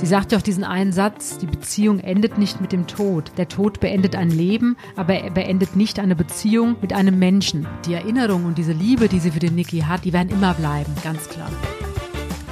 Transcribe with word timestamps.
Sie 0.00 0.06
sagt 0.06 0.32
ja 0.32 0.38
auch 0.38 0.42
diesen 0.42 0.64
einen 0.64 0.94
Satz, 0.94 1.36
die 1.36 1.46
Beziehung 1.46 1.98
endet 2.00 2.38
nicht 2.38 2.58
mit 2.58 2.72
dem 2.72 2.86
Tod. 2.86 3.32
Der 3.36 3.48
Tod 3.48 3.80
beendet 3.80 4.16
ein 4.16 4.30
Leben, 4.30 4.78
aber 4.96 5.12
er 5.12 5.30
beendet 5.30 5.76
nicht 5.76 5.98
eine 5.98 6.16
Beziehung 6.16 6.76
mit 6.80 6.94
einem 6.94 7.18
Menschen. 7.18 7.66
Die 7.84 7.92
Erinnerung 7.92 8.46
und 8.46 8.56
diese 8.56 8.72
Liebe, 8.72 9.08
die 9.08 9.18
sie 9.18 9.30
für 9.30 9.40
den 9.40 9.56
Niki 9.56 9.80
hat, 9.80 10.06
die 10.06 10.14
werden 10.14 10.30
immer 10.30 10.54
bleiben, 10.54 10.94
ganz 11.04 11.28
klar. 11.28 11.50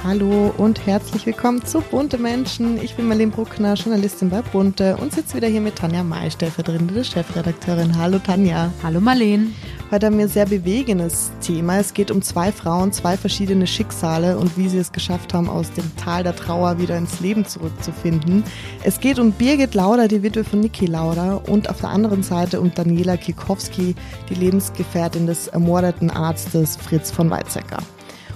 Hallo 0.01 0.53
und 0.57 0.85
herzlich 0.87 1.25
willkommen 1.25 1.65
zu 1.65 1.81
Bunte 1.81 2.17
Menschen. 2.17 2.81
Ich 2.81 2.95
bin 2.95 3.09
Marlene 3.09 3.33
Bruckner, 3.33 3.73
Journalistin 3.73 4.29
bei 4.29 4.41
Bunte 4.41 4.95
und 4.95 5.11
sitze 5.11 5.35
wieder 5.35 5.49
hier 5.49 5.59
mit 5.59 5.75
Tanja 5.75 6.03
May, 6.03 6.31
stellvertretende 6.31 7.03
Chefredakteurin. 7.03 7.97
Hallo 7.97 8.17
Tanja. 8.17 8.71
Hallo 8.81 9.01
Marlene. 9.01 9.47
Heute 9.91 10.05
haben 10.05 10.17
wir 10.17 10.25
ein 10.25 10.29
sehr 10.29 10.45
bewegendes 10.45 11.31
Thema. 11.41 11.79
Es 11.79 11.93
geht 11.93 12.11
um 12.11 12.21
zwei 12.21 12.53
Frauen, 12.53 12.93
zwei 12.93 13.17
verschiedene 13.17 13.67
Schicksale 13.67 14.37
und 14.37 14.57
wie 14.57 14.69
sie 14.69 14.77
es 14.77 14.93
geschafft 14.93 15.33
haben, 15.33 15.49
aus 15.49 15.69
dem 15.73 15.91
Tal 15.97 16.23
der 16.23 16.35
Trauer 16.35 16.79
wieder 16.79 16.97
ins 16.97 17.19
Leben 17.19 17.45
zurückzufinden. 17.45 18.45
Es 18.83 19.01
geht 19.01 19.19
um 19.19 19.33
Birgit 19.33 19.73
Lauder, 19.73 20.07
die 20.07 20.23
Witwe 20.23 20.45
von 20.45 20.61
Niki 20.61 20.85
Lauder 20.85 21.41
und 21.49 21.69
auf 21.69 21.81
der 21.81 21.89
anderen 21.89 22.23
Seite 22.23 22.61
um 22.61 22.73
Daniela 22.73 23.17
Kikowski, 23.17 23.95
die 24.29 24.35
Lebensgefährtin 24.35 25.27
des 25.27 25.49
ermordeten 25.49 26.09
Arztes 26.09 26.77
Fritz 26.77 27.11
von 27.11 27.29
Weizsäcker. 27.29 27.79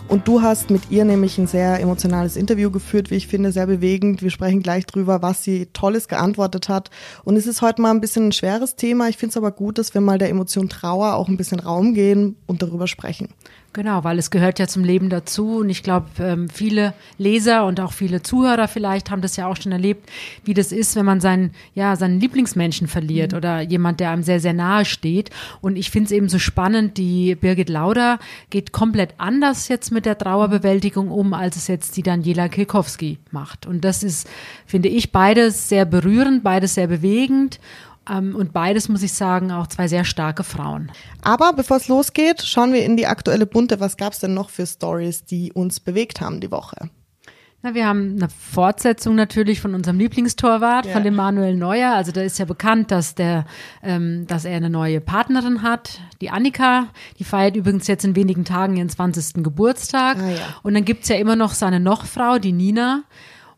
Und 0.07 0.27
du 0.27 0.41
hast 0.41 0.70
mit 0.70 0.91
ihr 0.91 1.05
nämlich 1.05 1.38
ein 1.38 1.48
sehr 1.48 1.80
emotionales 1.80 2.35
Interview 2.35 2.70
geführt, 2.70 3.09
wie 3.09 3.16
ich 3.16 3.27
finde, 3.27 3.52
sehr 3.52 3.66
bewegend. 3.66 4.21
Wir 4.21 4.29
sprechen 4.29 4.62
gleich 4.62 4.85
drüber, 4.85 5.21
was 5.21 5.43
sie 5.43 5.67
Tolles 5.67 6.07
geantwortet 6.07 6.70
hat. 6.70 6.91
Und 7.23 7.35
es 7.35 7.48
ist 7.48 7.62
heute 7.62 7.81
mal 7.81 7.91
ein 7.91 8.02
bisschen 8.02 8.27
ein 8.27 8.31
schweres 8.31 8.76
Thema. 8.76 9.09
Ich 9.09 9.17
finde 9.17 9.31
es 9.31 9.38
aber 9.38 9.52
gut, 9.52 9.77
dass 9.77 9.93
wir 9.93 10.02
mal 10.02 10.17
der 10.17 10.29
Emotion 10.29 10.70
Trauer 10.70 11.16
auch 11.16 11.29
ein 11.29 11.38
bisschen 11.38 11.59
Raum 11.59 11.93
gehen 11.93 12.35
und 12.45 12.62
darüber 12.62 12.88
sprechen. 12.88 13.29
Genau, 13.73 14.04
weil 14.04 14.20
es 14.20 14.30
gehört 14.30 14.59
ja 14.59 14.68
zum 14.68 14.84
Leben 14.84 15.09
dazu. 15.09 15.58
Und 15.58 15.70
ich 15.70 15.82
glaube, 15.82 16.08
ähm, 16.20 16.48
viele 16.48 16.94
Leser 17.18 17.66
und 17.66 17.80
auch 17.80 17.91
viele 17.91 18.22
Zuhörer 18.22 18.68
vielleicht 18.68 19.09
haben 19.09 19.23
das 19.23 19.36
ja 19.36 19.48
auch 19.48 19.58
schon 19.58 19.72
erlebt, 19.72 20.08
wie 20.46 20.54
das 20.54 20.72
ist, 20.72 20.96
wenn 20.96 21.08
man 21.08 21.20
seinen, 21.20 21.52
ja, 21.73 21.96
seinen 21.96 22.20
Lieblingsmenschen 22.20 22.88
verliert 22.88 23.32
mhm. 23.32 23.38
oder 23.40 23.62
jemand, 23.62 23.99
der 23.99 24.12
einem 24.12 24.21
sehr, 24.21 24.40
sehr 24.40 24.54
nahe 24.54 24.85
steht. 24.85 25.32
Und 25.60 25.76
ich 25.76 25.90
finde 25.90 26.05
es 26.05 26.12
eben 26.12 26.29
so 26.29 26.38
spannend, 26.38 26.99
die 26.99 27.34
Birgit 27.34 27.70
Lauder 27.70 28.20
geht 28.51 28.74
komplett 28.74 29.16
anders 29.18 29.68
jetzt 29.70 29.91
mit 29.91 30.05
der 30.05 30.20
Trauerbewältigung 30.20 31.10
um, 31.10 31.34
als 31.34 31.55
es 31.55 31.68
jetzt 31.68 31.98
die 31.98 32.04
Daniela 32.04 32.49
Kilkowski 32.49 33.18
macht. 33.32 33.66
Und 33.66 33.84
das 33.84 34.04
ist, 34.04 34.29
finde 34.68 34.90
ich, 34.90 35.12
beides 35.12 35.68
sehr 35.68 35.85
berührend, 35.85 36.44
beides 36.44 36.76
sehr 36.76 36.88
bewegend. 36.88 37.60
Ähm, 38.09 38.35
und 38.35 38.54
beides, 38.54 38.90
muss 38.90 39.04
ich 39.04 39.13
sagen, 39.13 39.51
auch 39.51 39.68
zwei 39.68 39.87
sehr 39.87 40.05
starke 40.05 40.43
Frauen. 40.43 40.91
Aber 41.21 41.54
bevor 41.54 41.77
es 41.77 41.87
losgeht, 41.87 42.41
schauen 42.41 42.73
wir 42.73 42.84
in 42.84 42.98
die 42.98 43.07
aktuelle 43.07 43.45
Bunte. 43.45 43.79
Was 43.79 43.98
gab 43.98 44.13
es 44.13 44.20
denn 44.20 44.34
noch 44.34 44.49
für 44.49 44.65
Stories, 44.65 45.26
die 45.26 45.54
uns 45.54 45.79
bewegt 45.79 46.21
haben 46.21 46.40
die 46.40 46.51
Woche? 46.51 46.90
Na, 47.65 47.73
wir 47.73 47.87
haben 47.87 48.18
eine 48.18 48.27
Fortsetzung 48.27 49.15
natürlich 49.15 49.62
von 49.62 49.73
unserem 49.73 49.98
Lieblingstorwart, 49.98 50.85
ja. 50.85 50.91
von 50.91 51.04
dem 51.04 51.15
Manuel 51.15 51.55
Neuer. 51.55 51.93
Also 51.93 52.12
da 52.12 52.21
ist 52.21 52.37
ja 52.37 52.43
bekannt, 52.43 52.91
dass 52.91 53.15
der, 53.15 53.45
ähm, 53.82 54.27
dass 54.27 54.43
er 54.43 54.57
eine 54.57 54.70
neue 54.70 54.99
Partnerin 54.99 55.62
hat, 55.62 56.01
die 56.20 56.29
Annika. 56.29 56.88
Die 57.20 57.23
feiert 57.23 57.55
übrigens 57.55 57.88
jetzt 57.88 58.04
in 58.04 58.17
wenigen 58.17 58.43
Tagen 58.43 58.76
ihren 58.76 58.90
20. 58.90 59.45
Geburtstag. 59.45 60.17
Ah, 60.17 60.29
ja. 60.29 60.55
Und 60.62 60.73
dann 60.73 60.84
gibt's 60.84 61.07
ja 61.07 61.15
immer 61.15 61.38
noch 61.38 61.54
seine 61.54 61.79
Nochfrau, 61.79 62.38
die 62.38 62.51
Nina. 62.51 63.04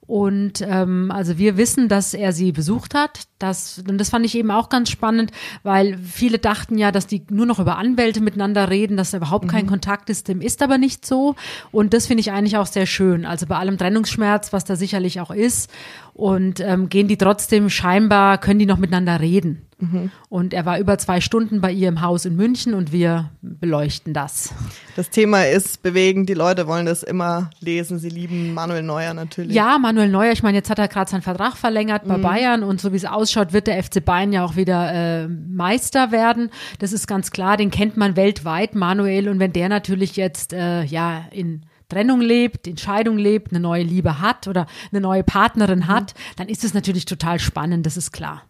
Und 0.07 0.61
ähm, 0.61 1.11
also 1.11 1.37
wir 1.37 1.57
wissen, 1.57 1.87
dass 1.87 2.13
er 2.13 2.31
sie 2.31 2.51
besucht 2.51 2.93
hat. 2.93 3.21
Das, 3.39 3.83
und 3.89 3.97
das 3.97 4.09
fand 4.09 4.25
ich 4.25 4.35
eben 4.35 4.51
auch 4.51 4.69
ganz 4.69 4.89
spannend, 4.89 5.31
weil 5.63 5.97
viele 5.97 6.39
dachten 6.39 6.77
ja, 6.77 6.91
dass 6.91 7.07
die 7.07 7.23
nur 7.29 7.45
noch 7.45 7.59
über 7.59 7.77
Anwälte 7.77 8.21
miteinander 8.21 8.69
reden, 8.69 8.97
dass 8.97 9.11
da 9.11 9.17
überhaupt 9.17 9.45
mhm. 9.45 9.49
kein 9.49 9.67
Kontakt 9.67 10.09
ist. 10.09 10.27
Dem 10.27 10.41
ist 10.41 10.61
aber 10.61 10.77
nicht 10.77 11.05
so. 11.05 11.35
Und 11.71 11.93
das 11.93 12.07
finde 12.07 12.21
ich 12.21 12.31
eigentlich 12.31 12.57
auch 12.57 12.67
sehr 12.67 12.85
schön. 12.85 13.25
Also 13.25 13.45
bei 13.47 13.57
allem 13.57 13.77
Trennungsschmerz, 13.77 14.53
was 14.53 14.65
da 14.65 14.75
sicherlich 14.75 15.19
auch 15.19 15.31
ist. 15.31 15.69
Und 16.13 16.59
ähm, 16.61 16.87
gehen 16.87 17.07
die 17.07 17.17
trotzdem 17.17 17.69
scheinbar, 17.69 18.37
können 18.37 18.59
die 18.59 18.65
noch 18.65 18.77
miteinander 18.77 19.19
reden. 19.19 19.65
Mhm. 19.77 20.11
Und 20.29 20.53
er 20.53 20.65
war 20.65 20.79
über 20.79 20.97
zwei 20.97 21.19
Stunden 21.19 21.59
bei 21.59 21.71
ihr 21.71 21.89
im 21.89 22.01
Haus 22.01 22.25
in 22.25 22.35
München 22.35 22.73
und 22.73 22.91
wir 22.91 23.31
beleuchten 23.41 24.13
das. 24.13 24.53
Das 24.95 25.09
Thema 25.09 25.45
ist 25.45 25.83
bewegend, 25.83 26.29
die 26.29 26.33
Leute 26.33 26.67
wollen 26.67 26.85
das 26.85 27.03
immer 27.03 27.49
lesen. 27.59 27.99
Sie 27.99 28.09
lieben 28.09 28.53
Manuel 28.53 28.83
Neuer 28.83 29.13
natürlich. 29.13 29.53
Ja, 29.53 29.77
Manuel 29.77 30.09
Neuer, 30.09 30.31
ich 30.31 30.43
meine, 30.43 30.57
jetzt 30.57 30.69
hat 30.69 30.79
er 30.79 30.87
gerade 30.87 31.11
seinen 31.11 31.21
Vertrag 31.21 31.57
verlängert 31.57 32.07
bei 32.07 32.17
mhm. 32.17 32.21
Bayern 32.21 32.63
und 32.63 32.79
so 32.79 32.93
wie 32.93 32.97
es 32.97 33.05
ausschaut, 33.05 33.51
wird 33.51 33.67
der 33.67 33.83
FC 33.83 34.03
Bayern 34.03 34.31
ja 34.31 34.45
auch 34.45 34.55
wieder 34.55 34.93
äh, 34.93 35.27
Meister 35.27 36.11
werden. 36.11 36.49
Das 36.79 36.93
ist 36.93 37.07
ganz 37.07 37.31
klar, 37.31 37.57
den 37.57 37.69
kennt 37.69 37.97
man 37.97 38.15
weltweit, 38.15 38.75
Manuel. 38.75 39.27
Und 39.27 39.39
wenn 39.39 39.51
der 39.51 39.67
natürlich 39.67 40.15
jetzt 40.15 40.53
äh, 40.53 40.83
ja 40.83 41.25
in 41.31 41.65
Trennung 41.89 42.21
lebt, 42.21 42.65
in 42.65 42.77
Scheidung 42.77 43.17
lebt, 43.17 43.51
eine 43.51 43.59
neue 43.59 43.83
Liebe 43.83 44.19
hat 44.19 44.47
oder 44.47 44.67
eine 44.91 45.01
neue 45.01 45.23
Partnerin 45.23 45.79
mhm. 45.79 45.87
hat, 45.87 46.13
dann 46.37 46.47
ist 46.47 46.63
es 46.63 46.73
natürlich 46.73 47.05
total 47.05 47.39
spannend, 47.39 47.85
das 47.85 47.97
ist 47.97 48.11
klar. 48.11 48.43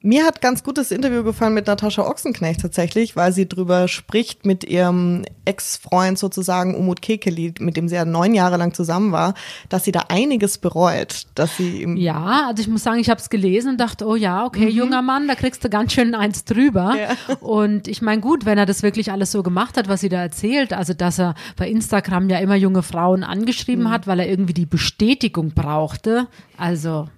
Mir 0.00 0.24
hat 0.24 0.40
ganz 0.40 0.62
gut 0.62 0.78
das 0.78 0.92
Interview 0.92 1.24
gefallen 1.24 1.54
mit 1.54 1.66
Natascha 1.66 2.02
Ochsenknecht 2.02 2.60
tatsächlich, 2.60 3.16
weil 3.16 3.32
sie 3.32 3.48
drüber 3.48 3.88
spricht 3.88 4.46
mit 4.46 4.62
ihrem 4.62 5.24
Ex-Freund 5.44 6.16
sozusagen 6.16 6.76
Umut 6.76 7.02
Kekeli, 7.02 7.54
mit 7.58 7.76
dem 7.76 7.88
sie 7.88 7.96
ja 7.96 8.04
neun 8.04 8.32
Jahre 8.32 8.58
lang 8.58 8.72
zusammen 8.74 9.10
war, 9.10 9.34
dass 9.68 9.84
sie 9.84 9.90
da 9.90 10.04
einiges 10.08 10.58
bereut, 10.58 11.26
dass 11.34 11.56
sie 11.56 11.82
ihm 11.82 11.96
Ja, 11.96 12.46
also 12.46 12.60
ich 12.60 12.68
muss 12.68 12.84
sagen, 12.84 13.00
ich 13.00 13.10
habe 13.10 13.20
es 13.20 13.28
gelesen 13.28 13.70
und 13.70 13.80
dachte, 13.80 14.06
oh 14.06 14.14
ja, 14.14 14.44
okay, 14.44 14.66
mhm. 14.66 14.76
junger 14.76 15.02
Mann, 15.02 15.26
da 15.26 15.34
kriegst 15.34 15.64
du 15.64 15.68
ganz 15.68 15.92
schön 15.92 16.14
eins 16.14 16.44
drüber. 16.44 16.94
Ja. 16.96 17.34
Und 17.40 17.88
ich 17.88 18.00
meine, 18.00 18.20
gut, 18.20 18.46
wenn 18.46 18.56
er 18.56 18.66
das 18.66 18.84
wirklich 18.84 19.10
alles 19.10 19.32
so 19.32 19.42
gemacht 19.42 19.76
hat, 19.76 19.88
was 19.88 20.00
sie 20.00 20.08
da 20.08 20.20
erzählt, 20.20 20.72
also 20.72 20.94
dass 20.94 21.18
er 21.18 21.34
bei 21.56 21.68
Instagram 21.68 22.28
ja 22.28 22.38
immer 22.38 22.56
junge 22.56 22.84
Frauen 22.84 23.24
angeschrieben 23.24 23.84
mhm. 23.84 23.90
hat, 23.90 24.06
weil 24.06 24.20
er 24.20 24.28
irgendwie 24.28 24.54
die 24.54 24.66
Bestätigung 24.66 25.50
brauchte. 25.54 26.28
Also 26.56 27.08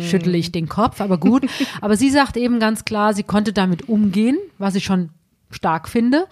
schüttle 0.00 0.36
ich 0.36 0.52
den 0.52 0.68
Kopf, 0.68 1.00
aber 1.00 1.18
gut. 1.18 1.46
aber 1.80 1.96
sie 1.96 2.10
sagt 2.10 2.36
eben 2.36 2.60
ganz 2.60 2.84
klar, 2.84 3.14
sie 3.14 3.22
konnte 3.22 3.52
damit 3.52 3.88
umgehen, 3.88 4.38
was 4.58 4.74
ich 4.74 4.84
schon 4.84 5.10
stark 5.50 5.88
finde. 5.88 6.26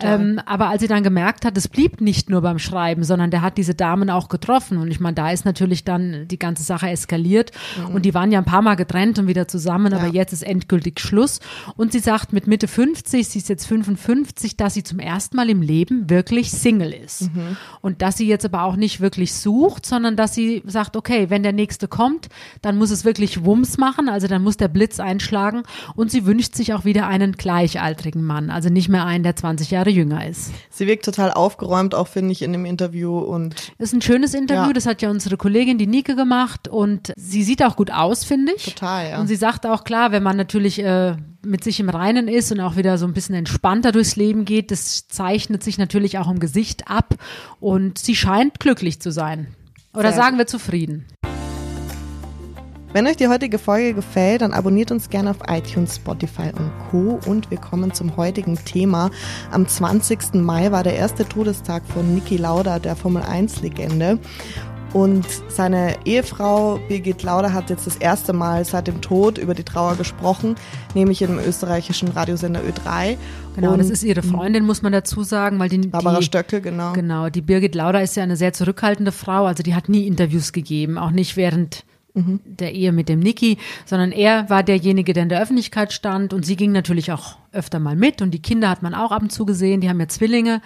Ähm, 0.00 0.40
aber 0.46 0.68
als 0.68 0.82
sie 0.82 0.88
dann 0.88 1.02
gemerkt 1.02 1.44
hat, 1.44 1.56
es 1.56 1.68
blieb 1.68 2.00
nicht 2.00 2.28
nur 2.28 2.42
beim 2.42 2.58
Schreiben, 2.58 3.04
sondern 3.04 3.30
der 3.30 3.42
hat 3.42 3.56
diese 3.56 3.74
Damen 3.74 4.10
auch 4.10 4.28
getroffen. 4.28 4.78
Und 4.78 4.90
ich 4.90 5.00
meine, 5.00 5.14
da 5.14 5.30
ist 5.30 5.44
natürlich 5.44 5.84
dann 5.84 6.26
die 6.28 6.38
ganze 6.38 6.62
Sache 6.62 6.88
eskaliert. 6.90 7.52
Mhm. 7.78 7.94
Und 7.94 8.04
die 8.04 8.14
waren 8.14 8.32
ja 8.32 8.38
ein 8.38 8.44
paar 8.44 8.62
Mal 8.62 8.74
getrennt 8.74 9.18
und 9.18 9.26
wieder 9.26 9.48
zusammen, 9.48 9.92
ja. 9.92 9.98
aber 9.98 10.08
jetzt 10.08 10.32
ist 10.32 10.42
endgültig 10.42 11.00
Schluss. 11.00 11.40
Und 11.76 11.92
sie 11.92 12.00
sagt 12.00 12.32
mit 12.32 12.46
Mitte 12.46 12.68
50, 12.68 13.28
sie 13.28 13.38
ist 13.38 13.48
jetzt 13.48 13.66
55, 13.66 14.56
dass 14.56 14.74
sie 14.74 14.82
zum 14.82 14.98
ersten 14.98 15.36
Mal 15.36 15.50
im 15.50 15.62
Leben 15.62 16.10
wirklich 16.10 16.50
Single 16.50 16.92
ist. 16.92 17.34
Mhm. 17.34 17.56
Und 17.80 18.02
dass 18.02 18.16
sie 18.16 18.26
jetzt 18.26 18.44
aber 18.44 18.64
auch 18.64 18.76
nicht 18.76 19.00
wirklich 19.00 19.34
sucht, 19.34 19.86
sondern 19.86 20.16
dass 20.16 20.34
sie 20.34 20.62
sagt, 20.66 20.96
okay, 20.96 21.30
wenn 21.30 21.42
der 21.42 21.52
nächste 21.52 21.88
kommt, 21.88 22.28
dann 22.62 22.76
muss 22.76 22.90
es 22.90 23.04
wirklich 23.04 23.44
Wumms 23.44 23.78
machen, 23.78 24.08
also 24.08 24.26
dann 24.26 24.42
muss 24.42 24.56
der 24.56 24.68
Blitz 24.68 25.00
einschlagen. 25.00 25.62
Und 25.94 26.10
sie 26.10 26.26
wünscht 26.26 26.54
sich 26.54 26.74
auch 26.74 26.84
wieder 26.84 27.06
einen 27.06 27.32
gleichaltrigen 27.32 28.24
Mann. 28.24 28.50
Also 28.50 28.63
also 28.64 28.72
nicht 28.72 28.88
mehr 28.88 29.04
einen, 29.04 29.24
der 29.24 29.36
20 29.36 29.70
Jahre 29.70 29.90
jünger 29.90 30.26
ist. 30.26 30.50
Sie 30.70 30.86
wirkt 30.86 31.04
total 31.04 31.30
aufgeräumt, 31.30 31.94
auch 31.94 32.08
finde 32.08 32.32
ich 32.32 32.40
in 32.40 32.52
dem 32.52 32.64
Interview 32.64 33.18
und. 33.18 33.54
Das 33.78 33.90
ist 33.90 33.92
ein 33.92 34.00
schönes 34.02 34.32
Interview, 34.32 34.68
ja. 34.68 34.72
das 34.72 34.86
hat 34.86 35.02
ja 35.02 35.10
unsere 35.10 35.36
Kollegin, 35.36 35.76
die 35.78 35.86
Nike, 35.86 36.14
gemacht 36.14 36.68
und 36.68 37.12
sie 37.16 37.42
sieht 37.42 37.62
auch 37.62 37.76
gut 37.76 37.90
aus, 37.90 38.24
finde 38.24 38.52
ich. 38.54 38.64
Total, 38.64 39.10
ja. 39.10 39.20
Und 39.20 39.26
sie 39.26 39.36
sagt 39.36 39.66
auch 39.66 39.84
klar, 39.84 40.12
wenn 40.12 40.22
man 40.22 40.36
natürlich 40.36 40.82
äh, 40.82 41.16
mit 41.42 41.64
sich 41.64 41.80
im 41.80 41.88
Reinen 41.88 42.28
ist 42.28 42.52
und 42.52 42.60
auch 42.60 42.76
wieder 42.76 42.98
so 42.98 43.06
ein 43.06 43.12
bisschen 43.12 43.34
entspannter 43.34 43.92
durchs 43.92 44.16
Leben 44.16 44.44
geht, 44.44 44.70
das 44.70 45.08
zeichnet 45.08 45.62
sich 45.62 45.76
natürlich 45.76 46.18
auch 46.18 46.30
im 46.30 46.40
Gesicht 46.40 46.88
ab 46.88 47.16
und 47.60 47.98
sie 47.98 48.16
scheint 48.16 48.60
glücklich 48.60 49.00
zu 49.00 49.10
sein. 49.10 49.48
Oder 49.94 50.12
Sehr 50.12 50.22
sagen 50.22 50.38
wir 50.38 50.46
zufrieden. 50.46 51.06
Wenn 52.94 53.08
euch 53.08 53.16
die 53.16 53.26
heutige 53.26 53.58
Folge 53.58 53.92
gefällt, 53.92 54.42
dann 54.42 54.52
abonniert 54.52 54.92
uns 54.92 55.10
gerne 55.10 55.30
auf 55.30 55.38
iTunes, 55.48 55.96
Spotify 55.96 56.52
und 56.56 56.70
Co. 56.92 57.18
Und 57.28 57.50
wir 57.50 57.58
kommen 57.58 57.92
zum 57.92 58.16
heutigen 58.16 58.56
Thema. 58.64 59.10
Am 59.50 59.66
20. 59.66 60.34
Mai 60.34 60.70
war 60.70 60.84
der 60.84 60.94
erste 60.94 61.28
Todestag 61.28 61.82
von 61.84 62.14
Niki 62.14 62.36
Lauda, 62.36 62.78
der 62.78 62.94
Formel 62.94 63.24
1-Legende. 63.24 64.20
Und 64.92 65.26
seine 65.48 65.96
Ehefrau 66.04 66.78
Birgit 66.86 67.24
Lauder 67.24 67.52
hat 67.52 67.68
jetzt 67.68 67.84
das 67.84 67.96
erste 67.96 68.32
Mal 68.32 68.64
seit 68.64 68.86
dem 68.86 69.00
Tod 69.00 69.38
über 69.38 69.54
die 69.54 69.64
Trauer 69.64 69.96
gesprochen, 69.96 70.54
nämlich 70.94 71.20
im 71.20 71.40
österreichischen 71.40 72.10
Radiosender 72.10 72.60
Ö3. 72.60 73.16
Genau, 73.56 73.72
und 73.72 73.78
das 73.78 73.90
ist 73.90 74.04
ihre 74.04 74.22
Freundin, 74.22 74.64
muss 74.64 74.82
man 74.82 74.92
dazu 74.92 75.24
sagen, 75.24 75.58
weil 75.58 75.68
die 75.68 75.78
Barbara 75.78 76.20
die, 76.20 76.24
Stöckel, 76.24 76.60
genau. 76.60 76.92
Genau, 76.92 77.28
die 77.28 77.40
Birgit 77.40 77.74
Lauder 77.74 78.04
ist 78.04 78.14
ja 78.14 78.22
eine 78.22 78.36
sehr 78.36 78.52
zurückhaltende 78.52 79.10
Frau, 79.10 79.46
also 79.46 79.64
die 79.64 79.74
hat 79.74 79.88
nie 79.88 80.06
Interviews 80.06 80.52
gegeben, 80.52 80.96
auch 80.96 81.10
nicht 81.10 81.36
während 81.36 81.84
mhm. 82.14 82.40
der 82.44 82.72
Ehe 82.72 82.92
mit 82.92 83.08
dem 83.08 83.20
Niki, 83.20 83.58
sondern 83.84 84.12
er 84.12 84.48
war 84.48 84.62
derjenige, 84.62 85.12
der 85.12 85.24
in 85.24 85.28
der 85.28 85.42
Öffentlichkeit 85.42 85.92
stand 85.92 86.32
und 86.32 86.46
sie 86.46 86.56
ging 86.56 86.72
natürlich 86.72 87.12
auch 87.12 87.36
öfter 87.52 87.78
mal 87.78 87.94
mit 87.94 88.22
und 88.22 88.32
die 88.32 88.42
Kinder 88.42 88.68
hat 88.68 88.82
man 88.82 88.94
auch 88.94 89.12
ab 89.12 89.22
und 89.22 89.30
zu 89.30 89.44
gesehen, 89.44 89.80
die 89.80 89.88
haben 89.88 90.00
ja 90.00 90.08
Zwillinge. 90.08 90.60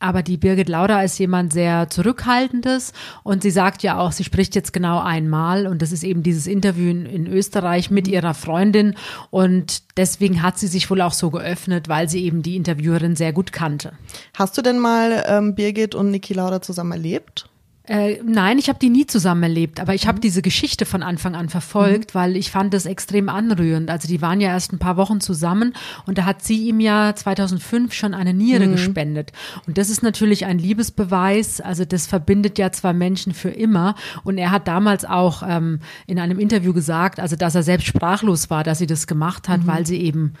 Aber 0.00 0.22
die 0.22 0.36
Birgit 0.36 0.68
Lauda 0.68 1.02
ist 1.02 1.18
jemand 1.18 1.52
sehr 1.52 1.90
zurückhaltendes 1.90 2.92
und 3.24 3.42
sie 3.42 3.50
sagt 3.50 3.82
ja 3.82 3.98
auch, 3.98 4.12
sie 4.12 4.22
spricht 4.22 4.54
jetzt 4.54 4.72
genau 4.72 5.00
einmal 5.00 5.66
und 5.66 5.82
das 5.82 5.90
ist 5.90 6.04
eben 6.04 6.22
dieses 6.22 6.46
Interview 6.46 6.90
in, 6.90 7.06
in 7.06 7.26
Österreich 7.26 7.90
mit 7.90 8.06
mhm. 8.06 8.12
ihrer 8.12 8.34
Freundin 8.34 8.94
und 9.30 9.82
deswegen 9.96 10.42
hat 10.42 10.58
sie 10.58 10.68
sich 10.68 10.88
wohl 10.90 11.00
auch 11.00 11.12
so 11.12 11.30
geöffnet, 11.30 11.88
weil 11.88 12.08
sie 12.08 12.24
eben 12.24 12.42
die 12.42 12.56
Interviewerin 12.56 13.16
sehr 13.16 13.32
gut 13.32 13.52
kannte. 13.52 13.92
Hast 14.34 14.56
du 14.56 14.62
denn 14.62 14.78
mal 14.78 15.24
ähm, 15.26 15.56
Birgit 15.56 15.96
und 15.96 16.12
Niki 16.12 16.34
Lauda 16.34 16.62
zusammen 16.62 16.92
erlebt? 16.92 17.48
Äh, 17.88 18.20
nein, 18.22 18.58
ich 18.58 18.68
habe 18.68 18.78
die 18.78 18.90
nie 18.90 19.06
zusammen 19.06 19.42
erlebt, 19.42 19.80
aber 19.80 19.94
ich 19.94 20.06
habe 20.06 20.18
mhm. 20.18 20.20
diese 20.20 20.42
Geschichte 20.42 20.84
von 20.84 21.02
Anfang 21.02 21.34
an 21.34 21.48
verfolgt, 21.48 22.14
mhm. 22.14 22.18
weil 22.18 22.36
ich 22.36 22.50
fand 22.50 22.74
das 22.74 22.84
extrem 22.84 23.30
anrührend. 23.30 23.90
Also 23.90 24.06
die 24.06 24.20
waren 24.20 24.42
ja 24.42 24.50
erst 24.50 24.74
ein 24.74 24.78
paar 24.78 24.98
Wochen 24.98 25.20
zusammen 25.20 25.72
und 26.04 26.18
da 26.18 26.26
hat 26.26 26.42
sie 26.42 26.68
ihm 26.68 26.80
ja 26.80 27.14
2005 27.14 27.94
schon 27.94 28.12
eine 28.12 28.34
Niere 28.34 28.66
mhm. 28.66 28.72
gespendet. 28.72 29.32
Und 29.66 29.78
das 29.78 29.88
ist 29.88 30.02
natürlich 30.02 30.44
ein 30.44 30.58
Liebesbeweis. 30.58 31.62
Also 31.62 31.86
das 31.86 32.06
verbindet 32.06 32.58
ja 32.58 32.70
zwei 32.72 32.92
Menschen 32.92 33.32
für 33.32 33.50
immer. 33.50 33.94
Und 34.22 34.36
er 34.36 34.50
hat 34.50 34.68
damals 34.68 35.06
auch 35.06 35.42
ähm, 35.46 35.80
in 36.06 36.18
einem 36.18 36.38
Interview 36.38 36.74
gesagt, 36.74 37.20
also 37.20 37.36
dass 37.36 37.54
er 37.54 37.62
selbst 37.62 37.86
sprachlos 37.86 38.50
war, 38.50 38.64
dass 38.64 38.78
sie 38.78 38.86
das 38.86 39.06
gemacht 39.06 39.48
hat, 39.48 39.62
mhm. 39.62 39.66
weil 39.66 39.86
sie 39.86 40.02
eben 40.02 40.34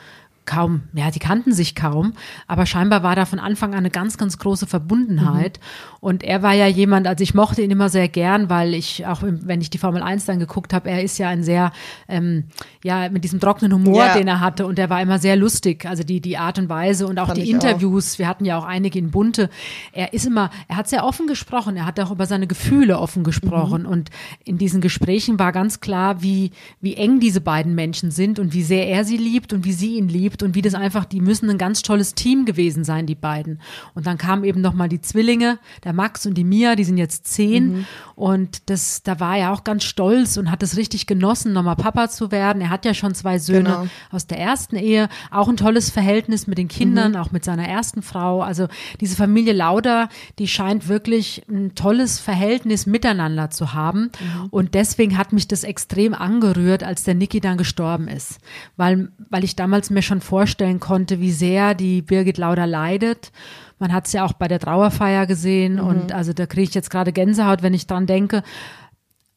kaum, 0.48 0.84
ja, 0.94 1.10
die 1.10 1.18
kannten 1.18 1.52
sich 1.52 1.74
kaum, 1.74 2.14
aber 2.46 2.64
scheinbar 2.64 3.02
war 3.02 3.14
da 3.14 3.26
von 3.26 3.38
Anfang 3.38 3.72
an 3.72 3.80
eine 3.80 3.90
ganz, 3.90 4.16
ganz 4.16 4.38
große 4.38 4.66
Verbundenheit. 4.66 5.60
Mhm. 5.60 5.96
Und 6.00 6.22
er 6.22 6.42
war 6.42 6.54
ja 6.54 6.66
jemand, 6.66 7.06
also 7.06 7.22
ich 7.22 7.34
mochte 7.34 7.60
ihn 7.60 7.70
immer 7.70 7.90
sehr 7.90 8.08
gern, 8.08 8.48
weil 8.48 8.72
ich 8.72 9.06
auch, 9.06 9.20
wenn 9.22 9.60
ich 9.60 9.68
die 9.68 9.78
Formel 9.78 10.02
1 10.02 10.24
dann 10.24 10.38
geguckt 10.38 10.72
habe, 10.72 10.88
er 10.88 11.02
ist 11.02 11.18
ja 11.18 11.28
ein 11.28 11.42
sehr, 11.42 11.70
ähm, 12.08 12.44
ja, 12.82 13.10
mit 13.10 13.24
diesem 13.24 13.40
trockenen 13.40 13.74
Humor, 13.74 14.06
ja. 14.06 14.14
den 14.14 14.26
er 14.26 14.40
hatte 14.40 14.66
und 14.66 14.78
er 14.78 14.88
war 14.88 15.02
immer 15.02 15.18
sehr 15.18 15.36
lustig. 15.36 15.84
Also 15.84 16.02
die, 16.02 16.20
die 16.22 16.38
Art 16.38 16.58
und 16.58 16.70
Weise 16.70 17.06
und 17.06 17.18
auch 17.18 17.26
Fand 17.26 17.38
die 17.38 17.50
Interviews, 17.50 18.14
auch. 18.14 18.18
wir 18.20 18.28
hatten 18.28 18.46
ja 18.46 18.58
auch 18.58 18.64
einige 18.64 18.98
in 18.98 19.10
Bunte. 19.10 19.50
Er 19.92 20.14
ist 20.14 20.26
immer, 20.26 20.50
er 20.66 20.76
hat 20.76 20.88
sehr 20.88 21.04
offen 21.04 21.26
gesprochen, 21.26 21.76
er 21.76 21.84
hat 21.84 22.00
auch 22.00 22.10
über 22.10 22.24
seine 22.24 22.46
Gefühle 22.46 22.98
offen 22.98 23.22
gesprochen 23.22 23.82
mhm. 23.82 23.88
und 23.88 24.10
in 24.44 24.56
diesen 24.56 24.80
Gesprächen 24.80 25.38
war 25.38 25.52
ganz 25.52 25.80
klar, 25.80 26.22
wie, 26.22 26.52
wie 26.80 26.94
eng 26.94 27.20
diese 27.20 27.42
beiden 27.42 27.74
Menschen 27.74 28.10
sind 28.10 28.38
und 28.38 28.54
wie 28.54 28.62
sehr 28.62 28.88
er 28.88 29.04
sie 29.04 29.18
liebt 29.18 29.52
und 29.52 29.66
wie 29.66 29.72
sie 29.72 29.96
ihn 29.96 30.08
liebt 30.08 30.37
gibt 30.38 30.42
und 30.42 30.54
wie 30.54 30.62
das 30.62 30.74
einfach, 30.74 31.04
die 31.04 31.20
müssen 31.20 31.50
ein 31.50 31.58
ganz 31.58 31.82
tolles 31.82 32.14
Team 32.14 32.44
gewesen 32.44 32.84
sein, 32.84 33.06
die 33.06 33.14
beiden. 33.14 33.60
Und 33.94 34.06
dann 34.06 34.18
kamen 34.18 34.44
eben 34.44 34.60
nochmal 34.60 34.88
die 34.88 35.00
Zwillinge, 35.00 35.58
der 35.84 35.92
Max 35.92 36.26
und 36.26 36.34
die 36.34 36.44
Mia, 36.44 36.76
die 36.76 36.84
sind 36.84 36.98
jetzt 36.98 37.26
zehn. 37.26 37.68
Mhm. 37.68 37.86
Und 38.14 38.70
das, 38.70 39.02
da 39.02 39.20
war 39.20 39.36
er 39.36 39.52
auch 39.52 39.64
ganz 39.64 39.84
stolz 39.84 40.36
und 40.36 40.50
hat 40.50 40.62
es 40.62 40.76
richtig 40.76 41.06
genossen, 41.06 41.52
nochmal 41.52 41.76
Papa 41.76 42.08
zu 42.08 42.30
werden. 42.30 42.62
Er 42.62 42.70
hat 42.70 42.84
ja 42.84 42.94
schon 42.94 43.14
zwei 43.14 43.38
Söhne 43.38 43.70
genau. 43.70 43.86
aus 44.10 44.26
der 44.26 44.38
ersten 44.38 44.76
Ehe, 44.76 45.08
auch 45.30 45.48
ein 45.48 45.56
tolles 45.56 45.90
Verhältnis 45.90 46.46
mit 46.46 46.58
den 46.58 46.68
Kindern, 46.68 47.12
mhm. 47.12 47.18
auch 47.18 47.32
mit 47.32 47.44
seiner 47.44 47.66
ersten 47.66 48.02
Frau. 48.02 48.42
Also 48.42 48.68
diese 49.00 49.16
Familie 49.16 49.52
Lauder, 49.52 50.08
die 50.38 50.48
scheint 50.48 50.88
wirklich 50.88 51.42
ein 51.48 51.74
tolles 51.74 52.20
Verhältnis 52.20 52.86
miteinander 52.86 53.50
zu 53.50 53.72
haben. 53.72 54.10
Mhm. 54.20 54.46
Und 54.50 54.74
deswegen 54.74 55.18
hat 55.18 55.32
mich 55.32 55.48
das 55.48 55.64
extrem 55.64 56.14
angerührt, 56.14 56.84
als 56.84 57.04
der 57.04 57.14
Niki 57.14 57.40
dann 57.40 57.56
gestorben 57.56 58.08
ist. 58.08 58.38
Weil, 58.76 59.08
weil 59.30 59.44
ich 59.44 59.56
damals 59.56 59.90
mir 59.90 60.02
schon 60.02 60.20
vorstellen 60.28 60.78
konnte, 60.78 61.20
wie 61.20 61.32
sehr 61.32 61.74
die 61.74 62.02
Birgit 62.02 62.38
Lauder 62.38 62.66
leidet. 62.66 63.32
Man 63.78 63.92
hat 63.92 64.06
es 64.06 64.12
ja 64.12 64.24
auch 64.24 64.34
bei 64.34 64.48
der 64.48 64.60
Trauerfeier 64.60 65.26
gesehen 65.26 65.74
mhm. 65.74 65.86
und 65.86 66.12
also 66.12 66.32
da 66.32 66.46
kriege 66.46 66.68
ich 66.68 66.74
jetzt 66.74 66.90
gerade 66.90 67.12
Gänsehaut, 67.12 67.62
wenn 67.62 67.74
ich 67.74 67.86
dran 67.86 68.06
denke. 68.06 68.42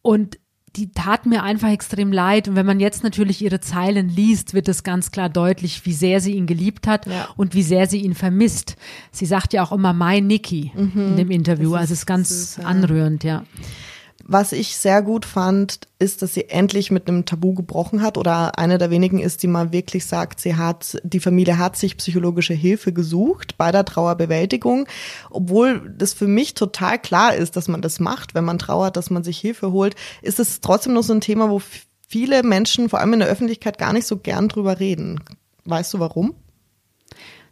Und 0.02 0.38
die 0.76 0.92
tat 0.92 1.26
mir 1.26 1.44
einfach 1.44 1.70
extrem 1.70 2.14
leid. 2.14 2.48
Und 2.48 2.56
wenn 2.56 2.66
man 2.66 2.80
jetzt 2.80 3.04
natürlich 3.04 3.42
ihre 3.42 3.60
Zeilen 3.60 4.08
liest, 4.08 4.54
wird 4.54 4.70
es 4.70 4.84
ganz 4.84 5.12
klar 5.12 5.30
deutlich, 5.30 5.86
wie 5.86 5.94
sehr 5.94 6.22
sie 6.22 6.34
ihn 6.36 6.48
geliebt 6.48 6.88
hat 6.88 7.06
ja. 7.08 7.28
und 7.36 7.56
wie 7.56 7.64
sehr 7.64 7.88
sie 7.88 8.00
ihn 8.00 8.16
vermisst. 8.16 8.78
Sie 9.12 9.26
sagt 9.26 9.54
ja 9.54 9.64
auch 9.64 9.72
immer 9.72 9.94
mein 9.94 10.28
Niki 10.28 10.72
mhm. 10.74 10.92
in 10.96 11.18
dem 11.18 11.32
Interview. 11.32 11.74
also 11.76 11.94
es 11.94 12.00
ist 12.00 12.06
ganz 12.06 12.30
süß, 12.30 12.66
anrührend, 12.66 13.24
ja. 13.24 13.44
Was 14.26 14.52
ich 14.52 14.78
sehr 14.78 15.02
gut 15.02 15.26
fand, 15.26 15.80
ist, 16.00 16.22
dass 16.22 16.34
sie 16.34 16.50
endlich 16.50 16.92
mit 16.92 17.08
einem 17.08 17.26
Tabu 17.26 17.54
gebrochen 17.54 18.02
hat 18.02 18.18
oder 18.18 18.58
eine 18.58 18.78
der 18.78 18.90
wenigen 18.90 19.20
ist, 19.20 19.44
die 19.44 19.48
mal 19.48 19.72
wirklich 19.72 20.06
sagt, 20.06 20.40
sie 20.40 20.56
hat, 20.56 21.00
die 21.04 21.20
Familie 21.20 21.58
hat 21.58 21.76
sich 21.78 21.98
psychologische 21.98 22.54
Hilfe 22.54 22.94
gesucht 22.94 23.58
bei 23.58 23.72
der 23.72 23.86
Trauerbewältigung, 23.86 24.88
obwohl 25.30 25.94
das 25.98 26.14
für 26.14 26.28
mich 26.28 26.54
total 26.54 27.00
klar 27.00 27.36
ist, 27.36 27.56
dass 27.56 27.68
man 27.68 27.82
das 27.82 28.00
macht, 28.00 28.36
wenn 28.36 28.46
man 28.46 28.60
trauert, 28.60 28.98
dass 28.98 29.10
man 29.10 29.24
sich 29.24 29.40
Hilfe 29.40 29.72
holt, 29.72 29.96
ist 30.22 30.40
es 30.40 30.62
trotzdem 30.62 30.94
noch 30.94 31.04
so 31.04 31.14
ein 31.14 31.22
Thema, 31.22 31.50
wo 31.50 31.62
viele 32.08 32.44
Menschen, 32.44 32.90
vor 32.90 33.00
allem 33.00 33.14
in 33.14 33.20
der 33.20 33.30
Öffentlichkeit, 33.30 33.78
gar 33.78 33.94
nicht 33.94 34.08
so 34.08 34.18
gern 34.18 34.50
drüber 34.50 34.80
reden. 34.80 35.22
Weißt 35.66 35.94
du 35.94 36.00
warum? 36.00 36.36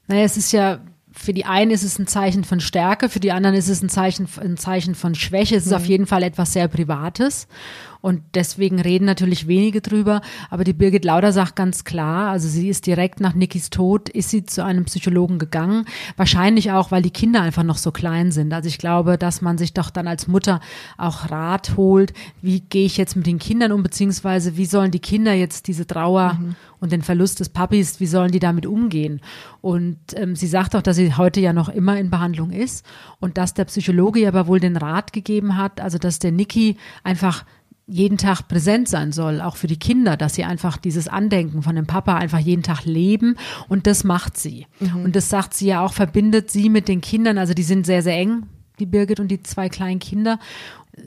Naja, 0.07 0.23
es 0.23 0.37
ist 0.37 0.51
ja 0.51 0.79
für 1.19 1.33
die 1.33 1.45
einen 1.45 1.71
ist 1.71 1.83
es 1.83 1.99
ein 1.99 2.07
Zeichen 2.07 2.45
von 2.45 2.61
Stärke, 2.61 3.09
für 3.09 3.19
die 3.19 3.33
anderen 3.33 3.55
ist 3.55 3.67
es 3.67 3.81
ein 3.81 3.89
Zeichen, 3.89 4.27
ein 4.39 4.55
Zeichen 4.55 4.95
von 4.95 5.15
Schwäche. 5.15 5.57
Es 5.57 5.65
ist 5.65 5.71
mhm. 5.71 5.77
auf 5.77 5.85
jeden 5.85 6.07
Fall 6.07 6.23
etwas 6.23 6.53
sehr 6.53 6.69
Privates. 6.69 7.47
Und 8.01 8.21
deswegen 8.33 8.79
reden 8.79 9.05
natürlich 9.05 9.47
wenige 9.47 9.81
drüber. 9.81 10.21
Aber 10.49 10.63
die 10.63 10.73
Birgit 10.73 11.03
Lauder 11.03 11.33
sagt 11.33 11.55
ganz 11.55 11.83
klar, 11.83 12.29
also 12.29 12.47
sie 12.47 12.69
ist 12.69 12.85
direkt 12.85 13.19
nach 13.19 13.33
Nikis 13.33 13.69
Tod, 13.69 14.07
ist 14.07 14.29
sie 14.29 14.45
zu 14.45 14.63
einem 14.63 14.85
Psychologen 14.85 15.37
gegangen. 15.37 15.85
Wahrscheinlich 16.15 16.71
auch, 16.71 16.91
weil 16.91 17.01
die 17.01 17.11
Kinder 17.11 17.41
einfach 17.41 17.63
noch 17.63 17.77
so 17.77 17.91
klein 17.91 18.31
sind. 18.31 18.53
Also 18.53 18.67
ich 18.67 18.77
glaube, 18.77 19.17
dass 19.17 19.41
man 19.41 19.57
sich 19.57 19.73
doch 19.73 19.89
dann 19.89 20.07
als 20.07 20.27
Mutter 20.27 20.61
auch 20.97 21.29
Rat 21.29 21.75
holt. 21.75 22.13
Wie 22.41 22.61
gehe 22.61 22.85
ich 22.85 22.95
jetzt 22.95 23.17
mit 23.17 23.27
den 23.27 23.39
Kindern 23.39 23.73
um? 23.73 23.83
Beziehungsweise 23.83 24.55
wie 24.55 24.65
sollen 24.65 24.91
die 24.91 24.99
Kinder 24.99 25.33
jetzt 25.33 25.67
diese 25.67 25.85
Trauer 25.85 26.35
mhm. 26.39 26.55
und 26.79 26.93
den 26.93 27.01
Verlust 27.01 27.41
des 27.41 27.49
Papis, 27.49 27.99
wie 27.99 28.07
sollen 28.07 28.31
die 28.31 28.39
damit 28.39 28.65
umgehen? 28.65 29.19
Und 29.61 29.97
ähm, 30.15 30.37
sie 30.37 30.47
sagt 30.47 30.75
auch, 30.75 30.81
dass 30.81 30.95
sie 30.95 31.15
heute 31.15 31.41
ja 31.41 31.51
noch 31.51 31.67
immer 31.67 31.99
in 31.99 32.09
Behandlung 32.09 32.51
ist 32.51 32.85
und 33.19 33.37
dass 33.37 33.53
der 33.53 33.65
Psychologe 33.65 34.25
aber 34.27 34.47
wohl 34.47 34.61
den 34.61 34.77
Rat 34.77 35.11
gegeben 35.11 35.57
hat, 35.57 35.81
also 35.81 35.97
dass 35.97 36.19
der 36.19 36.31
Niki 36.31 36.77
einfach 37.03 37.43
jeden 37.89 38.17
Tag 38.17 38.47
präsent 38.47 38.87
sein 38.87 39.11
soll, 39.11 39.41
auch 39.41 39.55
für 39.55 39.67
die 39.67 39.79
Kinder, 39.79 40.15
dass 40.15 40.35
sie 40.35 40.43
einfach 40.43 40.77
dieses 40.77 41.07
Andenken 41.07 41.63
von 41.63 41.75
dem 41.75 41.87
Papa 41.87 42.15
einfach 42.15 42.39
jeden 42.39 42.63
Tag 42.63 42.85
leben 42.85 43.35
und 43.67 43.87
das 43.87 44.03
macht 44.03 44.37
sie. 44.37 44.67
Mhm. 44.79 45.05
Und 45.05 45.15
das 45.15 45.29
sagt 45.29 45.53
sie 45.53 45.67
ja 45.67 45.83
auch, 45.83 45.93
verbindet 45.93 46.51
sie 46.51 46.69
mit 46.69 46.87
den 46.87 47.01
Kindern, 47.01 47.37
also 47.37 47.53
die 47.53 47.63
sind 47.63 47.85
sehr, 47.85 48.03
sehr 48.03 48.15
eng, 48.15 48.43
die 48.79 48.85
Birgit 48.85 49.19
und 49.19 49.29
die 49.29 49.41
zwei 49.43 49.69
kleinen 49.69 49.99
Kinder 49.99 50.39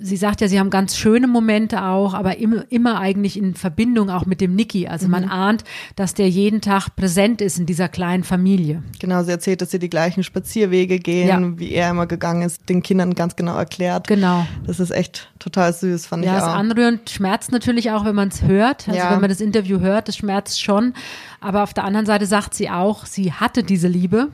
sie 0.00 0.16
sagt 0.16 0.40
ja, 0.40 0.48
sie 0.48 0.58
haben 0.58 0.70
ganz 0.70 0.96
schöne 0.96 1.26
Momente 1.26 1.82
auch, 1.84 2.14
aber 2.14 2.38
immer, 2.38 2.64
immer 2.70 3.00
eigentlich 3.00 3.36
in 3.36 3.54
Verbindung 3.54 4.10
auch 4.10 4.26
mit 4.26 4.40
dem 4.40 4.54
Niki. 4.54 4.88
Also 4.88 5.06
mhm. 5.06 5.12
man 5.12 5.24
ahnt, 5.28 5.64
dass 5.96 6.14
der 6.14 6.28
jeden 6.28 6.60
Tag 6.60 6.94
präsent 6.96 7.40
ist 7.40 7.58
in 7.58 7.66
dieser 7.66 7.88
kleinen 7.88 8.24
Familie. 8.24 8.82
Genau, 9.00 9.22
sie 9.22 9.30
erzählt, 9.30 9.62
dass 9.62 9.70
sie 9.70 9.78
die 9.78 9.90
gleichen 9.90 10.22
Spazierwege 10.22 10.98
gehen, 10.98 11.28
ja. 11.28 11.58
wie 11.58 11.72
er 11.72 11.90
immer 11.90 12.06
gegangen 12.06 12.42
ist, 12.42 12.68
den 12.68 12.82
Kindern 12.82 13.14
ganz 13.14 13.36
genau 13.36 13.56
erklärt. 13.56 14.06
Genau. 14.06 14.46
Das 14.66 14.80
ist 14.80 14.90
echt 14.90 15.30
total 15.38 15.72
süß, 15.72 16.06
fand 16.06 16.24
ja, 16.24 16.36
ich 16.36 16.42
auch. 16.42 16.46
Ja, 16.46 16.52
ist 16.52 16.58
anrührend, 16.58 17.10
schmerzt 17.10 17.52
natürlich 17.52 17.90
auch, 17.90 18.04
wenn 18.04 18.14
man 18.14 18.28
es 18.28 18.42
hört. 18.42 18.88
Also 18.88 18.98
ja. 18.98 19.12
wenn 19.12 19.20
man 19.20 19.30
das 19.30 19.40
Interview 19.40 19.80
hört, 19.80 20.08
das 20.08 20.16
schmerzt 20.16 20.62
schon. 20.62 20.94
Aber 21.40 21.62
auf 21.62 21.74
der 21.74 21.84
anderen 21.84 22.06
Seite 22.06 22.26
sagt 22.26 22.54
sie 22.54 22.70
auch, 22.70 23.06
sie 23.06 23.32
hatte 23.32 23.62
diese 23.62 23.88
Liebe 23.88 24.28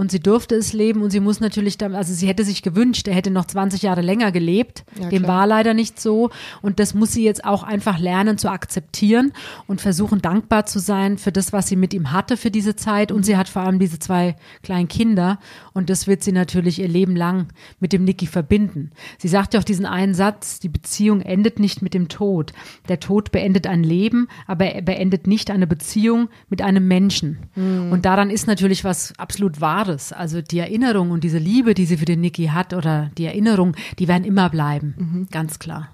und 0.00 0.10
sie 0.10 0.18
durfte 0.18 0.54
es 0.54 0.72
leben 0.72 1.02
und 1.02 1.10
sie 1.10 1.20
muss 1.20 1.40
natürlich 1.40 1.76
dann, 1.76 1.94
also 1.94 2.14
sie 2.14 2.26
hätte 2.26 2.42
sich 2.42 2.62
gewünscht, 2.62 3.06
er 3.06 3.14
hätte 3.14 3.30
noch 3.30 3.44
20 3.44 3.82
Jahre 3.82 4.00
länger 4.00 4.32
gelebt. 4.32 4.82
Ja, 4.98 5.10
Dem 5.10 5.26
war 5.26 5.46
leider 5.46 5.74
nicht 5.74 6.00
so 6.00 6.30
und 6.62 6.80
das 6.80 6.94
muss 6.94 7.12
sie 7.12 7.22
jetzt 7.22 7.44
auch 7.44 7.62
einfach 7.62 7.98
lernen 7.98 8.38
zu 8.38 8.48
akzeptieren 8.48 9.34
und 9.66 9.82
versuchen 9.82 10.22
dankbar 10.22 10.64
zu 10.64 10.78
sein 10.78 11.18
für 11.18 11.32
das, 11.32 11.52
was 11.52 11.68
sie 11.68 11.76
mit 11.76 11.92
ihm 11.92 12.12
hatte 12.12 12.38
für 12.38 12.50
diese 12.50 12.76
Zeit 12.76 13.12
und 13.12 13.26
sie 13.26 13.36
hat 13.36 13.50
vor 13.50 13.60
allem 13.60 13.78
diese 13.78 13.98
zwei 13.98 14.36
kleinen 14.62 14.88
Kinder 14.88 15.38
und 15.74 15.90
das 15.90 16.06
wird 16.06 16.24
sie 16.24 16.32
natürlich 16.32 16.78
ihr 16.78 16.88
Leben 16.88 17.14
lang 17.14 17.48
mit 17.78 17.92
dem 17.92 18.04
Niki 18.04 18.26
verbinden. 18.26 18.92
Sie 19.18 19.28
sagt 19.28 19.52
ja 19.52 19.60
auch 19.60 19.64
diesen 19.64 19.84
einen 19.84 20.14
Satz, 20.14 20.60
die 20.60 20.70
Beziehung 20.70 21.20
endet 21.20 21.60
nicht 21.60 21.82
mit 21.82 21.92
dem 21.92 22.08
Tod. 22.08 22.54
Der 22.88 23.00
Tod 23.00 23.32
beendet 23.32 23.66
ein 23.66 23.84
Leben, 23.84 24.28
aber 24.46 24.64
er 24.64 24.80
beendet 24.80 25.26
nicht 25.26 25.50
eine 25.50 25.66
Beziehung 25.66 26.30
mit 26.48 26.62
einem 26.62 26.88
Menschen. 26.88 27.40
Mhm. 27.54 27.92
Und 27.92 28.06
daran 28.06 28.30
ist 28.30 28.46
natürlich 28.46 28.82
was 28.82 29.12
absolut 29.18 29.60
Wahres 29.60 29.89
Wahres. 29.90 30.12
Also 30.12 30.40
die 30.42 30.58
Erinnerung 30.58 31.10
und 31.10 31.24
diese 31.24 31.38
Liebe, 31.38 31.74
die 31.74 31.86
sie 31.86 31.96
für 31.96 32.04
den 32.04 32.20
Niki 32.20 32.46
hat 32.46 32.74
oder 32.74 33.10
die 33.18 33.26
Erinnerung, 33.26 33.76
die 33.98 34.08
werden 34.08 34.24
immer 34.24 34.48
bleiben. 34.50 34.94
Mhm. 34.96 35.28
Ganz 35.30 35.58
klar. 35.58 35.88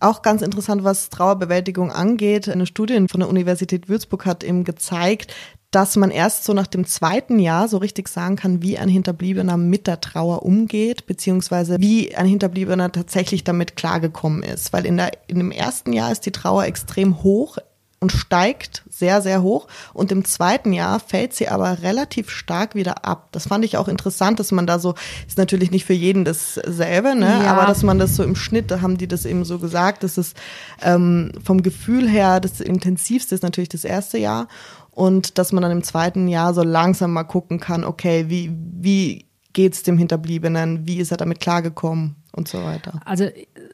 Auch 0.00 0.22
ganz 0.22 0.42
interessant, 0.42 0.84
was 0.84 1.08
Trauerbewältigung 1.08 1.92
angeht. 1.92 2.48
Eine 2.48 2.66
Studie 2.66 3.06
von 3.08 3.20
der 3.20 3.28
Universität 3.28 3.88
Würzburg 3.88 4.26
hat 4.26 4.44
eben 4.44 4.64
gezeigt, 4.64 5.32
dass 5.70 5.96
man 5.96 6.10
erst 6.10 6.44
so 6.44 6.52
nach 6.52 6.66
dem 6.66 6.84
zweiten 6.84 7.38
Jahr 7.38 7.68
so 7.68 7.78
richtig 7.78 8.08
sagen 8.08 8.36
kann, 8.36 8.62
wie 8.62 8.78
ein 8.78 8.88
Hinterbliebener 8.88 9.56
mit 9.56 9.86
der 9.86 10.00
Trauer 10.00 10.44
umgeht, 10.44 11.06
beziehungsweise 11.06 11.80
wie 11.80 12.14
ein 12.14 12.26
Hinterbliebener 12.26 12.92
tatsächlich 12.92 13.44
damit 13.44 13.76
klargekommen 13.76 14.42
ist. 14.42 14.72
Weil 14.72 14.84
in, 14.84 14.96
der, 14.96 15.12
in 15.26 15.38
dem 15.38 15.50
ersten 15.50 15.92
Jahr 15.92 16.12
ist 16.12 16.26
die 16.26 16.32
Trauer 16.32 16.64
extrem 16.64 17.22
hoch 17.22 17.58
und 18.00 18.12
steigt 18.12 18.82
sehr, 18.90 19.22
sehr 19.22 19.42
hoch. 19.42 19.66
Und 19.92 20.12
im 20.12 20.24
zweiten 20.24 20.72
Jahr 20.72 21.00
fällt 21.00 21.34
sie 21.34 21.48
aber 21.48 21.82
relativ 21.82 22.30
stark 22.30 22.74
wieder 22.74 23.04
ab. 23.04 23.28
Das 23.32 23.48
fand 23.48 23.64
ich 23.64 23.76
auch 23.76 23.88
interessant, 23.88 24.40
dass 24.40 24.52
man 24.52 24.66
da 24.66 24.78
so, 24.78 24.94
ist 25.26 25.38
natürlich 25.38 25.70
nicht 25.70 25.84
für 25.84 25.94
jeden 25.94 26.24
dasselbe, 26.24 27.14
ne? 27.14 27.40
Ja. 27.44 27.52
aber 27.52 27.66
dass 27.66 27.82
man 27.82 27.98
das 27.98 28.16
so 28.16 28.22
im 28.22 28.36
Schnitt, 28.36 28.70
da 28.70 28.80
haben 28.80 28.98
die 28.98 29.08
das 29.08 29.24
eben 29.24 29.44
so 29.44 29.58
gesagt, 29.58 30.02
dass 30.02 30.18
es 30.18 30.34
ähm, 30.82 31.32
vom 31.42 31.62
Gefühl 31.62 32.08
her 32.08 32.40
das 32.40 32.60
intensivste 32.60 33.34
ist 33.34 33.42
natürlich 33.42 33.70
das 33.70 33.84
erste 33.84 34.18
Jahr. 34.18 34.48
Und 34.90 35.38
dass 35.38 35.50
man 35.50 35.62
dann 35.62 35.72
im 35.72 35.82
zweiten 35.82 36.28
Jahr 36.28 36.54
so 36.54 36.62
langsam 36.62 37.12
mal 37.12 37.24
gucken 37.24 37.58
kann, 37.58 37.84
okay, 37.84 38.26
wie, 38.28 38.52
wie 38.54 39.26
geht's 39.52 39.82
dem 39.82 39.98
Hinterbliebenen, 39.98 40.86
wie 40.86 40.98
ist 40.98 41.10
er 41.10 41.16
damit 41.16 41.40
klargekommen 41.40 42.16
und 42.34 42.48
so 42.48 42.64
weiter. 42.64 43.00
Also 43.04 43.28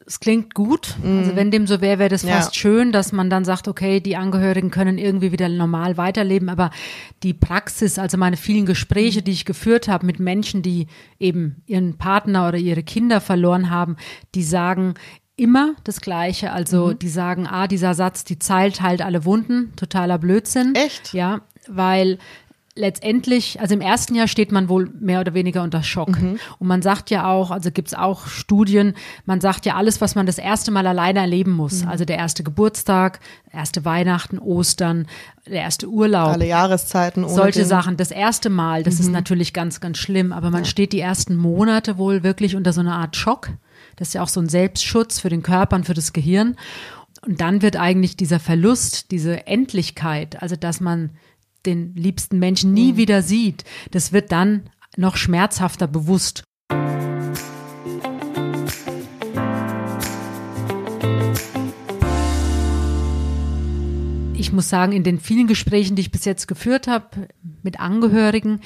es 0.07 0.21
klingt 0.21 0.55
gut. 0.55 0.95
Mhm. 1.03 1.19
Also 1.21 1.37
wenn 1.37 1.51
dem 1.51 1.67
so 1.67 1.81
wäre, 1.81 1.99
wäre 1.99 2.09
das 2.11 2.25
fast 2.25 2.55
ja. 2.55 2.61
schön, 2.61 2.93
dass 2.93 3.13
man 3.13 3.31
dann 3.31 3.45
sagt, 3.45 3.69
okay, 3.69 4.01
die 4.01 4.17
Angehörigen 4.17 4.71
können 4.71 4.99
irgendwie 4.99 5.33
wieder 5.33 5.49
normal 5.49 5.97
weiterleben. 5.97 6.49
Aber 6.49 6.71
die 7.23 7.33
Praxis, 7.33 7.99
also 7.99 8.19
meine 8.19 8.37
vielen 8.37 8.67
Gespräche, 8.67 9.23
die 9.23 9.33
ich 9.33 9.45
geführt 9.45 9.89
habe 9.89 10.05
mit 10.05 10.21
Menschen, 10.21 10.63
die 10.63 10.89
eben 11.19 11.63
ihren 11.67 11.97
Partner 11.97 12.49
oder 12.49 12.59
ihre 12.59 12.83
Kinder 12.83 13.21
verloren 13.21 13.71
haben, 13.71 13.97
die 14.35 14.43
sagen, 14.43 14.95
immer 15.37 15.75
das 15.85 16.03
Gleiche. 16.03 16.53
Also 16.53 16.89
mhm. 16.89 16.99
die 16.99 17.09
sagen, 17.09 17.47
ah, 17.47 17.67
dieser 17.67 17.95
Satz, 17.95 18.25
die 18.25 18.39
Zeit 18.39 18.83
heilt 18.83 19.01
alle 19.01 19.25
Wunden, 19.25 19.73
totaler 19.77 20.19
Blödsinn. 20.19 20.75
Echt? 20.75 21.15
Ja, 21.15 21.41
weil 21.67 22.19
letztendlich, 22.81 23.61
also 23.61 23.75
im 23.75 23.81
ersten 23.81 24.15
Jahr 24.15 24.27
steht 24.27 24.51
man 24.51 24.69
wohl 24.69 24.91
mehr 24.99 25.21
oder 25.21 25.35
weniger 25.35 25.63
unter 25.63 25.83
Schock. 25.83 26.21
Mhm. 26.21 26.39
Und 26.59 26.67
man 26.67 26.83
sagt 26.83 27.11
ja 27.11 27.31
auch, 27.31 27.51
also 27.51 27.71
gibt 27.71 27.89
es 27.89 27.95
auch 27.95 28.27
Studien, 28.27 28.95
man 29.27 29.41
sagt 29.41 29.67
ja 29.67 29.77
alles, 29.77 30.01
was 30.01 30.15
man 30.15 30.27
das 30.27 30.39
erste 30.39 30.71
Mal 30.71 30.87
alleine 30.87 31.21
erleben 31.21 31.53
muss. 31.53 31.85
Mhm. 31.85 31.91
Also 31.91 32.05
der 32.05 32.17
erste 32.17 32.43
Geburtstag, 32.43 33.21
erste 33.53 33.85
Weihnachten, 33.85 34.39
Ostern, 34.39 35.07
der 35.47 35.63
erste 35.63 35.89
Urlaub. 35.89 36.31
Alle 36.31 36.47
Jahreszeiten. 36.47 37.25
Ohne 37.25 37.33
solche 37.33 37.61
den. 37.61 37.69
Sachen. 37.69 37.97
Das 37.97 38.11
erste 38.11 38.51
Mal, 38.51 38.83
das 38.83 38.95
mhm. 38.95 39.01
ist 39.01 39.11
natürlich 39.11 39.53
ganz, 39.53 39.81
ganz 39.81 39.99
schlimm. 39.99 40.33
Aber 40.33 40.51
man 40.51 40.65
ja. 40.65 40.69
steht 40.69 40.93
die 40.93 41.01
ersten 41.01 41.37
Monate 41.37 41.99
wohl 41.99 42.23
wirklich 42.23 42.57
unter 42.57 42.73
so 42.73 42.81
einer 42.81 42.97
Art 42.97 43.17
Schock. 43.17 43.51
Das 43.97 44.09
ist 44.09 44.15
ja 44.15 44.23
auch 44.23 44.29
so 44.29 44.41
ein 44.41 44.49
Selbstschutz 44.49 45.21
für 45.21 45.29
den 45.29 45.43
Körper 45.43 45.77
und 45.77 45.87
für 45.87 45.95
das 45.95 46.13
Gehirn. 46.13 46.57
Und 47.27 47.41
dann 47.41 47.61
wird 47.61 47.77
eigentlich 47.77 48.17
dieser 48.17 48.41
Verlust, 48.41 49.11
diese 49.11 49.47
Endlichkeit, 49.47 50.41
also 50.41 50.57
dass 50.57 50.81
man 50.81 51.11
den 51.67 51.95
liebsten 51.95 52.39
Menschen 52.39 52.73
nie 52.73 52.93
mhm. 52.93 52.97
wieder 52.97 53.23
sieht, 53.23 53.65
das 53.91 54.13
wird 54.13 54.33
dann 54.33 54.71
noch 54.97 55.17
schmerzhafter 55.17 55.87
bewusst. 55.87 56.45
Ich 64.35 64.53
muss 64.53 64.69
sagen, 64.69 64.93
in 64.93 65.05
den 65.05 65.21
vielen 65.21 65.47
Gesprächen, 65.47 65.97
die 65.97 66.03
ich 66.03 66.11
bis 66.11 66.25
jetzt 66.25 66.49
geführt 66.49 66.87
habe 66.87 67.29
mit 67.63 67.79
Angehörigen, 67.79 68.61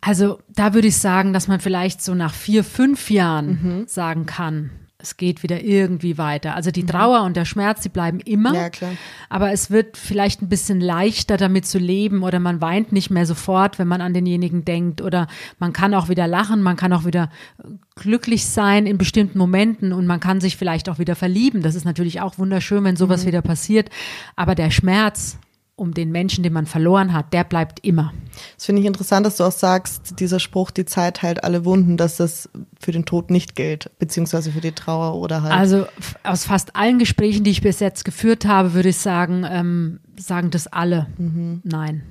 also 0.00 0.40
da 0.48 0.74
würde 0.74 0.88
ich 0.88 0.96
sagen, 0.96 1.32
dass 1.32 1.46
man 1.46 1.60
vielleicht 1.60 2.02
so 2.02 2.14
nach 2.14 2.34
vier, 2.34 2.64
fünf 2.64 3.08
Jahren 3.10 3.60
mhm. 3.62 3.86
sagen 3.86 4.26
kann, 4.26 4.70
es 5.02 5.16
geht 5.16 5.42
wieder 5.42 5.62
irgendwie 5.62 6.16
weiter. 6.16 6.54
Also 6.54 6.70
die 6.70 6.84
mhm. 6.84 6.88
Trauer 6.88 7.22
und 7.22 7.36
der 7.36 7.44
Schmerz, 7.44 7.82
die 7.82 7.88
bleiben 7.88 8.20
immer. 8.20 8.54
Ja, 8.54 8.70
klar. 8.70 8.92
Aber 9.28 9.52
es 9.52 9.70
wird 9.70 9.96
vielleicht 9.96 10.42
ein 10.42 10.48
bisschen 10.48 10.80
leichter 10.80 11.36
damit 11.36 11.66
zu 11.66 11.78
leben 11.78 12.22
oder 12.22 12.38
man 12.38 12.60
weint 12.60 12.92
nicht 12.92 13.10
mehr 13.10 13.26
sofort, 13.26 13.78
wenn 13.78 13.88
man 13.88 14.00
an 14.00 14.14
denjenigen 14.14 14.64
denkt 14.64 15.00
oder 15.02 15.26
man 15.58 15.72
kann 15.72 15.94
auch 15.94 16.08
wieder 16.08 16.26
lachen, 16.26 16.62
man 16.62 16.76
kann 16.76 16.92
auch 16.92 17.04
wieder 17.04 17.30
glücklich 17.96 18.46
sein 18.46 18.86
in 18.86 18.96
bestimmten 18.96 19.38
Momenten 19.38 19.92
und 19.92 20.06
man 20.06 20.20
kann 20.20 20.40
sich 20.40 20.56
vielleicht 20.56 20.88
auch 20.88 20.98
wieder 20.98 21.16
verlieben. 21.16 21.62
Das 21.62 21.74
ist 21.74 21.84
natürlich 21.84 22.20
auch 22.20 22.38
wunderschön, 22.38 22.84
wenn 22.84 22.96
sowas 22.96 23.24
mhm. 23.24 23.28
wieder 23.28 23.42
passiert. 23.42 23.90
Aber 24.36 24.54
der 24.54 24.70
Schmerz 24.70 25.38
um 25.74 25.94
den 25.94 26.12
Menschen, 26.12 26.42
den 26.42 26.52
man 26.52 26.66
verloren 26.66 27.12
hat, 27.12 27.32
der 27.32 27.44
bleibt 27.44 27.84
immer. 27.84 28.12
Das 28.56 28.66
finde 28.66 28.80
ich 28.80 28.86
interessant, 28.86 29.26
dass 29.26 29.36
du 29.36 29.44
auch 29.44 29.52
sagst, 29.52 30.20
dieser 30.20 30.38
Spruch, 30.38 30.70
die 30.70 30.84
Zeit 30.84 31.22
heilt 31.22 31.44
alle 31.44 31.64
Wunden, 31.64 31.96
dass 31.96 32.16
das 32.16 32.48
für 32.80 32.92
den 32.92 33.04
Tod 33.04 33.30
nicht 33.30 33.56
gilt, 33.56 33.90
beziehungsweise 33.98 34.52
für 34.52 34.60
die 34.60 34.72
Trauer 34.72 35.14
oder 35.16 35.42
halt. 35.42 35.52
Also 35.52 35.86
aus 36.24 36.44
fast 36.44 36.76
allen 36.76 36.98
Gesprächen, 36.98 37.44
die 37.44 37.50
ich 37.50 37.62
bis 37.62 37.80
jetzt 37.80 38.04
geführt 38.04 38.44
habe, 38.44 38.74
würde 38.74 38.90
ich 38.90 38.98
sagen, 38.98 39.44
ähm, 39.48 40.00
sagen 40.18 40.50
das 40.50 40.66
alle. 40.66 41.08
Mhm. 41.18 41.62
Nein. 41.64 42.02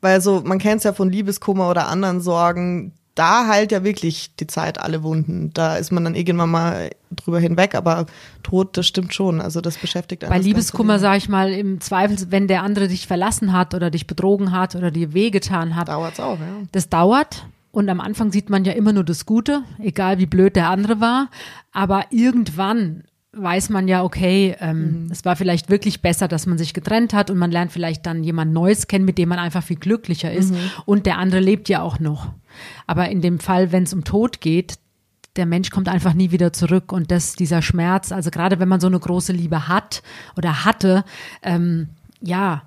Weil 0.00 0.20
so, 0.20 0.42
man 0.44 0.58
kennt 0.58 0.78
es 0.78 0.84
ja 0.84 0.92
von 0.92 1.10
Liebeskummer 1.10 1.70
oder 1.70 1.88
anderen 1.88 2.20
Sorgen, 2.20 2.92
da 3.14 3.46
heilt 3.46 3.70
ja 3.72 3.84
wirklich 3.84 4.34
die 4.36 4.46
Zeit 4.46 4.80
alle 4.80 5.02
Wunden. 5.02 5.52
Da 5.54 5.76
ist 5.76 5.92
man 5.92 6.04
dann 6.04 6.14
irgendwann 6.14 6.50
mal 6.50 6.90
drüber 7.14 7.38
hinweg, 7.38 7.74
aber 7.74 8.06
Tod, 8.42 8.76
das 8.76 8.86
stimmt 8.86 9.14
schon. 9.14 9.40
Also 9.40 9.60
das 9.60 9.78
beschäftigt 9.78 10.24
einen. 10.24 10.32
Bei 10.32 10.38
Liebeskummer, 10.38 10.98
sage 10.98 11.18
ich 11.18 11.28
mal, 11.28 11.52
im 11.52 11.80
Zweifel, 11.80 12.16
wenn 12.30 12.48
der 12.48 12.62
andere 12.62 12.88
dich 12.88 13.06
verlassen 13.06 13.52
hat 13.52 13.74
oder 13.74 13.90
dich 13.90 14.06
betrogen 14.06 14.52
hat 14.52 14.74
oder 14.74 14.90
dir 14.90 15.14
wehgetan 15.14 15.76
hat. 15.76 15.88
Dauert's 15.88 16.18
auch, 16.18 16.38
ja. 16.38 16.62
Das 16.72 16.88
dauert. 16.88 17.46
Und 17.70 17.88
am 17.88 18.00
Anfang 18.00 18.30
sieht 18.30 18.50
man 18.50 18.64
ja 18.64 18.72
immer 18.72 18.92
nur 18.92 19.04
das 19.04 19.26
Gute, 19.26 19.62
egal 19.78 20.18
wie 20.18 20.26
blöd 20.26 20.54
der 20.54 20.68
andere 20.68 21.00
war. 21.00 21.28
Aber 21.72 22.06
irgendwann 22.10 23.04
weiß 23.36 23.70
man 23.70 23.88
ja, 23.88 24.04
okay, 24.04 24.54
ähm, 24.60 25.04
mhm. 25.04 25.10
es 25.10 25.24
war 25.24 25.36
vielleicht 25.36 25.70
wirklich 25.70 26.00
besser, 26.02 26.28
dass 26.28 26.46
man 26.46 26.58
sich 26.58 26.72
getrennt 26.72 27.12
hat 27.12 27.30
und 27.30 27.38
man 27.38 27.50
lernt 27.50 27.72
vielleicht 27.72 28.06
dann 28.06 28.22
jemand 28.22 28.52
Neues 28.52 28.86
kennen, 28.86 29.04
mit 29.04 29.18
dem 29.18 29.28
man 29.28 29.38
einfach 29.38 29.62
viel 29.62 29.76
glücklicher 29.76 30.32
ist. 30.32 30.52
Mhm. 30.52 30.70
Und 30.86 31.06
der 31.06 31.18
andere 31.18 31.40
lebt 31.40 31.68
ja 31.68 31.82
auch 31.82 31.98
noch. 31.98 32.32
Aber 32.86 33.08
in 33.08 33.20
dem 33.20 33.38
Fall, 33.38 33.72
wenn 33.72 33.84
es 33.84 33.92
um 33.92 34.04
Tod 34.04 34.40
geht, 34.40 34.78
der 35.36 35.46
Mensch 35.46 35.70
kommt 35.70 35.88
einfach 35.88 36.14
nie 36.14 36.30
wieder 36.30 36.52
zurück 36.52 36.92
und 36.92 37.10
das, 37.10 37.34
dieser 37.34 37.60
Schmerz, 37.62 38.12
also 38.12 38.30
gerade 38.30 38.60
wenn 38.60 38.68
man 38.68 38.80
so 38.80 38.86
eine 38.86 39.00
große 39.00 39.32
Liebe 39.32 39.68
hat 39.68 40.02
oder 40.36 40.64
hatte, 40.64 41.04
ähm, 41.42 41.88
ja, 42.20 42.62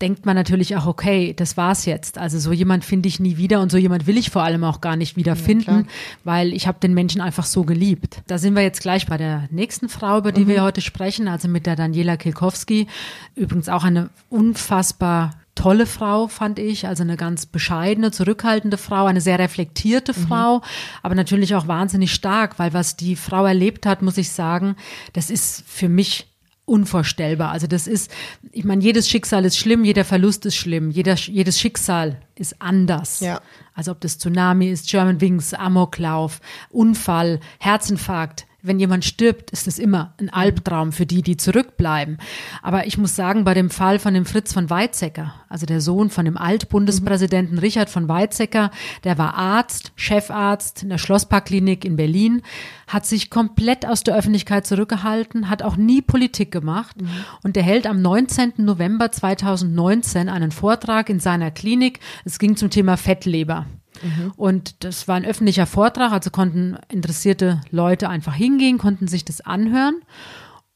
denkt 0.00 0.26
man 0.26 0.36
natürlich 0.36 0.76
auch, 0.76 0.86
okay, 0.86 1.34
das 1.34 1.56
war's 1.56 1.84
jetzt. 1.84 2.18
Also 2.18 2.38
so 2.38 2.52
jemand 2.52 2.84
finde 2.84 3.08
ich 3.08 3.18
nie 3.18 3.36
wieder 3.36 3.60
und 3.60 3.72
so 3.72 3.78
jemand 3.78 4.06
will 4.06 4.16
ich 4.16 4.30
vor 4.30 4.42
allem 4.44 4.62
auch 4.62 4.80
gar 4.80 4.96
nicht 4.96 5.16
wieder 5.16 5.34
finden, 5.34 5.70
ja, 5.70 5.84
weil 6.24 6.52
ich 6.52 6.68
habe 6.68 6.78
den 6.80 6.94
Menschen 6.94 7.20
einfach 7.20 7.44
so 7.44 7.64
geliebt. 7.64 8.22
Da 8.28 8.38
sind 8.38 8.54
wir 8.54 8.62
jetzt 8.62 8.80
gleich 8.80 9.06
bei 9.06 9.16
der 9.16 9.48
nächsten 9.50 9.88
Frau, 9.88 10.18
über 10.18 10.30
die 10.30 10.44
mhm. 10.44 10.48
wir 10.48 10.62
heute 10.62 10.82
sprechen, 10.82 11.26
also 11.26 11.48
mit 11.48 11.66
der 11.66 11.74
Daniela 11.74 12.16
Kilkowski. 12.16 12.86
Übrigens 13.34 13.68
auch 13.68 13.82
eine 13.82 14.10
unfassbar 14.28 15.32
tolle 15.58 15.86
Frau, 15.86 16.28
fand 16.28 16.60
ich. 16.60 16.86
Also 16.86 17.02
eine 17.02 17.16
ganz 17.16 17.44
bescheidene, 17.44 18.12
zurückhaltende 18.12 18.78
Frau, 18.78 19.06
eine 19.06 19.20
sehr 19.20 19.40
reflektierte 19.40 20.12
mhm. 20.12 20.26
Frau, 20.26 20.62
aber 21.02 21.16
natürlich 21.16 21.54
auch 21.56 21.66
wahnsinnig 21.66 22.14
stark, 22.14 22.58
weil 22.58 22.72
was 22.72 22.96
die 22.96 23.16
Frau 23.16 23.44
erlebt 23.44 23.84
hat, 23.84 24.00
muss 24.00 24.18
ich 24.18 24.30
sagen, 24.30 24.76
das 25.14 25.30
ist 25.30 25.64
für 25.66 25.88
mich 25.88 26.28
unvorstellbar. 26.64 27.50
Also 27.50 27.66
das 27.66 27.86
ist, 27.88 28.10
ich 28.52 28.64
meine, 28.64 28.82
jedes 28.82 29.08
Schicksal 29.08 29.44
ist 29.44 29.56
schlimm, 29.56 29.84
jeder 29.84 30.04
Verlust 30.04 30.46
ist 30.46 30.54
schlimm, 30.54 30.90
jeder, 30.90 31.14
jedes 31.14 31.58
Schicksal 31.58 32.20
ist 32.36 32.60
anders. 32.60 33.20
Ja. 33.20 33.40
Also 33.74 33.90
ob 33.92 34.00
das 34.00 34.18
Tsunami 34.18 34.68
ist, 34.68 34.88
German 34.88 35.20
Wings, 35.20 35.54
Amoklauf, 35.54 36.40
Unfall, 36.70 37.40
Herzinfarkt, 37.58 38.46
wenn 38.60 38.80
jemand 38.80 39.04
stirbt, 39.04 39.52
ist 39.52 39.68
es 39.68 39.78
immer 39.78 40.14
ein 40.18 40.30
Albtraum 40.30 40.90
für 40.90 41.06
die, 41.06 41.22
die 41.22 41.36
zurückbleiben. 41.36 42.18
Aber 42.60 42.86
ich 42.86 42.98
muss 42.98 43.14
sagen, 43.14 43.44
bei 43.44 43.54
dem 43.54 43.70
Fall 43.70 44.00
von 44.00 44.14
dem 44.14 44.24
Fritz 44.24 44.52
von 44.52 44.68
Weizsäcker, 44.68 45.34
also 45.48 45.64
der 45.64 45.80
Sohn 45.80 46.10
von 46.10 46.24
dem 46.24 46.36
Altbundespräsidenten 46.36 47.54
mhm. 47.54 47.60
Richard 47.60 47.88
von 47.88 48.08
Weizsäcker, 48.08 48.72
der 49.04 49.16
war 49.16 49.34
Arzt, 49.34 49.92
Chefarzt 49.94 50.82
in 50.82 50.88
der 50.88 50.98
Schlossparkklinik 50.98 51.84
in 51.84 51.94
Berlin, 51.94 52.42
hat 52.88 53.06
sich 53.06 53.30
komplett 53.30 53.86
aus 53.86 54.02
der 54.02 54.16
Öffentlichkeit 54.16 54.66
zurückgehalten, 54.66 55.48
hat 55.48 55.62
auch 55.62 55.76
nie 55.76 56.02
Politik 56.02 56.50
gemacht 56.50 57.00
mhm. 57.00 57.08
und 57.44 57.54
der 57.54 57.62
hält 57.62 57.86
am 57.86 58.02
19. 58.02 58.54
November 58.56 59.12
2019 59.12 60.28
einen 60.28 60.50
Vortrag 60.50 61.10
in 61.10 61.20
seiner 61.20 61.52
Klinik. 61.52 62.00
Es 62.24 62.40
ging 62.40 62.56
zum 62.56 62.70
Thema 62.70 62.96
Fettleber. 62.96 63.66
Mhm. 64.02 64.32
Und 64.36 64.84
das 64.84 65.08
war 65.08 65.16
ein 65.16 65.24
öffentlicher 65.24 65.66
Vortrag, 65.66 66.12
also 66.12 66.30
konnten 66.30 66.78
interessierte 66.88 67.60
Leute 67.70 68.08
einfach 68.08 68.34
hingehen, 68.34 68.78
konnten 68.78 69.08
sich 69.08 69.24
das 69.24 69.40
anhören. 69.40 70.02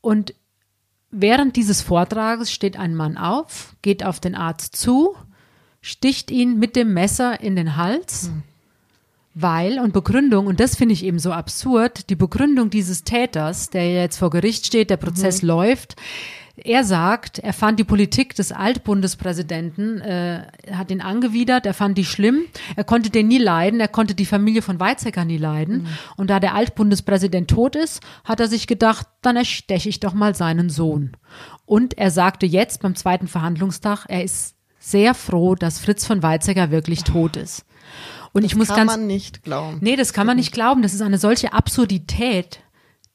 Und 0.00 0.34
während 1.10 1.56
dieses 1.56 1.82
Vortrages 1.82 2.52
steht 2.52 2.76
ein 2.76 2.94
Mann 2.94 3.16
auf, 3.16 3.74
geht 3.82 4.04
auf 4.04 4.20
den 4.20 4.34
Arzt 4.34 4.76
zu, 4.76 5.14
sticht 5.80 6.30
ihn 6.30 6.58
mit 6.58 6.76
dem 6.76 6.92
Messer 6.94 7.40
in 7.40 7.56
den 7.56 7.76
Hals. 7.76 8.30
Mhm. 8.30 8.42
Weil, 9.34 9.78
und 9.78 9.94
Begründung, 9.94 10.46
und 10.46 10.60
das 10.60 10.76
finde 10.76 10.92
ich 10.92 11.04
eben 11.04 11.18
so 11.18 11.32
absurd, 11.32 12.10
die 12.10 12.16
Begründung 12.16 12.68
dieses 12.68 13.02
Täters, 13.02 13.70
der 13.70 13.90
jetzt 13.90 14.18
vor 14.18 14.28
Gericht 14.28 14.66
steht, 14.66 14.90
der 14.90 14.98
Prozess 14.98 15.40
mhm. 15.40 15.48
läuft, 15.48 15.96
er 16.56 16.84
sagt, 16.84 17.38
er 17.38 17.52
fand 17.52 17.78
die 17.78 17.84
Politik 17.84 18.34
des 18.34 18.52
Altbundespräsidenten, 18.52 20.00
äh, 20.00 20.46
hat 20.70 20.90
ihn 20.90 21.00
angewidert, 21.00 21.64
er 21.64 21.72
fand 21.72 21.96
die 21.96 22.04
schlimm, 22.04 22.42
er 22.76 22.84
konnte 22.84 23.10
den 23.10 23.28
nie 23.28 23.38
leiden, 23.38 23.80
er 23.80 23.88
konnte 23.88 24.14
die 24.14 24.26
Familie 24.26 24.60
von 24.60 24.78
Weizsäcker 24.78 25.24
nie 25.24 25.38
leiden. 25.38 25.82
Mhm. 25.82 25.88
Und 26.16 26.30
da 26.30 26.40
der 26.40 26.54
Altbundespräsident 26.54 27.48
tot 27.48 27.74
ist, 27.74 28.00
hat 28.24 28.40
er 28.40 28.48
sich 28.48 28.66
gedacht, 28.66 29.06
dann 29.22 29.36
ersteche 29.36 29.88
ich 29.88 30.00
doch 30.00 30.12
mal 30.12 30.34
seinen 30.34 30.68
Sohn. 30.68 31.16
Und 31.64 31.96
er 31.96 32.10
sagte 32.10 32.44
jetzt 32.44 32.82
beim 32.82 32.96
zweiten 32.96 33.28
Verhandlungstag, 33.28 34.04
er 34.08 34.22
ist 34.22 34.56
sehr 34.78 35.14
froh, 35.14 35.54
dass 35.54 35.78
Fritz 35.78 36.04
von 36.04 36.22
Weizsäcker 36.22 36.70
wirklich 36.70 37.04
tot 37.04 37.36
ist. 37.36 37.64
Und 38.32 38.44
das 38.44 38.52
ich 38.52 38.56
muss 38.56 38.68
ganz. 38.68 38.78
Das 38.78 38.88
kann 38.88 39.00
man 39.00 39.06
nicht 39.06 39.42
glauben. 39.42 39.78
Nee, 39.80 39.96
das 39.96 40.12
kann 40.12 40.26
man 40.26 40.36
nicht 40.36 40.52
glauben. 40.52 40.82
Das 40.82 40.92
ist 40.92 41.02
eine 41.02 41.18
solche 41.18 41.52
Absurdität, 41.52 42.60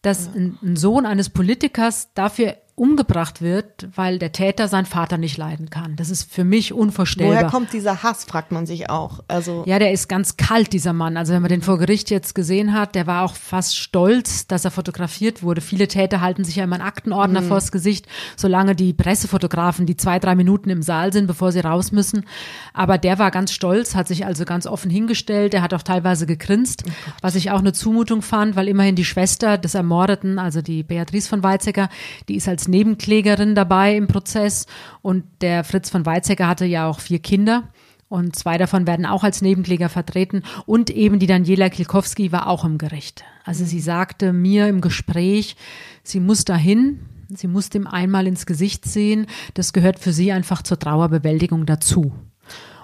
dass 0.02 0.28
ja. 0.28 0.34
ein, 0.34 0.58
ein 0.64 0.76
Sohn 0.76 1.06
eines 1.06 1.30
Politikers 1.30 2.14
dafür 2.14 2.56
umgebracht 2.78 3.42
wird, 3.42 3.88
weil 3.96 4.20
der 4.20 4.32
Täter 4.32 4.68
seinen 4.68 4.86
Vater 4.86 5.18
nicht 5.18 5.36
leiden 5.36 5.72
kann. 5.72 5.96
Das 5.96 6.12
ist 6.12 6.32
für 6.32 6.44
mich 6.44 6.74
unvorstellbar. 6.74 7.36
Woher 7.36 7.50
kommt 7.50 7.74
dieser 7.74 8.04
Hass, 8.04 8.24
fragt 8.24 8.52
man 8.52 8.68
sich 8.68 8.92
auch. 8.92 9.24
Also 9.28 9.64
ja, 9.66 9.80
der 9.80 9.92
ist 9.92 10.08
ganz 10.08 10.38
kalt, 10.38 10.74
dieser 10.74 10.94
Mann. 10.94 11.18
Also 11.18 11.34
wenn 11.34 11.42
man 11.42 11.50
den 11.50 11.64
vor 11.64 11.80
Gericht 11.80 12.12
jetzt 12.12 12.36
gesehen 12.36 12.74
hat, 12.74 12.94
der 12.94 13.08
war 13.08 13.24
auch 13.24 13.34
fast 13.34 13.76
stolz, 13.78 14.46
dass 14.46 14.64
er 14.64 14.70
fotografiert 14.70 15.42
wurde. 15.42 15.62
Viele 15.62 15.88
Täter 15.88 16.22
halten 16.22 16.44
sich 16.44 16.58
ja 16.58 16.66
immer 16.66 16.76
einen 16.76 16.86
Aktenordner 16.86 17.42
mhm. 17.42 17.48
vors 17.48 17.72
Gesicht, 17.72 18.06
solange 18.36 18.76
die 18.76 18.94
Pressefotografen 18.94 19.88
die 19.88 19.98
zwei, 19.98 20.20
drei 20.20 20.36
Minuten 20.36 20.70
im 20.70 20.84
Saal 20.84 21.12
sind, 21.12 21.26
bevor 21.26 21.52
sie 21.52 21.62
raus 21.62 21.92
müssen. 21.92 22.26
Aber 22.74 23.00
der 23.00 23.18
war 23.18 23.32
ganz 23.32 23.54
stolz, 23.54 23.96
hat 23.96 24.08
sich 24.08 24.28
also 24.28 24.46
ganz 24.46 24.68
offen 24.68 24.92
hingestellt. 24.92 25.54
Der 25.54 25.64
hat 25.64 25.74
auch 25.74 25.82
teilweise 25.82 26.28
gegrinst, 26.28 26.84
oh 26.86 26.92
was 27.24 27.34
ich 27.34 27.50
auch 27.50 27.60
eine 27.60 27.74
Zumutung 27.74 28.22
fand, 28.22 28.56
weil 28.56 28.68
immerhin 28.68 28.96
die 28.96 29.06
Schwester 29.06 29.58
des 29.58 29.74
Ermordeten, 29.74 30.38
also 30.38 30.62
die 30.62 30.84
Beatrice 30.84 31.28
von 31.28 31.42
Weizsäcker, 31.42 31.90
die 32.30 32.36
ist 32.36 32.48
als 32.48 32.67
Nebenklägerin 32.68 33.56
dabei 33.56 33.96
im 33.96 34.08
Prozess 34.08 34.66
und 35.02 35.24
der 35.42 35.64
Fritz 35.64 35.90
von 35.90 36.06
Weizsäcker 36.06 36.48
hatte 36.48 36.66
ja 36.66 36.88
auch 36.88 37.00
vier 37.00 37.20
Kinder. 37.20 37.64
Und 38.10 38.38
zwei 38.38 38.58
davon 38.58 38.88
werden 38.88 39.06
auch 39.06 39.24
als 39.26 39.42
Nebenkläger 39.42 39.90
vertreten. 39.90 40.44
Und 40.66 40.90
eben 40.90 41.20
die 41.20 41.28
Daniela 41.28 41.70
Kilkowski 41.70 42.32
war 42.32 42.48
auch 42.48 42.64
im 42.64 42.78
Gericht. 42.78 43.26
Also 43.44 43.66
sie 43.66 43.82
sagte 43.82 44.32
mir 44.32 44.70
im 44.70 44.80
Gespräch, 44.80 45.58
sie 46.04 46.22
muss 46.22 46.46
dahin, 46.46 47.00
sie 47.28 47.48
muss 47.48 47.70
dem 47.70 47.86
einmal 47.86 48.26
ins 48.26 48.46
Gesicht 48.46 48.86
sehen. 48.86 49.28
Das 49.56 49.74
gehört 49.74 50.00
für 50.00 50.14
sie 50.14 50.32
einfach 50.32 50.62
zur 50.62 50.80
Trauerbewältigung 50.80 51.66
dazu. 51.66 52.14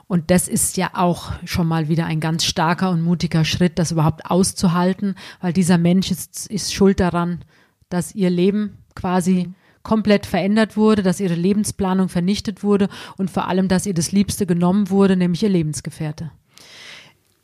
Und 0.08 0.30
das 0.30 0.48
ist 0.48 0.78
ja 0.78 0.92
auch 0.94 1.32
schon 1.46 1.68
mal 1.68 1.88
wieder 1.88 2.06
ein 2.06 2.20
ganz 2.20 2.44
starker 2.44 2.90
und 2.92 3.02
mutiger 3.02 3.46
Schritt, 3.46 3.80
das 3.80 3.92
überhaupt 3.92 4.26
auszuhalten, 4.26 5.16
weil 5.40 5.54
dieser 5.54 5.78
Mensch 5.78 6.12
ist, 6.12 6.48
ist 6.48 6.74
schuld 6.74 7.00
daran, 7.00 7.46
dass 7.90 8.14
ihr 8.14 8.30
Leben 8.30 8.78
quasi 8.96 9.50
komplett 9.84 10.26
verändert 10.26 10.76
wurde, 10.78 11.04
dass 11.04 11.20
ihre 11.20 11.36
Lebensplanung 11.36 12.10
vernichtet 12.10 12.64
wurde 12.64 12.90
und 13.18 13.30
vor 13.30 13.48
allem, 13.48 13.68
dass 13.68 13.86
ihr 13.86 13.94
das 13.94 14.12
Liebste 14.12 14.46
genommen 14.46 14.90
wurde, 14.90 15.16
nämlich 15.16 15.44
ihr 15.44 15.50
Lebensgefährte. 15.50 16.32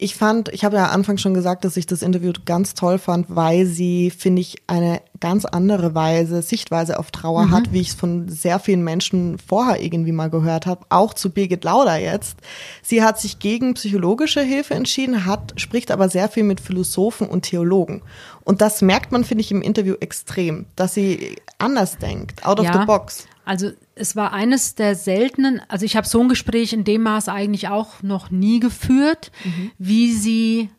Ich 0.02 0.16
fand, 0.16 0.48
ich 0.54 0.64
habe 0.64 0.78
ja 0.78 0.86
anfangs 0.86 1.22
schon 1.22 1.34
gesagt, 1.34 1.66
dass 1.66 1.76
ich 1.76 1.86
das 1.86 2.04
Interview 2.04 2.32
ganz 2.46 2.74
toll 2.74 3.00
fand, 3.00 3.26
weil 3.28 3.66
sie, 3.66 4.12
finde 4.12 4.40
ich, 4.40 4.56
eine 4.66 5.02
ganz 5.20 5.44
andere 5.44 5.94
Weise, 5.94 6.42
Sichtweise 6.42 6.98
auf 6.98 7.12
Trauer 7.12 7.48
mhm. 7.48 7.52
hat, 7.52 7.74
wie 7.74 7.82
ich 7.82 7.90
es 7.90 7.96
von 7.96 8.30
sehr 8.30 8.60
vielen 8.60 8.82
Menschen 8.82 9.38
vorher 9.38 9.84
irgendwie 9.84 10.14
mal 10.14 10.30
gehört 10.30 10.68
habe, 10.68 10.86
auch 10.88 11.14
zu 11.14 11.32
Birgit 11.32 11.66
Lauder 11.66 11.98
jetzt. 11.98 12.38
Sie 12.82 13.04
hat 13.04 13.20
sich 13.20 13.40
gegen 13.40 13.74
psychologische 13.74 14.42
Hilfe 14.42 14.74
entschieden, 14.74 15.26
hat, 15.26 15.60
spricht 15.60 15.92
aber 15.92 16.08
sehr 16.08 16.30
viel 16.30 16.44
mit 16.44 16.62
Philosophen 16.62 17.28
und 17.28 17.42
Theologen. 17.42 18.02
Und 18.46 18.62
das 18.62 18.82
merkt 18.82 19.12
man, 19.12 19.26
finde 19.26 19.42
ich, 19.42 19.52
im 19.52 19.62
Interview 19.62 19.96
extrem, 20.00 20.66
dass 20.78 20.94
sie 20.94 21.36
anders 21.58 21.98
denkt, 21.98 22.46
out 22.46 22.62
of 22.62 22.66
ja, 22.66 22.80
the 22.80 22.86
box. 22.86 23.28
Also 23.44 23.72
es 24.00 24.16
war 24.16 24.34
eines 24.34 24.76
der 24.76 24.96
seltenen, 24.96 25.62
also 25.68 25.86
ich 25.86 25.96
habe 25.96 26.08
so 26.08 26.22
ein 26.22 26.30
Gespräch 26.30 26.74
in 26.74 26.84
dem 26.84 27.04
Maß 27.04 27.30
eigentlich 27.30 27.68
auch 27.68 28.02
noch 28.02 28.32
nie 28.32 28.60
geführt, 28.60 29.32
mhm. 29.44 29.72
wie 29.78 30.14
sie 30.14 30.70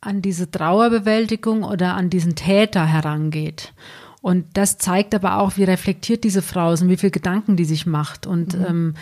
an 0.00 0.22
diese 0.22 0.50
Trauerbewältigung 0.50 1.64
oder 1.64 1.94
an 1.94 2.08
diesen 2.08 2.36
Täter 2.36 2.86
herangeht. 2.86 3.72
Und 4.20 4.46
das 4.54 4.78
zeigt 4.78 5.14
aber 5.14 5.38
auch, 5.38 5.56
wie 5.56 5.64
reflektiert 5.64 6.24
diese 6.24 6.42
Frau 6.42 6.72
ist 6.72 6.82
und 6.82 6.88
wie 6.88 6.96
viele 6.96 7.10
Gedanken 7.10 7.56
die 7.56 7.64
sich 7.64 7.86
macht 7.86 8.26
und 8.26 8.58
mhm. 8.58 8.64
ähm, 8.66 8.94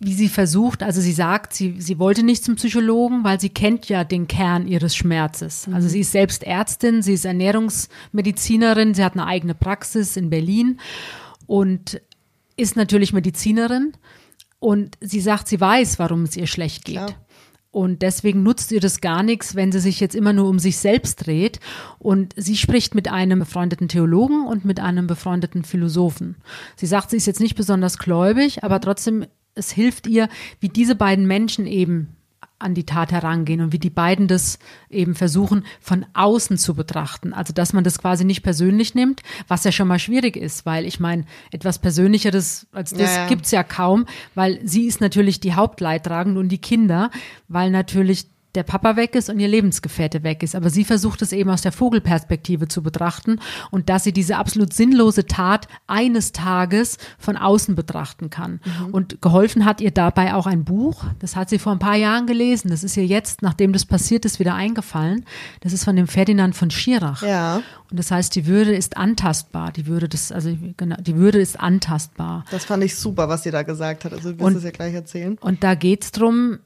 wie 0.00 0.14
sie 0.14 0.28
versucht, 0.28 0.84
also 0.84 1.00
sie 1.00 1.12
sagt, 1.12 1.52
sie, 1.52 1.80
sie 1.80 1.98
wollte 1.98 2.22
nicht 2.22 2.44
zum 2.44 2.54
Psychologen, 2.54 3.24
weil 3.24 3.40
sie 3.40 3.48
kennt 3.48 3.88
ja 3.88 4.04
den 4.04 4.28
Kern 4.28 4.68
ihres 4.68 4.94
Schmerzes. 4.94 5.66
Mhm. 5.66 5.74
Also 5.74 5.88
sie 5.88 6.00
ist 6.00 6.12
selbst 6.12 6.44
Ärztin, 6.44 7.02
sie 7.02 7.14
ist 7.14 7.24
Ernährungsmedizinerin, 7.24 8.94
sie 8.94 9.02
hat 9.02 9.14
eine 9.14 9.26
eigene 9.26 9.54
Praxis 9.54 10.16
in 10.16 10.30
Berlin 10.30 10.78
und 11.46 12.00
ist 12.58 12.76
natürlich 12.76 13.12
Medizinerin 13.12 13.92
und 14.58 14.96
sie 15.00 15.20
sagt, 15.20 15.48
sie 15.48 15.60
weiß, 15.60 15.98
warum 15.98 16.24
es 16.24 16.36
ihr 16.36 16.46
schlecht 16.46 16.84
geht. 16.84 16.96
Klar. 16.96 17.14
Und 17.70 18.02
deswegen 18.02 18.42
nutzt 18.42 18.72
ihr 18.72 18.80
das 18.80 19.00
gar 19.00 19.22
nichts, 19.22 19.54
wenn 19.54 19.72
sie 19.72 19.80
sich 19.80 20.00
jetzt 20.00 20.14
immer 20.14 20.32
nur 20.32 20.48
um 20.48 20.58
sich 20.58 20.78
selbst 20.78 21.26
dreht. 21.26 21.60
Und 21.98 22.34
sie 22.36 22.56
spricht 22.56 22.94
mit 22.94 23.08
einem 23.08 23.40
befreundeten 23.40 23.88
Theologen 23.88 24.46
und 24.46 24.64
mit 24.64 24.80
einem 24.80 25.06
befreundeten 25.06 25.64
Philosophen. 25.64 26.36
Sie 26.76 26.86
sagt, 26.86 27.10
sie 27.10 27.18
ist 27.18 27.26
jetzt 27.26 27.40
nicht 27.40 27.56
besonders 27.56 27.98
gläubig, 27.98 28.64
aber 28.64 28.80
trotzdem, 28.80 29.26
es 29.54 29.70
hilft 29.70 30.06
ihr, 30.06 30.28
wie 30.60 30.70
diese 30.70 30.94
beiden 30.94 31.26
Menschen 31.26 31.66
eben 31.66 32.16
an 32.58 32.74
die 32.74 32.84
Tat 32.84 33.12
herangehen 33.12 33.60
und 33.60 33.72
wie 33.72 33.78
die 33.78 33.90
beiden 33.90 34.26
das 34.26 34.58
eben 34.90 35.14
versuchen 35.14 35.64
von 35.80 36.06
außen 36.14 36.58
zu 36.58 36.74
betrachten. 36.74 37.32
Also 37.32 37.52
dass 37.52 37.72
man 37.72 37.84
das 37.84 37.98
quasi 37.98 38.24
nicht 38.24 38.42
persönlich 38.42 38.94
nimmt, 38.94 39.22
was 39.46 39.64
ja 39.64 39.72
schon 39.72 39.88
mal 39.88 39.98
schwierig 39.98 40.36
ist, 40.36 40.66
weil 40.66 40.84
ich 40.84 41.00
meine, 41.00 41.24
etwas 41.50 41.78
Persönlicheres 41.78 42.66
als 42.72 42.90
das 42.90 43.14
ja, 43.14 43.22
ja. 43.22 43.28
gibt's 43.28 43.50
ja 43.50 43.62
kaum, 43.62 44.06
weil 44.34 44.60
sie 44.64 44.86
ist 44.86 45.00
natürlich 45.00 45.40
die 45.40 45.54
Hauptleidtragende 45.54 46.40
und 46.40 46.48
die 46.48 46.60
Kinder, 46.60 47.10
weil 47.48 47.70
natürlich 47.70 48.26
der 48.54 48.62
Papa 48.62 48.96
weg 48.96 49.14
ist 49.14 49.28
und 49.28 49.38
ihr 49.38 49.48
Lebensgefährte 49.48 50.22
weg 50.22 50.42
ist. 50.42 50.54
Aber 50.54 50.70
sie 50.70 50.84
versucht 50.84 51.22
es 51.22 51.32
eben 51.32 51.50
aus 51.50 51.62
der 51.62 51.72
Vogelperspektive 51.72 52.68
zu 52.68 52.82
betrachten 52.82 53.40
und 53.70 53.88
dass 53.88 54.04
sie 54.04 54.12
diese 54.12 54.36
absolut 54.36 54.72
sinnlose 54.72 55.26
Tat 55.26 55.68
eines 55.86 56.32
Tages 56.32 56.98
von 57.18 57.36
außen 57.36 57.74
betrachten 57.74 58.30
kann. 58.30 58.60
Mhm. 58.64 58.94
Und 58.94 59.22
geholfen 59.22 59.64
hat 59.64 59.80
ihr 59.80 59.90
dabei 59.90 60.34
auch 60.34 60.46
ein 60.46 60.64
Buch. 60.64 61.04
Das 61.18 61.36
hat 61.36 61.50
sie 61.50 61.58
vor 61.58 61.72
ein 61.72 61.78
paar 61.78 61.96
Jahren 61.96 62.26
gelesen. 62.26 62.70
Das 62.70 62.84
ist 62.84 62.96
ihr 62.96 63.06
jetzt, 63.06 63.42
nachdem 63.42 63.72
das 63.72 63.84
passiert 63.84 64.24
ist, 64.24 64.38
wieder 64.38 64.54
eingefallen. 64.54 65.24
Das 65.60 65.72
ist 65.72 65.84
von 65.84 65.96
dem 65.96 66.08
Ferdinand 66.08 66.56
von 66.56 66.70
Schirach. 66.70 67.22
Ja. 67.22 67.62
Und 67.90 67.98
das 67.98 68.10
heißt, 68.10 68.34
die 68.34 68.46
Würde 68.46 68.74
ist 68.74 68.96
antastbar. 68.96 69.72
Die 69.72 69.86
Würde 69.86 70.08
des, 70.08 70.32
also 70.32 70.56
genau, 70.76 70.96
die 71.00 71.16
Würde 71.16 71.38
ist 71.38 71.60
antastbar. 71.60 72.44
Das 72.50 72.64
fand 72.64 72.82
ich 72.84 72.96
super, 72.96 73.28
was 73.28 73.42
sie 73.42 73.50
da 73.50 73.62
gesagt 73.62 74.04
hat. 74.04 74.12
Also 74.12 74.32
du 74.32 74.38
wirst 74.38 74.56
es 74.56 74.64
ja 74.64 74.70
gleich 74.70 74.94
erzählen. 74.94 75.38
Und 75.40 75.62
da 75.62 75.74
geht's 75.74 76.12
drum, 76.12 76.58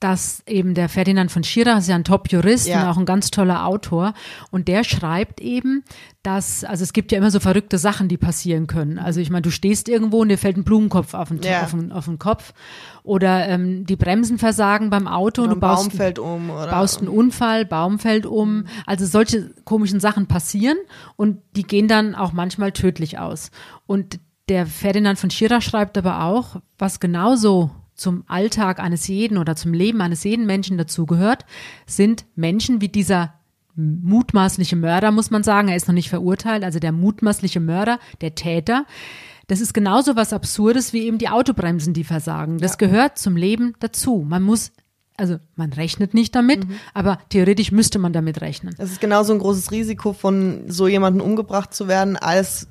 dass 0.00 0.42
eben 0.46 0.74
der 0.74 0.88
Ferdinand 0.88 1.32
von 1.32 1.42
Schirach 1.42 1.78
ist 1.78 1.88
ja 1.88 1.96
ein 1.96 2.04
Top-Jurist 2.04 2.68
ja. 2.68 2.82
und 2.82 2.88
auch 2.88 2.96
ein 2.98 3.06
ganz 3.06 3.30
toller 3.30 3.66
Autor. 3.66 4.14
Und 4.50 4.68
der 4.68 4.84
schreibt 4.84 5.40
eben, 5.40 5.84
dass, 6.22 6.62
also 6.62 6.84
es 6.84 6.92
gibt 6.92 7.10
ja 7.10 7.18
immer 7.18 7.30
so 7.30 7.40
verrückte 7.40 7.78
Sachen, 7.78 8.08
die 8.08 8.16
passieren 8.16 8.68
können. 8.68 8.98
Also 8.98 9.20
ich 9.20 9.30
meine, 9.30 9.42
du 9.42 9.50
stehst 9.50 9.88
irgendwo 9.88 10.20
und 10.20 10.28
dir 10.28 10.38
fällt 10.38 10.56
ein 10.56 10.64
Blumenkopf 10.64 11.14
auf 11.14 11.28
den, 11.28 11.42
ja. 11.42 11.62
auf 11.62 11.72
den, 11.72 11.90
auf 11.90 12.04
den 12.04 12.18
Kopf. 12.18 12.52
Oder 13.02 13.48
ähm, 13.48 13.86
die 13.86 13.96
Bremsen 13.96 14.38
versagen 14.38 14.90
beim 14.90 15.08
Auto. 15.08 15.42
Oder 15.42 15.54
du 15.54 15.60
baust, 15.60 15.88
Baum 15.88 15.98
fällt 15.98 16.18
um. 16.18 16.50
Oder? 16.50 16.70
baust 16.70 17.00
einen 17.00 17.08
Unfall, 17.08 17.64
Baum 17.64 17.98
fällt 17.98 18.26
um. 18.26 18.66
Also 18.86 19.04
solche 19.04 19.50
komischen 19.64 19.98
Sachen 19.98 20.26
passieren 20.26 20.78
und 21.16 21.38
die 21.56 21.64
gehen 21.64 21.88
dann 21.88 22.14
auch 22.14 22.32
manchmal 22.32 22.70
tödlich 22.70 23.18
aus. 23.18 23.50
Und 23.86 24.20
der 24.48 24.66
Ferdinand 24.66 25.18
von 25.18 25.30
Schirach 25.30 25.62
schreibt 25.62 25.98
aber 25.98 26.22
auch, 26.22 26.56
was 26.78 27.00
genauso 27.00 27.70
zum 27.98 28.24
Alltag 28.28 28.80
eines 28.80 29.06
jeden 29.08 29.36
oder 29.36 29.56
zum 29.56 29.74
Leben 29.74 30.00
eines 30.00 30.24
jeden 30.24 30.46
Menschen 30.46 30.78
dazugehört, 30.78 31.44
sind 31.86 32.24
Menschen 32.36 32.80
wie 32.80 32.88
dieser 32.88 33.34
mutmaßliche 33.74 34.76
Mörder, 34.76 35.10
muss 35.10 35.30
man 35.30 35.42
sagen. 35.42 35.68
Er 35.68 35.76
ist 35.76 35.88
noch 35.88 35.94
nicht 35.94 36.08
verurteilt, 36.08 36.64
also 36.64 36.78
der 36.78 36.92
mutmaßliche 36.92 37.60
Mörder, 37.60 37.98
der 38.20 38.34
Täter. 38.34 38.86
Das 39.48 39.60
ist 39.60 39.74
genauso 39.74 40.16
was 40.16 40.32
Absurdes 40.32 40.92
wie 40.92 41.06
eben 41.06 41.18
die 41.18 41.28
Autobremsen, 41.28 41.92
die 41.92 42.04
versagen. 42.04 42.58
Das 42.58 42.72
ja. 42.72 42.86
gehört 42.86 43.18
zum 43.18 43.36
Leben 43.36 43.74
dazu. 43.80 44.24
Man 44.26 44.42
muss 44.42 44.72
also 45.16 45.38
man 45.56 45.72
rechnet 45.72 46.14
nicht 46.14 46.36
damit, 46.36 46.68
mhm. 46.68 46.76
aber 46.94 47.18
theoretisch 47.28 47.72
müsste 47.72 47.98
man 47.98 48.12
damit 48.12 48.40
rechnen. 48.40 48.74
Es 48.78 48.92
ist 48.92 49.00
genauso 49.00 49.32
ein 49.32 49.40
großes 49.40 49.72
Risiko, 49.72 50.12
von 50.12 50.62
so 50.68 50.86
jemandem 50.86 51.22
umgebracht 51.22 51.74
zu 51.74 51.88
werden, 51.88 52.16
als 52.16 52.68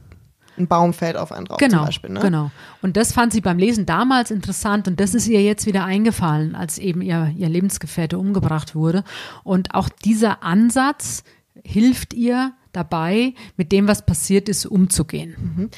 ein 0.57 0.67
Baum 0.67 0.93
fällt 0.93 1.17
auf 1.17 1.31
einen 1.31 1.45
drauf 1.45 1.57
genau, 1.57 1.77
zum 1.77 1.85
Beispiel. 1.85 2.09
Ne? 2.11 2.19
Genau. 2.19 2.51
Und 2.81 2.97
das 2.97 3.13
fand 3.13 3.33
sie 3.33 3.41
beim 3.41 3.57
Lesen 3.57 3.85
damals 3.85 4.31
interessant 4.31 4.87
und 4.87 4.99
das 4.99 5.13
ist 5.13 5.27
ihr 5.27 5.43
jetzt 5.43 5.65
wieder 5.65 5.85
eingefallen, 5.85 6.55
als 6.55 6.77
eben 6.77 7.01
ihr, 7.01 7.31
ihr 7.35 7.49
Lebensgefährte 7.49 8.17
umgebracht 8.17 8.75
wurde. 8.75 9.03
Und 9.43 9.73
auch 9.75 9.89
dieser 9.89 10.43
Ansatz 10.43 11.23
hilft 11.63 12.13
ihr, 12.13 12.53
dabei, 12.77 13.33
mit 13.57 13.71
dem, 13.71 13.87
was 13.87 14.05
passiert 14.05 14.47
ist, 14.47 14.65
umzugehen. 14.65 15.35
Mhm. 15.37 15.69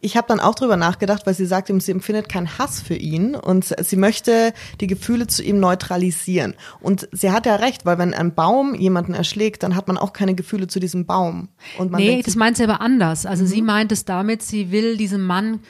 Ich 0.00 0.16
habe 0.16 0.28
dann 0.28 0.40
auch 0.40 0.54
drüber 0.54 0.76
nachgedacht, 0.76 1.26
weil 1.26 1.34
sie 1.34 1.46
sagt, 1.46 1.70
sie 1.80 1.92
empfindet 1.92 2.28
keinen 2.28 2.58
Hass 2.58 2.82
für 2.82 2.94
ihn 2.94 3.34
und 3.34 3.74
sie 3.80 3.96
möchte 3.96 4.52
die 4.80 4.86
Gefühle 4.86 5.26
zu 5.26 5.42
ihm 5.42 5.60
neutralisieren. 5.60 6.54
Und 6.80 7.08
sie 7.12 7.30
hat 7.30 7.46
ja 7.46 7.56
recht, 7.56 7.86
weil 7.86 7.98
wenn 7.98 8.12
ein 8.12 8.34
Baum 8.34 8.74
jemanden 8.74 9.14
erschlägt, 9.14 9.62
dann 9.62 9.74
hat 9.74 9.88
man 9.88 9.96
auch 9.96 10.12
keine 10.12 10.34
Gefühle 10.34 10.66
zu 10.66 10.80
diesem 10.80 11.06
Baum. 11.06 11.48
Und 11.78 11.90
man 11.90 12.00
nee, 12.00 12.08
denkt, 12.08 12.26
das 12.26 12.36
meint 12.36 12.56
sie 12.56 12.64
aber 12.64 12.80
anders. 12.80 13.24
Also 13.24 13.44
mhm. 13.44 13.48
sie 13.48 13.62
meint 13.62 13.92
es 13.92 14.04
damit, 14.04 14.42
sie 14.42 14.70
will 14.70 14.96
diesem 14.96 15.24
Mann 15.24 15.60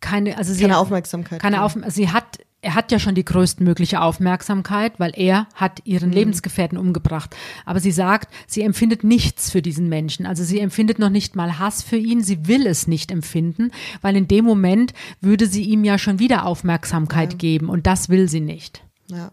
keine, 0.00 0.38
also 0.38 0.52
sie 0.52 0.60
keine 0.60 0.78
Aufmerksamkeit. 0.78 1.40
Keine 1.40 1.62
Auf, 1.62 1.76
sie 1.88 2.10
hat 2.10 2.38
er 2.60 2.74
hat 2.74 2.90
ja 2.90 2.98
schon 2.98 3.14
die 3.14 3.24
größtmögliche 3.24 4.00
Aufmerksamkeit, 4.00 4.98
weil 4.98 5.12
er 5.14 5.46
hat 5.54 5.80
ihren 5.84 6.08
mhm. 6.08 6.14
Lebensgefährten 6.14 6.76
umgebracht. 6.76 7.36
Aber 7.64 7.78
sie 7.78 7.92
sagt, 7.92 8.32
sie 8.48 8.62
empfindet 8.62 9.04
nichts 9.04 9.50
für 9.50 9.62
diesen 9.62 9.88
Menschen. 9.88 10.26
Also 10.26 10.42
sie 10.42 10.58
empfindet 10.58 10.98
noch 10.98 11.10
nicht 11.10 11.36
mal 11.36 11.58
Hass 11.58 11.82
für 11.82 11.96
ihn. 11.96 12.22
Sie 12.22 12.48
will 12.48 12.66
es 12.66 12.88
nicht 12.88 13.12
empfinden, 13.12 13.70
weil 14.02 14.16
in 14.16 14.26
dem 14.26 14.44
Moment 14.44 14.92
würde 15.20 15.46
sie 15.46 15.62
ihm 15.62 15.84
ja 15.84 15.98
schon 15.98 16.18
wieder 16.18 16.46
Aufmerksamkeit 16.46 17.34
ja. 17.34 17.38
geben 17.38 17.68
und 17.68 17.86
das 17.86 18.08
will 18.08 18.28
sie 18.28 18.40
nicht. 18.40 18.82
Ja. 19.06 19.30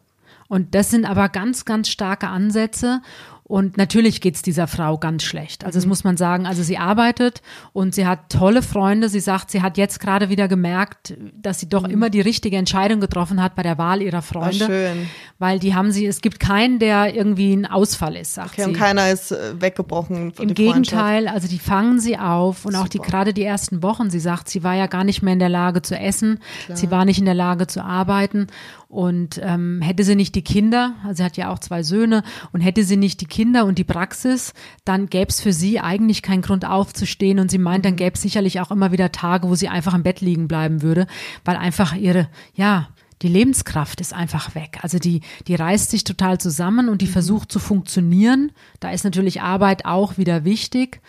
Und 0.47 0.75
das 0.75 0.91
sind 0.91 1.05
aber 1.05 1.29
ganz, 1.29 1.65
ganz 1.65 1.89
starke 1.89 2.27
Ansätze. 2.27 3.01
Und 3.47 3.77
natürlich 3.77 4.21
geht's 4.21 4.41
dieser 4.41 4.65
Frau 4.65 4.97
ganz 4.97 5.21
schlecht. 5.21 5.65
Also 5.65 5.77
das 5.77 5.85
muss 5.85 6.03
man 6.03 6.17
sagen. 6.17 6.47
Also 6.47 6.63
sie 6.63 6.79
arbeitet 6.79 7.43
und 7.73 7.93
sie 7.93 8.07
hat 8.07 8.29
tolle 8.29 8.63
Freunde. 8.63 9.07
Sie 9.07 9.19
sagt, 9.19 9.51
sie 9.51 9.61
hat 9.61 9.77
jetzt 9.77 9.99
gerade 9.99 10.29
wieder 10.29 10.47
gemerkt, 10.47 11.13
dass 11.31 11.59
sie 11.59 11.69
doch 11.69 11.83
mhm. 11.83 11.93
immer 11.93 12.09
die 12.09 12.21
richtige 12.21 12.57
Entscheidung 12.57 12.99
getroffen 12.99 13.43
hat 13.43 13.53
bei 13.53 13.61
der 13.61 13.77
Wahl 13.77 14.01
ihrer 14.01 14.23
Freunde. 14.23 14.65
Ah, 14.65 14.67
schön. 14.67 15.09
Weil 15.37 15.59
die 15.59 15.75
haben 15.75 15.91
sie, 15.91 16.07
es 16.07 16.21
gibt 16.21 16.39
keinen, 16.39 16.79
der 16.79 17.13
irgendwie 17.13 17.53
ein 17.53 17.67
Ausfall 17.67 18.15
ist, 18.15 18.33
sagt 18.33 18.53
Okay, 18.53 18.63
sie. 18.63 18.69
und 18.69 18.77
keiner 18.77 19.11
ist 19.11 19.31
äh, 19.31 19.61
weggebrochen. 19.61 20.33
Im 20.39 20.47
die 20.47 20.53
Gegenteil, 20.55 21.27
also 21.27 21.47
die 21.47 21.59
fangen 21.59 21.99
sie 21.99 22.17
auf 22.17 22.65
und 22.65 22.75
auch 22.75 22.87
die 22.87 22.97
Super. 22.97 23.09
gerade 23.09 23.33
die 23.35 23.43
ersten 23.43 23.83
Wochen. 23.83 24.09
Sie 24.09 24.19
sagt, 24.19 24.49
sie 24.49 24.63
war 24.63 24.73
ja 24.73 24.87
gar 24.87 25.03
nicht 25.03 25.21
mehr 25.21 25.33
in 25.33 25.39
der 25.39 25.49
Lage 25.49 25.83
zu 25.83 25.95
essen, 25.95 26.39
sie 26.73 26.89
war 26.89 27.05
nicht 27.05 27.19
in 27.19 27.25
der 27.25 27.35
Lage 27.35 27.67
zu 27.67 27.83
arbeiten 27.83 28.47
und 28.87 29.39
ähm, 29.43 29.81
hätte 29.81 30.03
sie 30.03 30.15
nicht 30.15 30.35
die 30.35 30.43
Kinder, 30.43 30.95
also 31.03 31.17
sie 31.17 31.23
hat 31.23 31.37
ja 31.37 31.51
auch 31.51 31.59
zwei 31.59 31.83
Söhne 31.83 32.23
und 32.51 32.61
hätte 32.61 32.83
sie 32.83 32.97
nicht 32.97 33.21
die 33.21 33.25
Kinder 33.25 33.65
und 33.65 33.77
die 33.77 33.83
Praxis, 33.83 34.53
dann 34.83 35.07
gäbe 35.07 35.29
es 35.29 35.41
für 35.41 35.53
sie 35.53 35.79
eigentlich 35.79 36.21
keinen 36.21 36.41
Grund 36.41 36.65
aufzustehen 36.65 37.39
und 37.39 37.51
sie 37.51 37.57
meint, 37.57 37.85
dann 37.85 37.95
gäbe 37.95 38.15
es 38.15 38.21
sicherlich 38.21 38.61
auch 38.61 38.71
immer 38.71 38.91
wieder 38.91 39.11
Tage, 39.11 39.49
wo 39.49 39.55
sie 39.55 39.69
einfach 39.69 39.93
im 39.93 40.03
Bett 40.03 40.21
liegen 40.21 40.47
bleiben 40.47 40.81
würde, 40.81 41.07
weil 41.43 41.57
einfach 41.57 41.95
ihre, 41.95 42.29
ja, 42.53 42.89
die 43.21 43.27
Lebenskraft 43.29 44.01
ist 44.01 44.13
einfach 44.13 44.55
weg. 44.55 44.79
Also 44.81 44.99
die, 44.99 45.21
die 45.47 45.55
reißt 45.55 45.89
sich 45.89 46.03
total 46.03 46.37
zusammen 46.37 46.89
und 46.89 47.01
die 47.01 47.07
versucht 47.07 47.51
zu 47.51 47.59
funktionieren. 47.59 48.51
Da 48.81 48.91
ist 48.91 49.05
natürlich 49.05 49.41
Arbeit 49.41 49.85
auch 49.85 50.17
wieder 50.17 50.43
wichtig. 50.43 51.01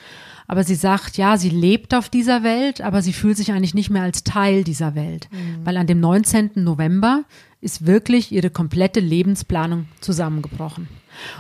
Aber 0.49 0.65
sie 0.65 0.75
sagt, 0.75 1.17
ja, 1.17 1.37
sie 1.37 1.51
lebt 1.51 1.95
auf 1.95 2.09
dieser 2.09 2.43
Welt, 2.43 2.81
aber 2.81 3.03
sie 3.03 3.13
fühlt 3.13 3.37
sich 3.37 3.53
eigentlich 3.53 3.75
nicht 3.75 3.91
mehr 3.91 4.03
als 4.03 4.25
Teil 4.25 4.65
dieser 4.65 4.95
Welt. 4.95 5.29
Weil 5.65 5.77
an 5.77 5.87
dem 5.87 6.01
19. 6.01 6.51
November 6.55 7.25
ist 7.61 7.87
wirklich 7.87 8.33
ihre 8.33 8.51
komplette 8.51 9.01
Lebensplanung 9.01 9.87
zusammengebrochen. 10.01 10.89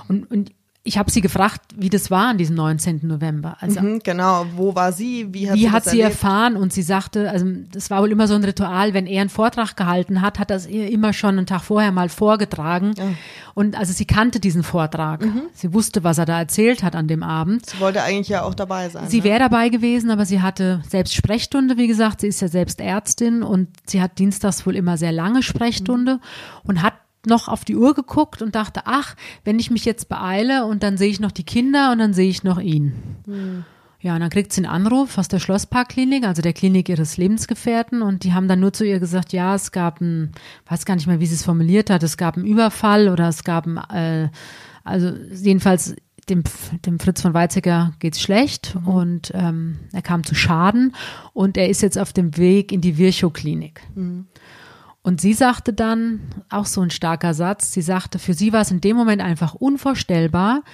Und, 0.09 0.31
und 0.31 0.53
ich 0.87 0.99
habe 0.99 1.11
sie 1.11 1.21
gefragt, 1.21 1.61
wie 1.77 1.91
das 1.91 2.11
war 2.11 2.29
an 2.29 2.39
diesem 2.39 2.55
19. 2.57 3.01
November. 3.03 3.57
Also 3.61 3.81
Mhm, 3.81 4.01
genau. 4.03 4.47
Wo 4.55 4.75
war 4.75 4.93
sie? 4.93 5.27
Wie 5.33 5.51
hat 5.51 5.57
wie 5.57 5.63
sie 5.63 5.71
hat 5.71 5.85
sie 5.85 6.01
erfahren? 6.01 6.57
Und 6.57 6.73
sie 6.73 6.83
sagte, 6.83 7.31
also 7.31 7.45
das 7.73 7.91
war 7.91 8.03
wohl 8.03 8.13
immer 8.13 8.29
so 8.29 8.35
ein 8.35 8.45
Ritual, 8.45 8.95
wenn 8.95 9.07
er 9.07 9.21
einen 9.21 9.31
Vortrag 9.31 9.77
gehalten 9.77 10.23
hat, 10.23 10.39
hat 10.39 10.51
er 10.51 10.57
es 10.57 10.67
ihr 10.67 10.89
immer 10.91 11.13
schon 11.13 11.39
einen 11.39 11.47
Tag 11.47 11.63
vorher 11.63 11.91
mal 11.93 12.09
vorgetragen. 12.09 12.95
Und 13.55 13.77
also 13.77 13.93
sie 13.93 14.05
kannte 14.05 14.39
diesen 14.39 14.63
Vortrag. 14.63 15.25
Mhm. 15.25 15.43
Sie 15.53 15.73
wusste, 15.73 16.05
was 16.05 16.19
er 16.19 16.25
da 16.25 16.39
erzählt 16.39 16.83
hat 16.83 16.95
an 16.95 17.09
dem 17.09 17.23
Abend. 17.23 17.67
Sie 17.67 17.81
wollte 17.81 18.03
eigentlich 18.03 18.29
ja 18.29 18.45
auch 18.45 18.55
dabei 18.55 18.89
sein. 18.89 19.09
Sie 19.09 19.19
ne? 19.19 19.25
wäre 19.25 19.39
dabei 19.41 19.69
gewesen, 19.69 20.11
aber 20.11 20.25
sie 20.25 20.41
hatte 20.41 20.83
selbst 20.89 21.15
Sprechstunde, 21.15 21.77
wie 21.77 21.89
gesagt. 21.89 22.21
Sie 22.21 22.29
ist 22.29 22.41
ja 22.41 22.49
selbst 22.49 22.81
Ärztin 22.81 23.43
und 23.43 23.69
sie 23.87 24.01
hat 24.01 24.19
dienstags 24.19 24.67
wohl 24.67 24.77
immer 24.77 24.97
sehr 24.97 25.13
lange 25.13 25.43
Sprechstunde 25.43 26.21
und 26.65 26.83
hat 26.83 26.95
noch 27.27 27.49
auf 27.49 27.65
die 27.65 27.77
Uhr 27.77 27.95
geguckt 27.95 28.43
und 28.43 28.55
dachte, 28.55 28.83
ach, 28.85 29.15
wenn 29.45 29.59
ich 29.59 29.71
mich 29.71 29.85
jetzt 29.85 30.09
beeile 30.09 30.65
und 30.65 30.83
dann 30.83 30.97
sehe 30.97 31.11
ich 31.11 31.21
noch 31.21 31.33
die 31.33 31.45
Kinder 31.45 31.93
und 31.93 31.99
dann 31.99 32.15
sehe 32.15 32.29
ich 32.29 32.45
noch 32.45 32.61
ihn. 32.61 32.93
Ja, 34.01 34.15
und 34.15 34.21
dann 34.21 34.31
kriegt 34.31 34.53
sie 34.53 34.65
einen 34.65 34.73
Anruf 34.73 35.19
aus 35.19 35.27
der 35.29 35.41
Schlossparkklinik, 35.41 36.25
also 36.25 36.43
der 36.43 36.53
Klinik 36.53 36.89
ihres 36.89 37.17
Lebensgefährten 37.17 38.03
und 38.03 38.25
die 38.25 38.35
haben 38.35 38.47
dann 38.47 38.61
nur 38.61 38.73
zu 38.73 38.85
ihr 38.85 39.01
gesagt, 39.01 39.33
ja, 39.33 39.55
es 39.55 39.73
gab 39.73 40.01
ein, 40.01 40.33
weiß 40.69 40.85
gar 40.85 40.95
nicht 40.95 41.07
mehr, 41.07 41.19
wie 41.19 41.27
sie 41.27 41.35
es 41.35 41.45
formuliert 41.45 41.91
hat, 41.91 42.03
es 42.03 42.17
gab 42.17 42.37
einen 42.37 42.47
Überfall 42.47 43.09
oder 43.09 43.29
es 43.29 43.43
gab 43.43 43.67
ein, 43.67 43.79
äh, 43.91 44.29
also 44.85 45.13
jedenfalls 45.33 45.97
dem, 46.29 46.43
dem 46.85 46.99
Fritz 46.99 47.23
von 47.23 47.35
Weizsäcker 47.35 47.95
geht's 47.99 48.21
schlecht 48.21 48.77
und 48.85 49.33
ähm, 49.35 49.79
er 49.93 50.03
kam 50.03 50.25
zu 50.25 50.35
Schaden 50.35 50.95
und 51.33 51.57
er 51.57 51.69
ist 51.69 51.83
jetzt 51.83 51.99
auf 51.99 52.13
dem 52.13 52.37
Weg 52.37 52.73
in 52.73 52.81
die 52.81 52.99
Virchow-Klinik. 52.99 53.81
Und 55.07 55.21
sie 55.21 55.35
sagte 55.35 55.73
dann, 55.73 56.19
auch 56.49 56.67
so 56.67 56.81
ein 56.81 56.91
starker 56.91 57.33
Satz, 57.33 57.71
sie 57.71 57.81
sagte, 57.81 58.19
für 58.19 58.35
sie 58.35 58.53
war 58.53 58.63
es 58.63 58.73
in 58.73 58.81
dem 58.81 58.97
Moment 58.97 59.23
einfach 59.23 59.55
unvorstellbar, 59.55 60.65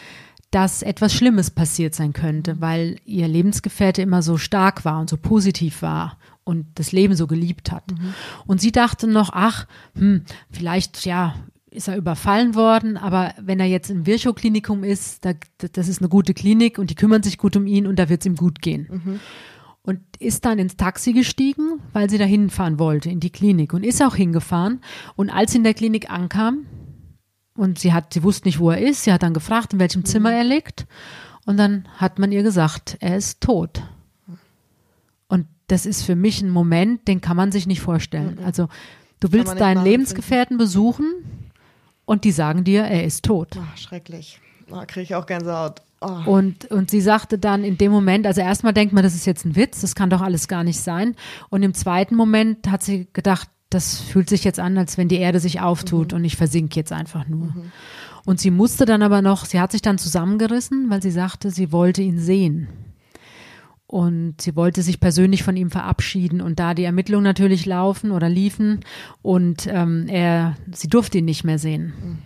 dass 0.50 0.80
etwas 0.80 1.12
Schlimmes 1.12 1.50
passiert 1.50 1.94
sein 1.94 2.14
könnte, 2.14 2.58
weil 2.58 2.96
ihr 3.04 3.28
Lebensgefährte 3.28 4.00
immer 4.00 4.22
so 4.22 4.38
stark 4.38 4.86
war 4.86 5.00
und 5.00 5.10
so 5.10 5.18
positiv 5.18 5.82
war 5.82 6.16
und 6.44 6.64
das 6.76 6.92
Leben 6.92 7.14
so 7.14 7.26
geliebt 7.26 7.70
hat. 7.70 7.84
Und 8.46 8.62
sie 8.62 8.72
dachte 8.72 9.06
noch, 9.06 9.28
ach, 9.34 9.66
hm, 9.96 10.22
vielleicht, 10.50 11.04
ja, 11.04 11.34
ist 11.70 11.88
er 11.88 11.98
überfallen 11.98 12.54
worden, 12.54 12.96
aber 12.96 13.34
wenn 13.38 13.60
er 13.60 13.66
jetzt 13.66 13.90
im 13.90 14.06
Virchow-Klinikum 14.06 14.82
ist, 14.82 15.26
da, 15.26 15.32
das 15.58 15.88
ist 15.88 16.00
eine 16.00 16.08
gute 16.08 16.32
Klinik 16.32 16.78
und 16.78 16.88
die 16.88 16.94
kümmern 16.94 17.22
sich 17.22 17.36
gut 17.36 17.54
um 17.54 17.66
ihn 17.66 17.86
und 17.86 17.98
da 17.98 18.08
wird 18.08 18.22
es 18.22 18.26
ihm 18.26 18.36
gut 18.36 18.62
gehen 18.62 19.20
und 19.82 20.00
ist 20.18 20.44
dann 20.44 20.58
ins 20.58 20.76
Taxi 20.76 21.12
gestiegen, 21.12 21.80
weil 21.92 22.08
sie 22.08 22.18
da 22.18 22.24
hinfahren 22.24 22.78
wollte, 22.78 23.10
in 23.10 23.20
die 23.20 23.30
Klinik 23.30 23.72
und 23.74 23.84
ist 23.84 24.02
auch 24.02 24.14
hingefahren. 24.14 24.80
Und 25.16 25.30
als 25.30 25.52
sie 25.52 25.58
in 25.58 25.64
der 25.64 25.74
Klinik 25.74 26.10
ankam 26.10 26.66
und 27.54 27.78
sie 27.78 27.92
hat, 27.92 28.14
sie 28.14 28.22
wusste 28.22 28.46
nicht, 28.48 28.60
wo 28.60 28.70
er 28.70 28.78
ist, 28.78 29.04
sie 29.04 29.12
hat 29.12 29.22
dann 29.22 29.34
gefragt, 29.34 29.72
in 29.72 29.80
welchem 29.80 30.04
Zimmer 30.04 30.32
er 30.32 30.44
liegt. 30.44 30.86
Und 31.44 31.56
dann 31.56 31.88
hat 31.96 32.18
man 32.18 32.30
ihr 32.30 32.44
gesagt, 32.44 32.96
er 33.00 33.16
ist 33.16 33.40
tot. 33.40 33.82
Und 35.26 35.46
das 35.66 35.86
ist 35.86 36.02
für 36.02 36.14
mich 36.14 36.40
ein 36.40 36.50
Moment, 36.50 37.08
den 37.08 37.20
kann 37.20 37.36
man 37.36 37.50
sich 37.50 37.66
nicht 37.66 37.80
vorstellen. 37.80 38.38
Also 38.44 38.68
du 39.18 39.32
willst 39.32 39.58
deinen. 39.58 39.82
Lebensgefährten 39.82 40.58
besuchen 40.58 41.06
und 42.04 42.22
die 42.22 42.30
sagen 42.30 42.62
dir, 42.62 42.84
er 42.84 43.04
ist 43.04 43.24
tot. 43.24 43.56
Ach, 43.58 43.76
schrecklich. 43.76 44.40
Da 44.68 44.86
kriege 44.86 45.02
ich 45.02 45.14
auch 45.16 45.26
Gänsehaut. 45.26 45.82
Oh. 46.02 46.30
Und, 46.30 46.66
und 46.66 46.90
sie 46.90 47.00
sagte 47.00 47.38
dann 47.38 47.62
in 47.62 47.78
dem 47.78 47.92
Moment, 47.92 48.26
also 48.26 48.40
erstmal 48.40 48.72
denkt 48.72 48.92
man, 48.92 49.04
das 49.04 49.14
ist 49.14 49.26
jetzt 49.26 49.44
ein 49.44 49.54
Witz, 49.54 49.80
das 49.80 49.94
kann 49.94 50.10
doch 50.10 50.20
alles 50.20 50.48
gar 50.48 50.64
nicht 50.64 50.80
sein. 50.80 51.14
Und 51.48 51.62
im 51.62 51.74
zweiten 51.74 52.16
Moment 52.16 52.70
hat 52.70 52.82
sie 52.82 53.06
gedacht, 53.12 53.48
das 53.70 54.00
fühlt 54.00 54.28
sich 54.28 54.44
jetzt 54.44 54.60
an, 54.60 54.76
als 54.76 54.98
wenn 54.98 55.08
die 55.08 55.16
Erde 55.16 55.40
sich 55.40 55.60
auftut 55.60 56.12
und 56.12 56.24
ich 56.24 56.36
versinke 56.36 56.76
jetzt 56.76 56.92
einfach 56.92 57.28
nur. 57.28 57.54
Und 58.24 58.40
sie 58.40 58.50
musste 58.50 58.84
dann 58.84 59.02
aber 59.02 59.22
noch, 59.22 59.44
sie 59.44 59.60
hat 59.60 59.72
sich 59.72 59.82
dann 59.82 59.98
zusammengerissen, 59.98 60.90
weil 60.90 61.02
sie 61.02 61.10
sagte, 61.10 61.50
sie 61.50 61.72
wollte 61.72 62.02
ihn 62.02 62.18
sehen. 62.18 62.68
Und 63.86 64.40
sie 64.40 64.56
wollte 64.56 64.82
sich 64.82 65.00
persönlich 65.00 65.42
von 65.42 65.56
ihm 65.56 65.70
verabschieden. 65.70 66.40
Und 66.40 66.58
da 66.58 66.72
die 66.74 66.84
Ermittlungen 66.84 67.24
natürlich 67.24 67.66
laufen 67.66 68.10
oder 68.10 68.28
liefen 68.28 68.80
und 69.20 69.66
ähm, 69.66 70.06
er, 70.08 70.56
sie 70.72 70.88
durfte 70.88 71.18
ihn 71.18 71.26
nicht 71.26 71.44
mehr 71.44 71.58
sehen. 71.58 72.22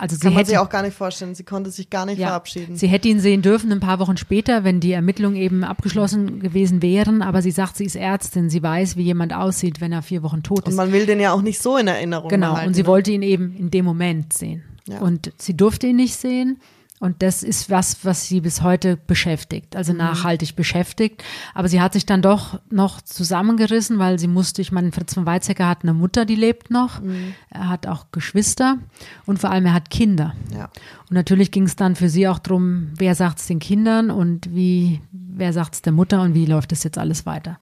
Also 0.00 0.16
sie 0.16 0.20
Kann 0.22 0.32
man 0.32 0.38
hätte 0.38 0.50
sich 0.50 0.58
auch 0.58 0.70
gar 0.70 0.82
nicht 0.82 0.96
vorstellen. 0.96 1.34
Sie 1.34 1.44
konnte 1.44 1.70
sich 1.70 1.90
gar 1.90 2.06
nicht 2.06 2.18
verabschieden. 2.20 2.74
Sie 2.76 2.88
hätte 2.88 3.08
ihn 3.08 3.20
sehen 3.20 3.42
dürfen 3.42 3.70
ein 3.70 3.80
paar 3.80 3.98
Wochen 3.98 4.16
später, 4.16 4.64
wenn 4.64 4.80
die 4.80 4.92
Ermittlungen 4.92 5.36
eben 5.36 5.62
abgeschlossen 5.62 6.40
gewesen 6.40 6.80
wären. 6.80 7.20
Aber 7.20 7.42
sie 7.42 7.50
sagt, 7.50 7.76
sie 7.76 7.84
ist 7.84 7.96
Ärztin. 7.96 8.48
Sie 8.48 8.62
weiß, 8.62 8.96
wie 8.96 9.02
jemand 9.02 9.34
aussieht, 9.34 9.80
wenn 9.82 9.92
er 9.92 10.00
vier 10.00 10.22
Wochen 10.22 10.42
tot 10.42 10.64
und 10.64 10.70
ist. 10.70 10.76
man 10.76 10.92
will 10.92 11.04
den 11.04 11.20
ja 11.20 11.32
auch 11.32 11.42
nicht 11.42 11.60
so 11.60 11.76
in 11.76 11.86
Erinnerung 11.86 12.30
Genau. 12.30 12.52
behalten. 12.52 12.68
Und 12.68 12.74
sie 12.74 12.82
ne? 12.82 12.88
wollte 12.88 13.12
ihn 13.12 13.22
eben 13.22 13.54
in 13.56 13.70
dem 13.70 13.84
Moment 13.84 14.32
sehen. 14.32 14.62
Ja. 14.88 15.00
Und 15.00 15.32
sie 15.36 15.54
durfte 15.56 15.88
ihn 15.88 15.96
nicht 15.96 16.16
sehen. 16.16 16.58
Und 17.00 17.22
das 17.22 17.42
ist 17.42 17.70
was, 17.70 18.04
was 18.04 18.28
sie 18.28 18.42
bis 18.42 18.60
heute 18.60 18.96
beschäftigt, 18.98 19.72
Mhm. 19.74 19.78
also 19.78 19.92
nachhaltig 19.94 20.54
beschäftigt. 20.54 21.24
Aber 21.54 21.66
sie 21.66 21.80
hat 21.80 21.94
sich 21.94 22.04
dann 22.04 22.20
doch 22.20 22.60
noch 22.70 23.00
zusammengerissen, 23.00 23.98
weil 23.98 24.18
sie 24.18 24.28
musste, 24.28 24.60
ich 24.60 24.70
meine, 24.70 24.92
Fritz 24.92 25.14
von 25.14 25.24
Weizsäcker 25.24 25.66
hat 25.66 25.82
eine 25.82 25.94
Mutter, 25.94 26.26
die 26.26 26.34
lebt 26.34 26.70
noch. 26.70 27.00
Mhm. 27.00 27.32
Er 27.48 27.70
hat 27.70 27.86
auch 27.86 28.12
Geschwister 28.12 28.76
und 29.24 29.38
vor 29.38 29.50
allem 29.50 29.64
er 29.64 29.72
hat 29.72 29.88
Kinder. 29.88 30.34
Ja. 30.54 30.64
Und 31.08 31.12
natürlich 31.14 31.50
ging 31.50 31.64
es 31.64 31.74
dann 31.74 31.96
für 31.96 32.10
sie 32.10 32.28
auch 32.28 32.38
drum, 32.38 32.88
wer 32.96 33.14
sagt 33.14 33.38
es 33.38 33.46
den 33.46 33.60
Kindern 33.60 34.10
und 34.10 34.54
wie, 34.54 35.00
wer 35.10 35.54
sagt 35.54 35.74
es 35.76 35.82
der 35.82 35.94
Mutter 35.94 36.20
und 36.20 36.34
wie 36.34 36.44
läuft 36.44 36.70
das 36.70 36.84
jetzt 36.84 36.98
alles 36.98 37.24
weiter. 37.24 37.58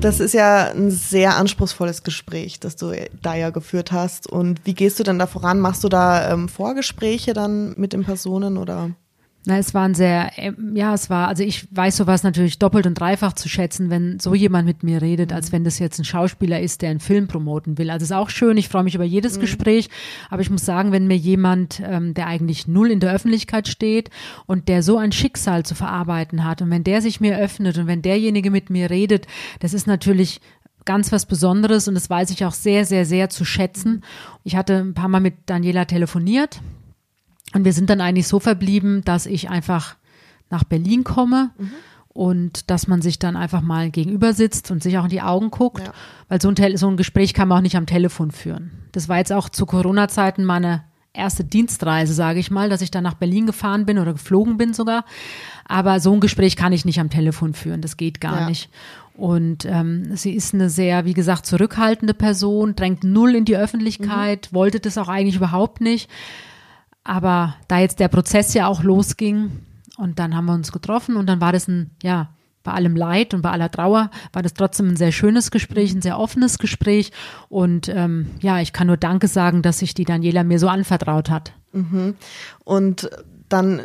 Das 0.00 0.20
ist 0.20 0.34
ja 0.34 0.70
ein 0.70 0.90
sehr 0.90 1.36
anspruchsvolles 1.36 2.02
Gespräch, 2.02 2.60
das 2.60 2.76
du 2.76 2.92
da 3.22 3.34
ja 3.34 3.50
geführt 3.50 3.92
hast. 3.92 4.30
Und 4.30 4.64
wie 4.64 4.74
gehst 4.74 4.98
du 5.00 5.02
denn 5.02 5.18
da 5.18 5.26
voran? 5.26 5.58
Machst 5.58 5.82
du 5.82 5.88
da 5.88 6.30
ähm, 6.32 6.48
Vorgespräche 6.48 7.32
dann 7.32 7.74
mit 7.76 7.92
den 7.92 8.04
Personen 8.04 8.56
oder? 8.56 8.90
Na, 9.48 9.58
es 9.58 9.74
waren 9.74 9.94
sehr, 9.94 10.32
ähm, 10.38 10.74
ja, 10.74 10.92
es 10.92 11.08
war, 11.08 11.28
also 11.28 11.44
ich 11.44 11.68
weiß 11.70 11.98
sowas 11.98 12.24
natürlich 12.24 12.58
doppelt 12.58 12.84
und 12.84 12.94
dreifach 12.94 13.32
zu 13.32 13.48
schätzen, 13.48 13.90
wenn 13.90 14.18
so 14.18 14.34
jemand 14.34 14.66
mit 14.66 14.82
mir 14.82 15.00
redet, 15.00 15.32
als 15.32 15.52
wenn 15.52 15.62
das 15.62 15.78
jetzt 15.78 16.00
ein 16.00 16.04
Schauspieler 16.04 16.60
ist, 16.60 16.82
der 16.82 16.90
einen 16.90 16.98
Film 16.98 17.28
promoten 17.28 17.78
will. 17.78 17.90
Also 17.90 18.02
es 18.02 18.10
ist 18.10 18.16
auch 18.16 18.28
schön, 18.28 18.56
ich 18.56 18.68
freue 18.68 18.82
mich 18.82 18.96
über 18.96 19.04
jedes 19.04 19.38
Gespräch, 19.38 19.88
aber 20.30 20.42
ich 20.42 20.50
muss 20.50 20.64
sagen, 20.64 20.90
wenn 20.90 21.06
mir 21.06 21.16
jemand, 21.16 21.80
ähm, 21.84 22.12
der 22.12 22.26
eigentlich 22.26 22.66
null 22.66 22.90
in 22.90 22.98
der 22.98 23.12
Öffentlichkeit 23.12 23.68
steht 23.68 24.10
und 24.46 24.66
der 24.66 24.82
so 24.82 24.98
ein 24.98 25.12
Schicksal 25.12 25.64
zu 25.64 25.76
verarbeiten 25.76 26.44
hat 26.44 26.60
und 26.60 26.70
wenn 26.70 26.82
der 26.82 27.00
sich 27.00 27.20
mir 27.20 27.38
öffnet 27.38 27.78
und 27.78 27.86
wenn 27.86 28.02
derjenige 28.02 28.50
mit 28.50 28.68
mir 28.68 28.90
redet, 28.90 29.28
das 29.60 29.74
ist 29.74 29.86
natürlich 29.86 30.40
ganz 30.84 31.12
was 31.12 31.24
Besonderes 31.24 31.86
und 31.86 31.94
das 31.94 32.10
weiß 32.10 32.30
ich 32.30 32.44
auch 32.44 32.52
sehr, 32.52 32.84
sehr, 32.84 33.06
sehr 33.06 33.28
zu 33.28 33.44
schätzen. 33.44 34.02
Ich 34.42 34.56
hatte 34.56 34.78
ein 34.78 34.94
paar 34.94 35.08
Mal 35.08 35.20
mit 35.20 35.34
Daniela 35.46 35.84
telefoniert. 35.84 36.60
Und 37.54 37.64
wir 37.64 37.72
sind 37.72 37.90
dann 37.90 38.00
eigentlich 38.00 38.28
so 38.28 38.40
verblieben, 38.40 39.02
dass 39.04 39.26
ich 39.26 39.48
einfach 39.50 39.96
nach 40.50 40.64
Berlin 40.64 41.04
komme 41.04 41.50
und 42.08 42.70
dass 42.70 42.86
man 42.88 43.02
sich 43.02 43.18
dann 43.18 43.36
einfach 43.36 43.62
mal 43.62 43.90
gegenüber 43.90 44.32
sitzt 44.32 44.70
und 44.70 44.82
sich 44.82 44.98
auch 44.98 45.04
in 45.04 45.10
die 45.10 45.22
Augen 45.22 45.50
guckt, 45.50 45.84
Ja. 45.86 45.92
weil 46.28 46.40
so 46.40 46.48
ein, 46.48 46.54
Tel- 46.54 46.76
so 46.76 46.88
ein 46.88 46.96
Gespräch 46.96 47.34
kann 47.34 47.48
man 47.48 47.58
auch 47.58 47.62
nicht 47.62 47.76
am 47.76 47.86
Telefon 47.86 48.30
führen. 48.30 48.70
Das 48.92 49.08
war 49.08 49.18
jetzt 49.18 49.32
auch 49.32 49.48
zu 49.48 49.66
Corona-Zeiten 49.66 50.44
meine 50.44 50.84
erste 51.12 51.44
Dienstreise, 51.44 52.12
sage 52.12 52.38
ich 52.40 52.50
mal, 52.50 52.68
dass 52.68 52.82
ich 52.82 52.90
dann 52.90 53.04
nach 53.04 53.14
Berlin 53.14 53.46
gefahren 53.46 53.86
bin 53.86 53.98
oder 53.98 54.12
geflogen 54.12 54.56
bin 54.58 54.74
sogar. 54.74 55.04
Aber 55.66 55.98
so 56.00 56.12
ein 56.12 56.20
Gespräch 56.20 56.56
kann 56.56 56.72
ich 56.72 56.84
nicht 56.84 57.00
am 57.00 57.10
Telefon 57.10 57.54
führen, 57.54 57.80
das 57.80 57.96
geht 57.96 58.20
gar 58.20 58.40
ja. 58.40 58.48
nicht. 58.48 58.68
Und 59.14 59.64
ähm, 59.64 60.14
sie 60.14 60.32
ist 60.34 60.52
eine 60.52 60.68
sehr, 60.68 61.06
wie 61.06 61.14
gesagt, 61.14 61.46
zurückhaltende 61.46 62.12
Person, 62.12 62.76
drängt 62.76 63.02
null 63.02 63.34
in 63.34 63.46
die 63.46 63.56
Öffentlichkeit, 63.56 64.48
mhm. 64.50 64.56
wollte 64.56 64.78
das 64.78 64.98
auch 64.98 65.08
eigentlich 65.08 65.36
überhaupt 65.36 65.80
nicht. 65.80 66.10
Aber 67.06 67.54
da 67.68 67.78
jetzt 67.78 68.00
der 68.00 68.08
Prozess 68.08 68.52
ja 68.54 68.66
auch 68.66 68.82
losging 68.82 69.50
und 69.96 70.18
dann 70.18 70.36
haben 70.36 70.46
wir 70.46 70.54
uns 70.54 70.72
getroffen 70.72 71.16
und 71.16 71.26
dann 71.26 71.40
war 71.40 71.52
das 71.52 71.68
ein, 71.68 71.90
ja, 72.02 72.30
bei 72.64 72.72
allem 72.72 72.96
Leid 72.96 73.32
und 73.32 73.42
bei 73.42 73.50
aller 73.50 73.70
Trauer 73.70 74.10
war 74.32 74.42
das 74.42 74.54
trotzdem 74.54 74.88
ein 74.88 74.96
sehr 74.96 75.12
schönes 75.12 75.52
Gespräch, 75.52 75.94
ein 75.94 76.02
sehr 76.02 76.18
offenes 76.18 76.58
Gespräch. 76.58 77.12
Und 77.48 77.88
ähm, 77.88 78.26
ja, 78.40 78.60
ich 78.60 78.72
kann 78.72 78.88
nur 78.88 78.96
Danke 78.96 79.28
sagen, 79.28 79.62
dass 79.62 79.78
sich 79.78 79.94
die 79.94 80.04
Daniela 80.04 80.42
mir 80.42 80.58
so 80.58 80.66
anvertraut 80.66 81.30
hat. 81.30 81.52
Mhm. 81.72 82.16
Und 82.64 83.08
dann 83.48 83.82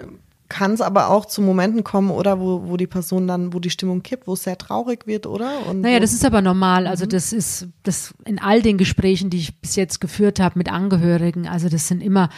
kann 0.50 0.74
es 0.74 0.82
aber 0.82 1.10
auch 1.10 1.28
zu 1.28 1.44
Momenten 1.44 1.84
kommen, 1.84 2.10
oder 2.10 2.40
wo, 2.40 2.64
wo 2.66 2.76
die 2.76 2.88
Person 2.88 3.28
dann, 3.28 3.54
wo 3.54 3.60
die 3.60 3.70
Stimmung 3.70 4.02
kippt, 4.02 4.28
wo 4.28 4.34
es 4.34 4.44
sehr 4.44 4.58
traurig 4.58 5.06
wird, 5.06 5.28
oder? 5.28 5.66
Und 5.70 5.82
naja, 5.82 6.00
das 6.00 6.12
ist 6.12 6.26
aber 6.26 6.42
normal. 6.42 6.88
Also 6.88 7.06
mhm. 7.06 7.10
das 7.10 7.32
ist 7.32 7.68
das 7.84 8.16
in 8.26 8.40
all 8.40 8.64
den 8.64 8.80
Gesprächen, 8.80 9.30
die 9.30 9.38
ich 9.38 9.62
bis 9.62 9.76
jetzt 9.76 10.02
geführt 10.02 10.40
habe 10.40 10.58
mit 10.58 10.70
Angehörigen, 10.70 11.48
also 11.48 11.70
das 11.70 11.88
sind 11.88 12.02
immer, 12.02 12.30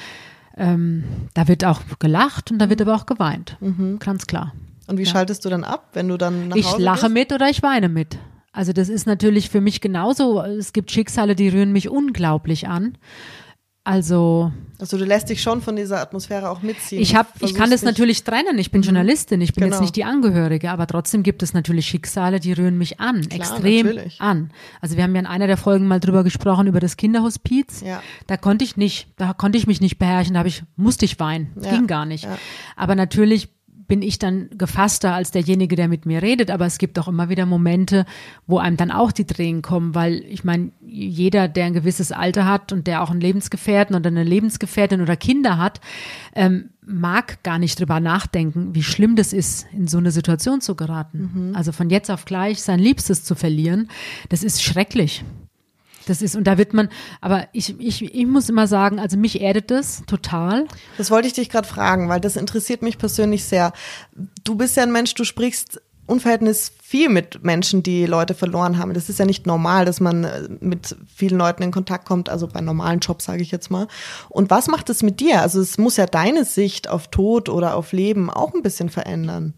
ähm, 0.58 1.04
da 1.34 1.48
wird 1.48 1.66
auch 1.66 1.82
gelacht 2.00 2.52
und 2.52 2.60
da 2.60 2.70
wird 2.70 2.82
aber 2.82 2.96
auch 2.96 3.06
geweint. 3.06 3.58
Mhm. 3.60 4.00
Ganz 4.00 4.28
klar. 4.28 4.54
Und 4.88 4.98
wie 4.98 5.04
ja. 5.04 5.12
schaltest 5.12 5.46
du 5.46 5.50
dann 5.50 5.64
ab, 5.64 5.90
wenn 5.94 6.08
du 6.08 6.18
dann 6.18 6.50
nach 6.50 6.56
Ich 6.56 6.78
lache 6.78 7.04
bist? 7.04 7.14
mit 7.14 7.34
oder 7.34 7.50
ich 7.50 7.64
weine 7.64 7.90
mit. 7.90 8.18
Also 8.52 8.72
das 8.72 8.90
ist 8.90 9.08
natürlich 9.08 9.50
für 9.50 9.62
mich 9.62 9.82
genauso. 9.82 10.42
Es 10.42 10.74
gibt 10.74 10.92
Schicksale, 10.92 11.36
die 11.36 11.50
rühren 11.50 11.72
mich 11.72 11.90
unglaublich 11.90 12.68
an. 12.68 12.98
Also. 13.86 14.52
Also 14.80 14.98
du 14.98 15.06
lässt 15.06 15.30
dich 15.30 15.42
schon 15.42 15.62
von 15.62 15.76
dieser 15.76 16.02
Atmosphäre 16.02 16.50
auch 16.50 16.62
mitziehen. 16.62 17.02
Ich 17.02 17.16
habe, 17.16 17.30
ich 17.40 17.54
kann 17.54 17.70
das 17.70 17.84
natürlich 17.84 18.24
trennen. 18.24 18.58
Ich 18.58 18.72
bin 18.72 18.82
mhm. 18.82 18.86
Journalistin, 18.86 19.40
ich 19.40 19.54
bin 19.54 19.66
genau. 19.66 19.76
jetzt 19.76 19.82
nicht 19.82 19.96
die 19.96 20.04
Angehörige, 20.04 20.72
aber 20.72 20.88
trotzdem 20.88 21.24
gibt 21.24 21.44
es 21.44 21.54
natürlich 21.54 21.88
Schicksale, 21.88 22.40
die 22.40 22.54
rühren 22.54 22.78
mich 22.78 23.00
an, 23.00 23.22
Klar, 23.22 23.40
extrem 23.40 23.86
natürlich. 23.88 24.20
an. 24.20 24.52
Also 24.82 24.98
wir 24.98 25.04
haben 25.04 25.14
ja 25.16 25.22
in 25.22 25.28
einer 25.28 25.48
der 25.48 25.58
Folgen 25.58 25.88
mal 25.88 26.00
drüber 26.00 26.24
gesprochen 26.24 26.68
über 26.68 26.80
das 26.80 26.98
Kinderhospiz. 26.98 27.82
Ja. 27.82 28.02
Da 28.28 28.36
konnte 28.36 28.66
ich 28.66 28.76
nicht, 28.76 29.08
da 29.18 29.34
konnte 29.34 29.58
ich 29.58 29.68
mich 29.68 29.80
nicht 29.80 30.00
beherrschen, 30.00 30.34
da 30.34 30.40
habe 30.40 30.50
ich 30.50 30.64
musste 30.76 31.06
ich 31.06 31.20
weinen, 31.20 31.54
ja. 31.62 31.72
ging 31.72 31.88
gar 31.88 32.06
nicht. 32.06 32.26
Ja. 32.26 32.38
Aber 32.76 32.96
natürlich 32.96 33.50
bin 33.94 34.02
ich 34.02 34.18
dann 34.18 34.50
gefasster 34.58 35.14
als 35.14 35.30
derjenige, 35.30 35.76
der 35.76 35.88
mit 35.88 36.08
mir 36.08 36.24
redet. 36.24 36.50
Aber 36.50 36.66
es 36.66 36.80
gibt 36.80 36.98
auch 36.98 37.08
immer 37.08 37.30
wieder 37.30 37.46
Momente, 37.46 38.08
wo 38.48 38.58
einem 38.58 38.76
dann 38.76 38.90
auch 38.90 39.12
die 39.12 39.26
Tränen 39.26 39.62
kommen, 39.62 39.94
weil 39.94 40.24
ich 40.24 40.44
meine, 40.44 40.72
jeder, 40.84 41.48
der 41.48 41.66
ein 41.66 41.76
gewisses 41.76 42.12
Alter 42.12 42.48
hat 42.48 42.74
und 42.74 42.88
der 42.88 43.04
auch 43.04 43.12
einen 43.12 43.22
Lebensgefährten 43.22 43.96
oder 43.96 44.08
eine 44.08 44.24
Lebensgefährtin 44.24 45.00
oder 45.00 45.16
Kinder 45.16 45.60
hat, 45.60 45.80
ähm, 46.34 46.72
mag 46.84 47.44
gar 47.44 47.60
nicht 47.60 47.80
drüber 47.80 48.00
nachdenken, 48.00 48.74
wie 48.74 48.82
schlimm 48.82 49.16
das 49.16 49.32
ist, 49.32 49.68
in 49.72 49.88
so 49.88 50.00
eine 50.00 50.10
Situation 50.10 50.60
zu 50.60 50.74
geraten. 50.74 51.50
Mhm. 51.50 51.56
Also 51.56 51.72
von 51.72 51.92
jetzt 51.92 52.10
auf 52.10 52.26
gleich 52.26 52.64
sein 52.64 52.80
Liebstes 52.80 53.24
zu 53.24 53.36
verlieren, 53.36 53.90
das 54.30 54.42
ist 54.42 54.64
schrecklich. 54.64 55.24
Das 56.06 56.22
ist, 56.22 56.36
und 56.36 56.46
da 56.46 56.58
wird 56.58 56.74
man, 56.74 56.90
aber 57.22 57.48
ich, 57.54 57.80
ich, 57.80 58.02
ich 58.02 58.26
muss 58.26 58.50
immer 58.50 58.68
sagen, 58.68 59.00
also 59.00 59.18
mich 59.18 59.42
erdet 59.42 59.72
das 59.72 60.04
total. 60.08 60.66
Das 60.98 61.12
wollte 61.12 61.28
ich 61.28 61.34
dich 61.34 61.50
gerade 61.50 61.68
fragen, 61.68 62.10
weil 62.10 62.20
das 62.20 62.36
interessiert 62.36 62.82
mich 62.82 62.98
persönlich 62.98 63.46
sehr. 63.46 63.74
Du 64.44 64.56
bist 64.56 64.76
ja 64.78 64.84
ein 64.84 64.92
Mensch, 64.92 65.14
du 65.14 65.24
sprichst 65.24 65.82
unverhältnis 66.06 66.72
viel 66.82 67.10
mit 67.10 67.44
Menschen, 67.44 67.82
die 67.82 68.06
Leute 68.06 68.34
verloren 68.34 68.78
haben. 68.78 68.94
Das 68.94 69.10
ist 69.10 69.20
ja 69.20 69.26
nicht 69.26 69.48
normal, 69.48 69.86
dass 69.86 70.00
man 70.00 70.24
äh, 70.24 70.50
mit 70.60 70.96
vielen 71.14 71.38
Leuten 71.38 71.64
in 71.64 71.72
Kontakt 71.72 72.06
kommt, 72.06 72.30
also 72.30 72.48
bei 72.48 72.62
normalen 72.62 73.00
Jobs 73.00 73.26
sage 73.26 73.42
ich 73.42 73.52
jetzt 73.52 73.72
mal. 73.72 73.88
Und 74.30 74.50
was 74.50 74.68
macht 74.68 74.90
es 74.90 75.02
mit 75.02 75.20
dir? 75.20 75.42
Also 75.42 75.62
es 75.62 75.78
muss 75.78 75.98
ja 75.98 76.06
deine 76.06 76.46
Sicht 76.46 76.90
auf 76.90 77.08
Tod 77.10 77.50
oder 77.50 77.76
auf 77.76 77.94
Leben 77.94 78.30
auch 78.30 78.54
ein 78.54 78.62
bisschen 78.62 78.90
verändern. 78.90 79.54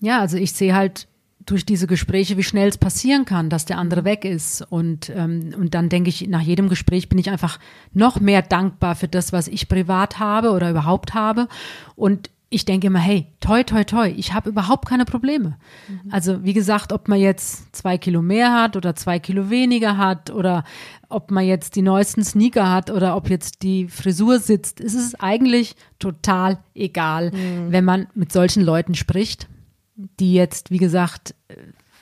Ja, 0.00 0.20
also 0.20 0.36
ich 0.36 0.52
sehe 0.52 0.74
halt 0.74 1.08
durch 1.50 1.64
diese 1.64 1.86
Gespräche, 1.86 2.36
wie 2.36 2.42
schnell 2.42 2.68
es 2.68 2.78
passieren 2.78 3.24
kann, 3.24 3.48
dass 3.48 3.64
der 3.64 3.78
andere 3.78 4.04
weg 4.04 4.24
ist. 4.24 4.62
Und, 4.62 5.10
ähm, 5.14 5.54
und 5.56 5.74
dann 5.74 5.88
denke 5.88 6.10
ich, 6.10 6.28
nach 6.28 6.42
jedem 6.42 6.68
Gespräch 6.68 7.08
bin 7.08 7.18
ich 7.18 7.30
einfach 7.30 7.58
noch 7.92 8.20
mehr 8.20 8.42
dankbar 8.42 8.94
für 8.94 9.08
das, 9.08 9.32
was 9.32 9.48
ich 9.48 9.68
privat 9.68 10.18
habe 10.18 10.50
oder 10.50 10.70
überhaupt 10.70 11.14
habe. 11.14 11.48
Und 11.96 12.30
ich 12.50 12.64
denke 12.64 12.86
immer, 12.86 12.98
hey, 12.98 13.26
toi, 13.40 13.62
toi, 13.62 13.84
toi, 13.84 14.08
ich 14.08 14.32
habe 14.32 14.50
überhaupt 14.50 14.88
keine 14.88 15.04
Probleme. 15.04 15.56
Mhm. 15.88 16.12
Also 16.12 16.44
wie 16.44 16.54
gesagt, 16.54 16.92
ob 16.92 17.08
man 17.08 17.18
jetzt 17.18 17.74
zwei 17.74 17.98
Kilo 17.98 18.22
mehr 18.22 18.54
hat 18.54 18.76
oder 18.76 18.94
zwei 18.94 19.18
Kilo 19.18 19.50
weniger 19.50 19.96
hat 19.96 20.30
oder 20.30 20.64
ob 21.08 21.30
man 21.30 21.44
jetzt 21.44 21.76
die 21.76 21.82
neuesten 21.82 22.24
Sneaker 22.24 22.70
hat 22.70 22.90
oder 22.90 23.16
ob 23.16 23.28
jetzt 23.28 23.62
die 23.62 23.88
Frisur 23.88 24.38
sitzt, 24.38 24.80
ist 24.80 24.94
es 24.94 25.14
eigentlich 25.14 25.76
total 25.98 26.58
egal, 26.74 27.30
mhm. 27.30 27.70
wenn 27.70 27.84
man 27.84 28.06
mit 28.14 28.32
solchen 28.32 28.62
Leuten 28.62 28.94
spricht 28.94 29.48
die 29.98 30.32
jetzt, 30.34 30.70
wie 30.70 30.78
gesagt, 30.78 31.34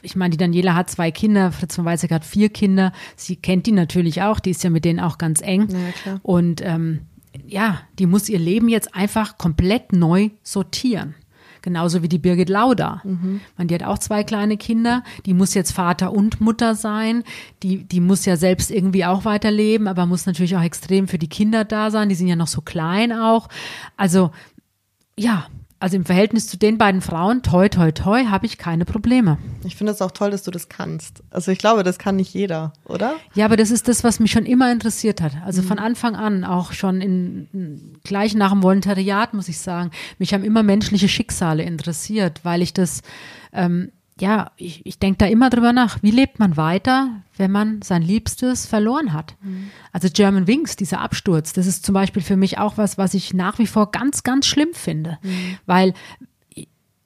ich 0.02 0.16
meine, 0.16 0.30
die 0.30 0.36
Daniela 0.36 0.74
hat 0.74 0.90
zwei 0.90 1.10
Kinder, 1.10 1.50
Fritz 1.50 1.74
von 1.74 1.84
Weizsäcker 1.84 2.16
hat 2.16 2.24
vier 2.24 2.50
Kinder. 2.50 2.92
Sie 3.16 3.36
kennt 3.36 3.66
die 3.66 3.72
natürlich 3.72 4.22
auch, 4.22 4.38
die 4.38 4.50
ist 4.50 4.62
ja 4.62 4.70
mit 4.70 4.84
denen 4.84 5.00
auch 5.00 5.18
ganz 5.18 5.40
eng. 5.40 5.68
Ja, 6.04 6.20
Und 6.22 6.60
ähm, 6.62 7.00
ja, 7.46 7.80
die 7.98 8.06
muss 8.06 8.28
ihr 8.28 8.38
Leben 8.38 8.68
jetzt 8.68 8.94
einfach 8.94 9.38
komplett 9.38 9.92
neu 9.92 10.30
sortieren. 10.42 11.14
Genauso 11.62 12.02
wie 12.02 12.08
die 12.08 12.18
Birgit 12.18 12.48
Lauda. 12.48 13.02
Mhm. 13.02 13.40
Man, 13.56 13.66
die 13.66 13.74
hat 13.74 13.82
auch 13.82 13.98
zwei 13.98 14.22
kleine 14.22 14.56
Kinder. 14.56 15.02
Die 15.24 15.34
muss 15.34 15.52
jetzt 15.54 15.72
Vater 15.72 16.12
und 16.12 16.40
Mutter 16.40 16.76
sein. 16.76 17.24
Die, 17.64 17.82
die 17.82 18.00
muss 18.00 18.24
ja 18.24 18.36
selbst 18.36 18.70
irgendwie 18.70 19.04
auch 19.04 19.24
weiterleben, 19.24 19.88
aber 19.88 20.06
muss 20.06 20.26
natürlich 20.26 20.54
auch 20.54 20.62
extrem 20.62 21.08
für 21.08 21.18
die 21.18 21.28
Kinder 21.28 21.64
da 21.64 21.90
sein. 21.90 22.08
Die 22.08 22.14
sind 22.14 22.28
ja 22.28 22.36
noch 22.36 22.46
so 22.46 22.60
klein 22.60 23.12
auch. 23.12 23.48
Also, 23.96 24.30
ja, 25.18 25.46
also 25.78 25.96
im 25.96 26.04
Verhältnis 26.04 26.46
zu 26.46 26.56
den 26.56 26.78
beiden 26.78 27.02
Frauen, 27.02 27.42
toi, 27.42 27.68
toi, 27.68 27.92
toi, 27.92 28.24
habe 28.26 28.46
ich 28.46 28.56
keine 28.56 28.84
Probleme. 28.86 29.36
Ich 29.64 29.76
finde 29.76 29.92
es 29.92 30.00
auch 30.00 30.10
toll, 30.10 30.30
dass 30.30 30.42
du 30.42 30.50
das 30.50 30.68
kannst. 30.68 31.22
Also 31.30 31.52
ich 31.52 31.58
glaube, 31.58 31.82
das 31.82 31.98
kann 31.98 32.16
nicht 32.16 32.32
jeder, 32.32 32.72
oder? 32.84 33.14
Ja, 33.34 33.44
aber 33.44 33.56
das 33.56 33.70
ist 33.70 33.86
das, 33.86 34.02
was 34.02 34.18
mich 34.18 34.32
schon 34.32 34.46
immer 34.46 34.72
interessiert 34.72 35.20
hat. 35.20 35.32
Also 35.44 35.60
mhm. 35.60 35.66
von 35.66 35.78
Anfang 35.78 36.16
an, 36.16 36.44
auch 36.44 36.72
schon 36.72 37.00
in, 37.02 37.98
gleich 38.04 38.34
nach 38.34 38.52
dem 38.52 38.62
Volontariat, 38.62 39.34
muss 39.34 39.48
ich 39.48 39.58
sagen. 39.58 39.90
Mich 40.18 40.32
haben 40.32 40.44
immer 40.44 40.62
menschliche 40.62 41.08
Schicksale 41.08 41.62
interessiert, 41.62 42.40
weil 42.42 42.62
ich 42.62 42.72
das 42.72 43.02
ähm, 43.52 43.92
ja, 44.18 44.50
ich, 44.56 44.84
ich 44.86 44.98
denke 44.98 45.18
da 45.18 45.26
immer 45.26 45.50
drüber 45.50 45.72
nach, 45.72 46.02
wie 46.02 46.10
lebt 46.10 46.38
man 46.38 46.56
weiter, 46.56 47.22
wenn 47.36 47.50
man 47.50 47.82
sein 47.82 48.00
Liebstes 48.00 48.64
verloren 48.64 49.12
hat. 49.12 49.36
Mhm. 49.42 49.70
Also 49.92 50.08
German 50.10 50.46
Wings, 50.46 50.76
dieser 50.76 51.00
Absturz, 51.00 51.52
das 51.52 51.66
ist 51.66 51.84
zum 51.84 51.92
Beispiel 51.92 52.22
für 52.22 52.36
mich 52.36 52.58
auch 52.58 52.78
was, 52.78 52.96
was 52.96 53.12
ich 53.12 53.34
nach 53.34 53.58
wie 53.58 53.66
vor 53.66 53.90
ganz, 53.90 54.22
ganz 54.22 54.46
schlimm 54.46 54.72
finde. 54.72 55.18
Mhm. 55.22 55.58
Weil 55.66 55.94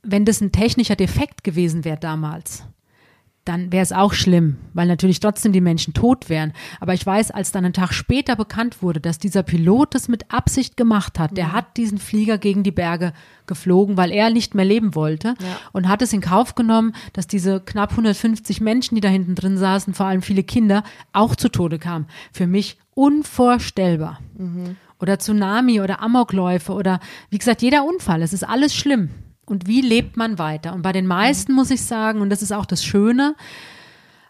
wenn 0.03 0.25
das 0.25 0.40
ein 0.40 0.53
technischer 0.53 0.96
Defekt 0.96 1.42
gewesen 1.42 1.85
wäre 1.85 1.99
damals, 1.99 2.64
dann 3.44 3.72
wäre 3.72 3.83
es 3.83 3.92
auch 3.92 4.12
schlimm, 4.12 4.59
weil 4.74 4.87
natürlich 4.87 5.18
trotzdem 5.18 5.53
die 5.53 5.62
Menschen 5.62 5.94
tot 5.94 6.29
wären. 6.29 6.53
Aber 6.79 6.92
ich 6.92 7.05
weiß, 7.05 7.31
als 7.31 7.53
dann 7.53 7.64
ein 7.64 7.72
Tag 7.72 7.92
später 7.92 8.37
bekannt 8.37 8.83
wurde, 8.83 9.00
dass 9.00 9.18
dieser 9.18 9.42
Pilot 9.42 9.94
das 9.94 10.09
mit 10.09 10.31
Absicht 10.31 10.76
gemacht 10.76 11.18
hat, 11.18 11.37
der 11.37 11.48
mhm. 11.48 11.53
hat 11.53 11.76
diesen 11.76 11.98
Flieger 11.98 12.37
gegen 12.37 12.62
die 12.62 12.70
Berge 12.70 13.12
geflogen, 13.46 13.96
weil 13.96 14.12
er 14.12 14.31
nicht 14.31 14.55
mehr 14.55 14.66
leben 14.66 14.94
wollte 14.94 15.29
ja. 15.40 15.59
und 15.72 15.88
hat 15.88 16.03
es 16.03 16.12
in 16.12 16.20
Kauf 16.20 16.55
genommen, 16.55 16.94
dass 17.14 17.26
diese 17.26 17.61
knapp 17.61 17.92
150 17.92 18.61
Menschen, 18.61 18.94
die 18.94 19.00
da 19.00 19.09
hinten 19.09 19.35
drin 19.35 19.57
saßen, 19.57 19.94
vor 19.94 20.07
allem 20.07 20.22
viele 20.22 20.44
Kinder, 20.44 20.85
auch 21.12 21.35
zu 21.35 21.48
Tode 21.48 21.79
kamen. 21.79 22.07
Für 22.33 22.46
mich 22.46 22.79
unvorstellbar. 22.94 24.20
Mhm. 24.37 24.76
Oder 24.98 25.18
Tsunami 25.18 25.81
oder 25.81 26.03
Amokläufe 26.03 26.72
oder 26.72 27.00
wie 27.31 27.38
gesagt, 27.38 27.62
jeder 27.62 27.85
Unfall, 27.85 28.20
es 28.20 28.35
ist 28.35 28.46
alles 28.46 28.74
schlimm 28.74 29.09
und 29.50 29.66
wie 29.66 29.80
lebt 29.80 30.16
man 30.16 30.38
weiter. 30.38 30.72
Und 30.74 30.82
bei 30.82 30.92
den 30.92 31.06
meisten 31.06 31.52
muss 31.52 31.70
ich 31.70 31.82
sagen, 31.82 32.20
und 32.20 32.30
das 32.30 32.42
ist 32.42 32.52
auch 32.52 32.66
das 32.66 32.84
Schöne, 32.84 33.34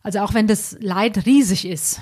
also 0.02 0.20
auch 0.20 0.34
wenn 0.34 0.46
das 0.46 0.76
Leid 0.80 1.26
riesig 1.26 1.66
ist, 1.66 2.00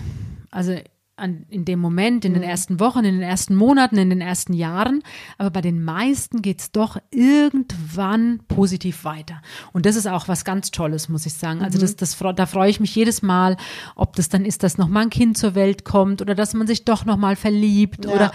also 0.50 0.76
an, 1.16 1.44
in 1.48 1.64
dem 1.64 1.80
Moment, 1.80 2.24
in 2.24 2.32
den 2.32 2.42
mhm. 2.42 2.48
ersten 2.48 2.80
Wochen, 2.80 3.00
in 3.00 3.14
den 3.14 3.22
ersten 3.22 3.56
Monaten, 3.56 3.98
in 3.98 4.08
den 4.08 4.20
ersten 4.20 4.52
Jahren, 4.52 5.02
aber 5.36 5.50
bei 5.50 5.60
den 5.60 5.82
meisten 5.82 6.42
geht 6.42 6.60
es 6.60 6.72
doch 6.72 6.96
irgendwann 7.10 8.40
positiv 8.46 9.04
weiter. 9.04 9.42
Und 9.72 9.84
das 9.84 9.96
ist 9.96 10.06
auch 10.06 10.28
was 10.28 10.44
ganz 10.44 10.70
Tolles, 10.70 11.08
muss 11.08 11.26
ich 11.26 11.34
sagen. 11.34 11.62
Also 11.62 11.78
das, 11.78 11.92
mhm. 11.92 11.96
das, 11.96 12.16
da 12.36 12.46
freue 12.46 12.70
ich 12.70 12.78
mich 12.78 12.94
jedes 12.94 13.20
Mal, 13.22 13.56
ob 13.96 14.14
das 14.14 14.28
dann 14.28 14.44
ist, 14.44 14.62
dass 14.62 14.78
nochmal 14.78 15.04
ein 15.04 15.10
Kind 15.10 15.36
zur 15.36 15.54
Welt 15.54 15.84
kommt 15.84 16.22
oder 16.22 16.34
dass 16.34 16.54
man 16.54 16.66
sich 16.66 16.84
doch 16.84 17.04
nochmal 17.04 17.36
verliebt 17.36 18.04
ja. 18.04 18.12
oder, 18.12 18.32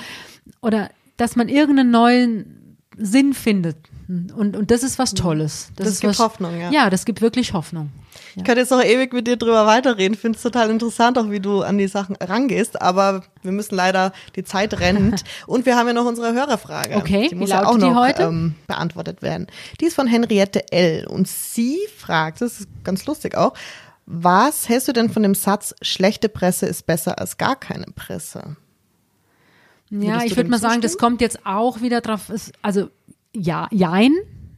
oder 0.61 0.89
dass 1.15 1.35
man 1.35 1.47
irgendeinen 1.47 1.91
neuen 1.91 2.62
Sinn 2.97 3.34
findet 3.34 3.77
und, 4.08 4.56
und 4.58 4.71
das 4.71 4.84
ist 4.84 4.99
was 4.99 5.13
mhm. 5.13 5.17
Tolles. 5.17 5.71
Das, 5.75 5.88
das 5.88 5.99
gibt 6.01 6.12
was, 6.12 6.19
Hoffnung, 6.19 6.60
ja. 6.60 6.71
Ja, 6.71 6.89
das 6.89 7.06
gibt 7.06 7.21
wirklich 7.21 7.53
Hoffnung. 7.53 7.89
Ich 8.32 8.38
ja. 8.38 8.43
könnte 8.43 8.62
jetzt 8.62 8.71
noch 8.71 8.84
ewig 8.84 9.13
mit 9.13 9.27
dir 9.27 9.38
drüber 9.38 9.65
weiterreden. 9.65 10.17
Finde 10.17 10.38
es 10.38 10.43
total 10.43 10.69
interessant, 10.69 11.17
auch 11.17 11.29
wie 11.29 11.39
du 11.39 11.62
an 11.62 11.77
die 11.77 11.88
Sachen 11.88 12.15
rangehst. 12.17 12.82
Aber 12.82 13.23
wir 13.43 13.51
müssen 13.51 13.75
leider, 13.75 14.12
die 14.36 14.43
Zeit 14.43 14.79
rennt. 14.79 15.23
und 15.47 15.65
wir 15.65 15.77
haben 15.77 15.88
ja 15.88 15.93
noch 15.93 16.06
unsere 16.06 16.34
Hörerfrage. 16.34 16.95
Okay, 16.95 17.29
die 17.29 17.36
muss 17.36 17.49
ja 17.49 17.65
auch 17.65 17.77
noch 17.77 18.19
ähm, 18.19 18.56
beantwortet 18.67 19.21
werden. 19.21 19.47
Die 19.79 19.86
ist 19.86 19.95
von 19.95 20.08
Henriette 20.08 20.71
L. 20.71 21.08
Und 21.08 21.27
sie 21.27 21.79
fragt, 21.97 22.41
das 22.41 22.60
ist 22.62 22.67
ganz 22.84 23.06
lustig 23.06 23.36
auch, 23.36 23.53
was 24.06 24.67
hältst 24.67 24.89
du 24.89 24.91
denn 24.91 25.10
von 25.10 25.23
dem 25.23 25.34
Satz, 25.34 25.73
schlechte 25.82 26.27
Presse 26.27 26.65
ist 26.65 26.86
besser 26.86 27.19
als 27.19 27.38
gar 27.38 27.56
keine 27.56 27.86
Presse? 27.95 28.58
Ja, 30.01 30.23
ich 30.23 30.36
würde 30.36 30.49
mal 30.49 30.60
sagen, 30.60 30.82
das 30.82 30.97
kommt 30.97 31.21
jetzt 31.21 31.45
auch 31.45 31.82
wieder 31.82 32.01
drauf, 32.01 32.32
also 32.62 32.89
ja, 33.36 33.67
jein, 33.71 34.13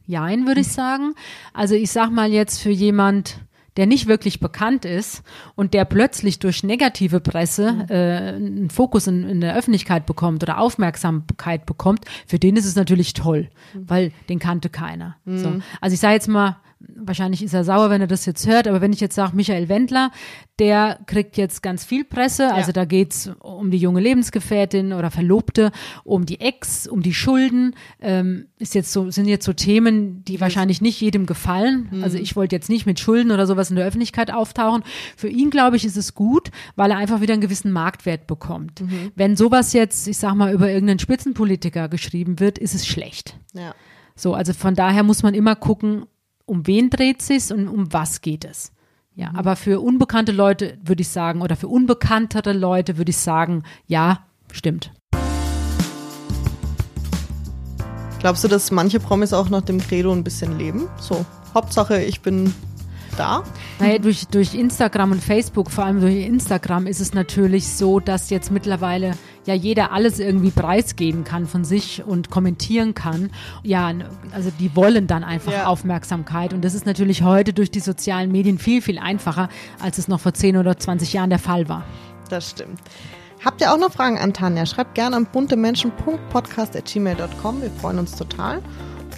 jein 0.06 0.46
würde 0.46 0.60
ich 0.60 0.68
sagen. 0.68 1.14
Also 1.52 1.74
ich 1.74 1.90
sag 1.90 2.10
mal 2.10 2.30
jetzt 2.30 2.60
für 2.60 2.70
jemand, 2.70 3.40
der 3.76 3.86
nicht 3.86 4.06
wirklich 4.06 4.40
bekannt 4.40 4.84
ist 4.84 5.22
und 5.54 5.74
der 5.74 5.84
plötzlich 5.84 6.38
durch 6.38 6.62
negative 6.62 7.20
Presse 7.20 7.72
mhm. 7.72 7.86
äh, 7.90 8.18
einen 8.28 8.70
Fokus 8.70 9.06
in, 9.06 9.28
in, 9.28 9.40
der 9.40 9.54
Öffentlichkeit 9.54 10.06
bekommt 10.06 10.42
oder 10.42 10.58
Aufmerksamkeit 10.58 11.66
bekommt, 11.66 12.04
für 12.26 12.38
den 12.38 12.56
ist 12.56 12.64
es 12.64 12.74
natürlich 12.74 13.12
toll, 13.12 13.50
mhm. 13.74 13.90
weil 13.90 14.12
den 14.28 14.38
kannte 14.38 14.70
keiner. 14.70 15.16
Mhm. 15.24 15.38
So. 15.38 15.52
Also 15.80 15.94
ich 15.94 16.00
sage 16.00 16.14
jetzt 16.14 16.28
mal, 16.28 16.56
wahrscheinlich 16.78 17.42
ist 17.42 17.54
er 17.54 17.64
sauer, 17.64 17.90
wenn 17.90 18.00
er 18.00 18.06
das 18.06 18.26
jetzt 18.26 18.46
hört, 18.46 18.68
aber 18.68 18.80
wenn 18.80 18.92
ich 18.92 19.00
jetzt 19.00 19.14
sage, 19.14 19.34
Michael 19.34 19.68
Wendler, 19.68 20.10
der 20.58 20.98
kriegt 21.06 21.36
jetzt 21.36 21.62
ganz 21.62 21.84
viel 21.84 22.04
Presse, 22.04 22.52
also 22.52 22.68
ja. 22.68 22.72
da 22.72 22.84
geht's 22.84 23.30
um 23.40 23.70
die 23.70 23.78
junge 23.78 24.00
Lebensgefährtin 24.00 24.92
oder 24.92 25.10
Verlobte, 25.10 25.72
um 26.04 26.26
die 26.26 26.40
Ex, 26.40 26.86
um 26.86 27.02
die 27.02 27.14
Schulden, 27.14 27.74
ähm, 28.00 28.46
ist 28.58 28.74
jetzt 28.74 28.92
so, 28.92 29.10
sind 29.10 29.26
jetzt 29.26 29.44
so 29.44 29.52
Themen, 29.52 30.24
die 30.24 30.40
wahrscheinlich 30.40 30.80
nicht 30.80 31.00
jedem 31.00 31.26
gefallen. 31.26 31.88
Mhm. 31.90 32.04
Also 32.04 32.18
ich 32.18 32.36
wollte 32.36 32.56
jetzt 32.56 32.68
nicht 32.68 32.86
mit 32.86 33.00
Schulden 33.00 33.30
oder 33.30 33.46
sowas 33.46 33.70
in 33.70 33.76
der 33.76 33.86
Öffentlichkeit 33.86 34.30
auftauchen. 34.30 34.82
Für 35.16 35.28
ihn, 35.28 35.50
glaube 35.50 35.76
ich, 35.76 35.84
ist 35.84 35.96
es 35.96 36.14
gut, 36.14 36.50
weil 36.74 36.90
er 36.90 36.98
einfach 36.98 37.20
wieder 37.20 37.32
einen 37.32 37.42
gewissen 37.42 37.72
Marktwert 37.72 38.26
bekommt. 38.26 38.82
Mhm. 38.82 39.12
Wenn 39.14 39.36
sowas 39.36 39.72
jetzt, 39.72 40.08
ich 40.08 40.18
sag 40.18 40.34
mal, 40.34 40.52
über 40.52 40.70
irgendeinen 40.70 40.98
Spitzenpolitiker 40.98 41.88
geschrieben 41.88 42.38
wird, 42.38 42.58
ist 42.58 42.74
es 42.74 42.86
schlecht. 42.86 43.38
Ja. 43.54 43.74
So, 44.14 44.34
also 44.34 44.54
von 44.54 44.74
daher 44.74 45.02
muss 45.02 45.22
man 45.22 45.34
immer 45.34 45.56
gucken, 45.56 46.06
um 46.46 46.66
wen 46.66 46.90
dreht 46.90 47.22
sich 47.22 47.52
und 47.52 47.68
um 47.68 47.92
was 47.92 48.20
geht 48.20 48.44
es. 48.44 48.72
Ja, 49.14 49.30
mhm. 49.30 49.36
aber 49.36 49.56
für 49.56 49.80
unbekannte 49.80 50.32
Leute 50.32 50.78
würde 50.82 51.02
ich 51.02 51.08
sagen, 51.08 51.42
oder 51.42 51.56
für 51.56 51.68
unbekanntere 51.68 52.52
Leute 52.52 52.96
würde 52.98 53.10
ich 53.10 53.16
sagen, 53.16 53.64
ja, 53.86 54.20
stimmt. 54.52 54.92
Glaubst 58.20 58.44
du, 58.44 58.48
dass 58.48 58.70
manche 58.70 59.00
Promis 59.00 59.32
auch 59.32 59.50
nach 59.50 59.62
dem 59.62 59.78
Credo 59.78 60.12
ein 60.12 60.24
bisschen 60.24 60.58
leben? 60.58 60.88
So, 60.98 61.24
Hauptsache, 61.54 62.02
ich 62.02 62.20
bin 62.20 62.52
da? 63.16 63.42
Naja, 63.78 63.98
durch, 63.98 64.26
durch 64.26 64.54
Instagram 64.54 65.12
und 65.12 65.22
Facebook, 65.22 65.70
vor 65.70 65.84
allem 65.84 66.00
durch 66.00 66.26
Instagram, 66.26 66.86
ist 66.86 67.00
es 67.00 67.14
natürlich 67.14 67.68
so, 67.68 68.00
dass 68.00 68.30
jetzt 68.30 68.50
mittlerweile 68.50 69.12
ja 69.46 69.54
jeder 69.54 69.92
alles 69.92 70.18
irgendwie 70.18 70.50
preisgeben 70.50 71.24
kann 71.24 71.46
von 71.46 71.64
sich 71.64 72.04
und 72.04 72.28
kommentieren 72.30 72.92
kann. 72.94 73.30
Ja, 73.62 73.92
also 74.32 74.50
die 74.58 74.74
wollen 74.76 75.06
dann 75.06 75.24
einfach 75.24 75.52
ja. 75.52 75.66
Aufmerksamkeit. 75.66 76.52
Und 76.52 76.62
das 76.64 76.74
ist 76.74 76.84
natürlich 76.86 77.22
heute 77.22 77.52
durch 77.52 77.70
die 77.70 77.78
sozialen 77.80 78.32
Medien 78.32 78.58
viel, 78.58 78.82
viel 78.82 78.98
einfacher, 78.98 79.48
als 79.80 79.98
es 79.98 80.08
noch 80.08 80.18
vor 80.20 80.34
10 80.34 80.56
oder 80.56 80.76
20 80.76 81.12
Jahren 81.12 81.30
der 81.30 81.38
Fall 81.38 81.68
war. 81.68 81.84
Das 82.28 82.50
stimmt. 82.50 82.80
Habt 83.44 83.60
ihr 83.60 83.72
auch 83.72 83.78
noch 83.78 83.92
Fragen 83.92 84.18
an 84.18 84.32
Tanja? 84.32 84.66
Schreibt 84.66 84.96
gerne 84.96 85.14
an 85.16 85.26
buntemenschen.podcast.gmail.com. 85.26 87.62
Wir 87.62 87.70
freuen 87.70 88.00
uns 88.00 88.16
total. 88.16 88.60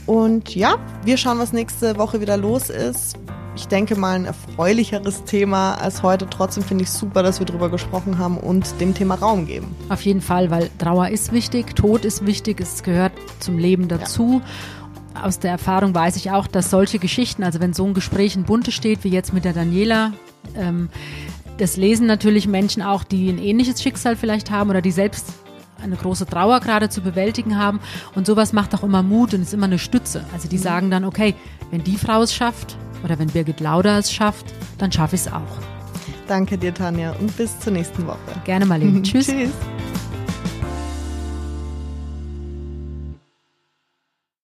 Und 0.06 0.54
ja, 0.54 0.76
wir 1.04 1.16
schauen, 1.16 1.38
was 1.38 1.52
nächste 1.52 1.98
Woche 1.98 2.20
wieder 2.20 2.36
los 2.36 2.70
ist 2.70 3.16
ich 3.58 3.66
denke 3.66 3.96
mal, 3.96 4.14
ein 4.14 4.24
erfreulicheres 4.24 5.24
Thema 5.24 5.74
als 5.74 6.04
heute. 6.04 6.28
Trotzdem 6.30 6.62
finde 6.62 6.84
ich 6.84 6.90
super, 6.90 7.24
dass 7.24 7.40
wir 7.40 7.46
darüber 7.46 7.68
gesprochen 7.68 8.16
haben 8.16 8.38
und 8.38 8.80
dem 8.80 8.94
Thema 8.94 9.16
Raum 9.16 9.46
geben. 9.46 9.74
Auf 9.88 10.02
jeden 10.02 10.20
Fall, 10.20 10.50
weil 10.50 10.70
Trauer 10.78 11.08
ist 11.08 11.32
wichtig, 11.32 11.74
Tod 11.74 12.04
ist 12.04 12.24
wichtig, 12.24 12.60
es 12.60 12.84
gehört 12.84 13.12
zum 13.40 13.58
Leben 13.58 13.88
dazu. 13.88 14.42
Ja. 15.14 15.24
Aus 15.24 15.40
der 15.40 15.50
Erfahrung 15.50 15.92
weiß 15.92 16.14
ich 16.14 16.30
auch, 16.30 16.46
dass 16.46 16.70
solche 16.70 17.00
Geschichten, 17.00 17.42
also 17.42 17.58
wenn 17.58 17.72
so 17.72 17.84
ein 17.84 17.94
Gespräch 17.94 18.36
in 18.36 18.44
Bunte 18.44 18.70
steht, 18.70 19.02
wie 19.02 19.08
jetzt 19.08 19.32
mit 19.32 19.44
der 19.44 19.52
Daniela, 19.52 20.12
ähm, 20.54 20.88
das 21.56 21.76
lesen 21.76 22.06
natürlich 22.06 22.46
Menschen 22.46 22.82
auch, 22.82 23.02
die 23.02 23.28
ein 23.28 23.38
ähnliches 23.38 23.82
Schicksal 23.82 24.14
vielleicht 24.14 24.52
haben 24.52 24.70
oder 24.70 24.82
die 24.82 24.92
selbst 24.92 25.32
eine 25.82 25.96
große 25.96 26.26
Trauer 26.26 26.60
gerade 26.60 26.88
zu 26.88 27.00
bewältigen 27.00 27.58
haben. 27.58 27.80
Und 28.14 28.26
sowas 28.26 28.52
macht 28.52 28.72
auch 28.76 28.84
immer 28.84 29.02
Mut 29.02 29.34
und 29.34 29.42
ist 29.42 29.54
immer 29.54 29.66
eine 29.66 29.80
Stütze. 29.80 30.24
Also 30.32 30.48
die 30.48 30.58
mhm. 30.58 30.62
sagen 30.62 30.90
dann, 30.92 31.04
okay, 31.04 31.34
wenn 31.72 31.82
die 31.82 31.96
Frau 31.96 32.22
es 32.22 32.32
schafft, 32.32 32.76
oder 33.04 33.18
wenn 33.18 33.28
Birgit 33.28 33.60
Lauder 33.60 33.98
es 33.98 34.12
schafft, 34.12 34.46
dann 34.78 34.92
schaffe 34.92 35.16
ich 35.16 35.22
es 35.22 35.32
auch. 35.32 35.58
Danke 36.26 36.58
dir, 36.58 36.74
Tanja, 36.74 37.12
und 37.12 37.34
bis 37.36 37.58
zur 37.58 37.72
nächsten 37.72 38.06
Woche. 38.06 38.18
Gerne 38.44 38.66
mal, 38.66 38.80
Tschüss. 39.02 39.26
Tschüss. 39.26 39.50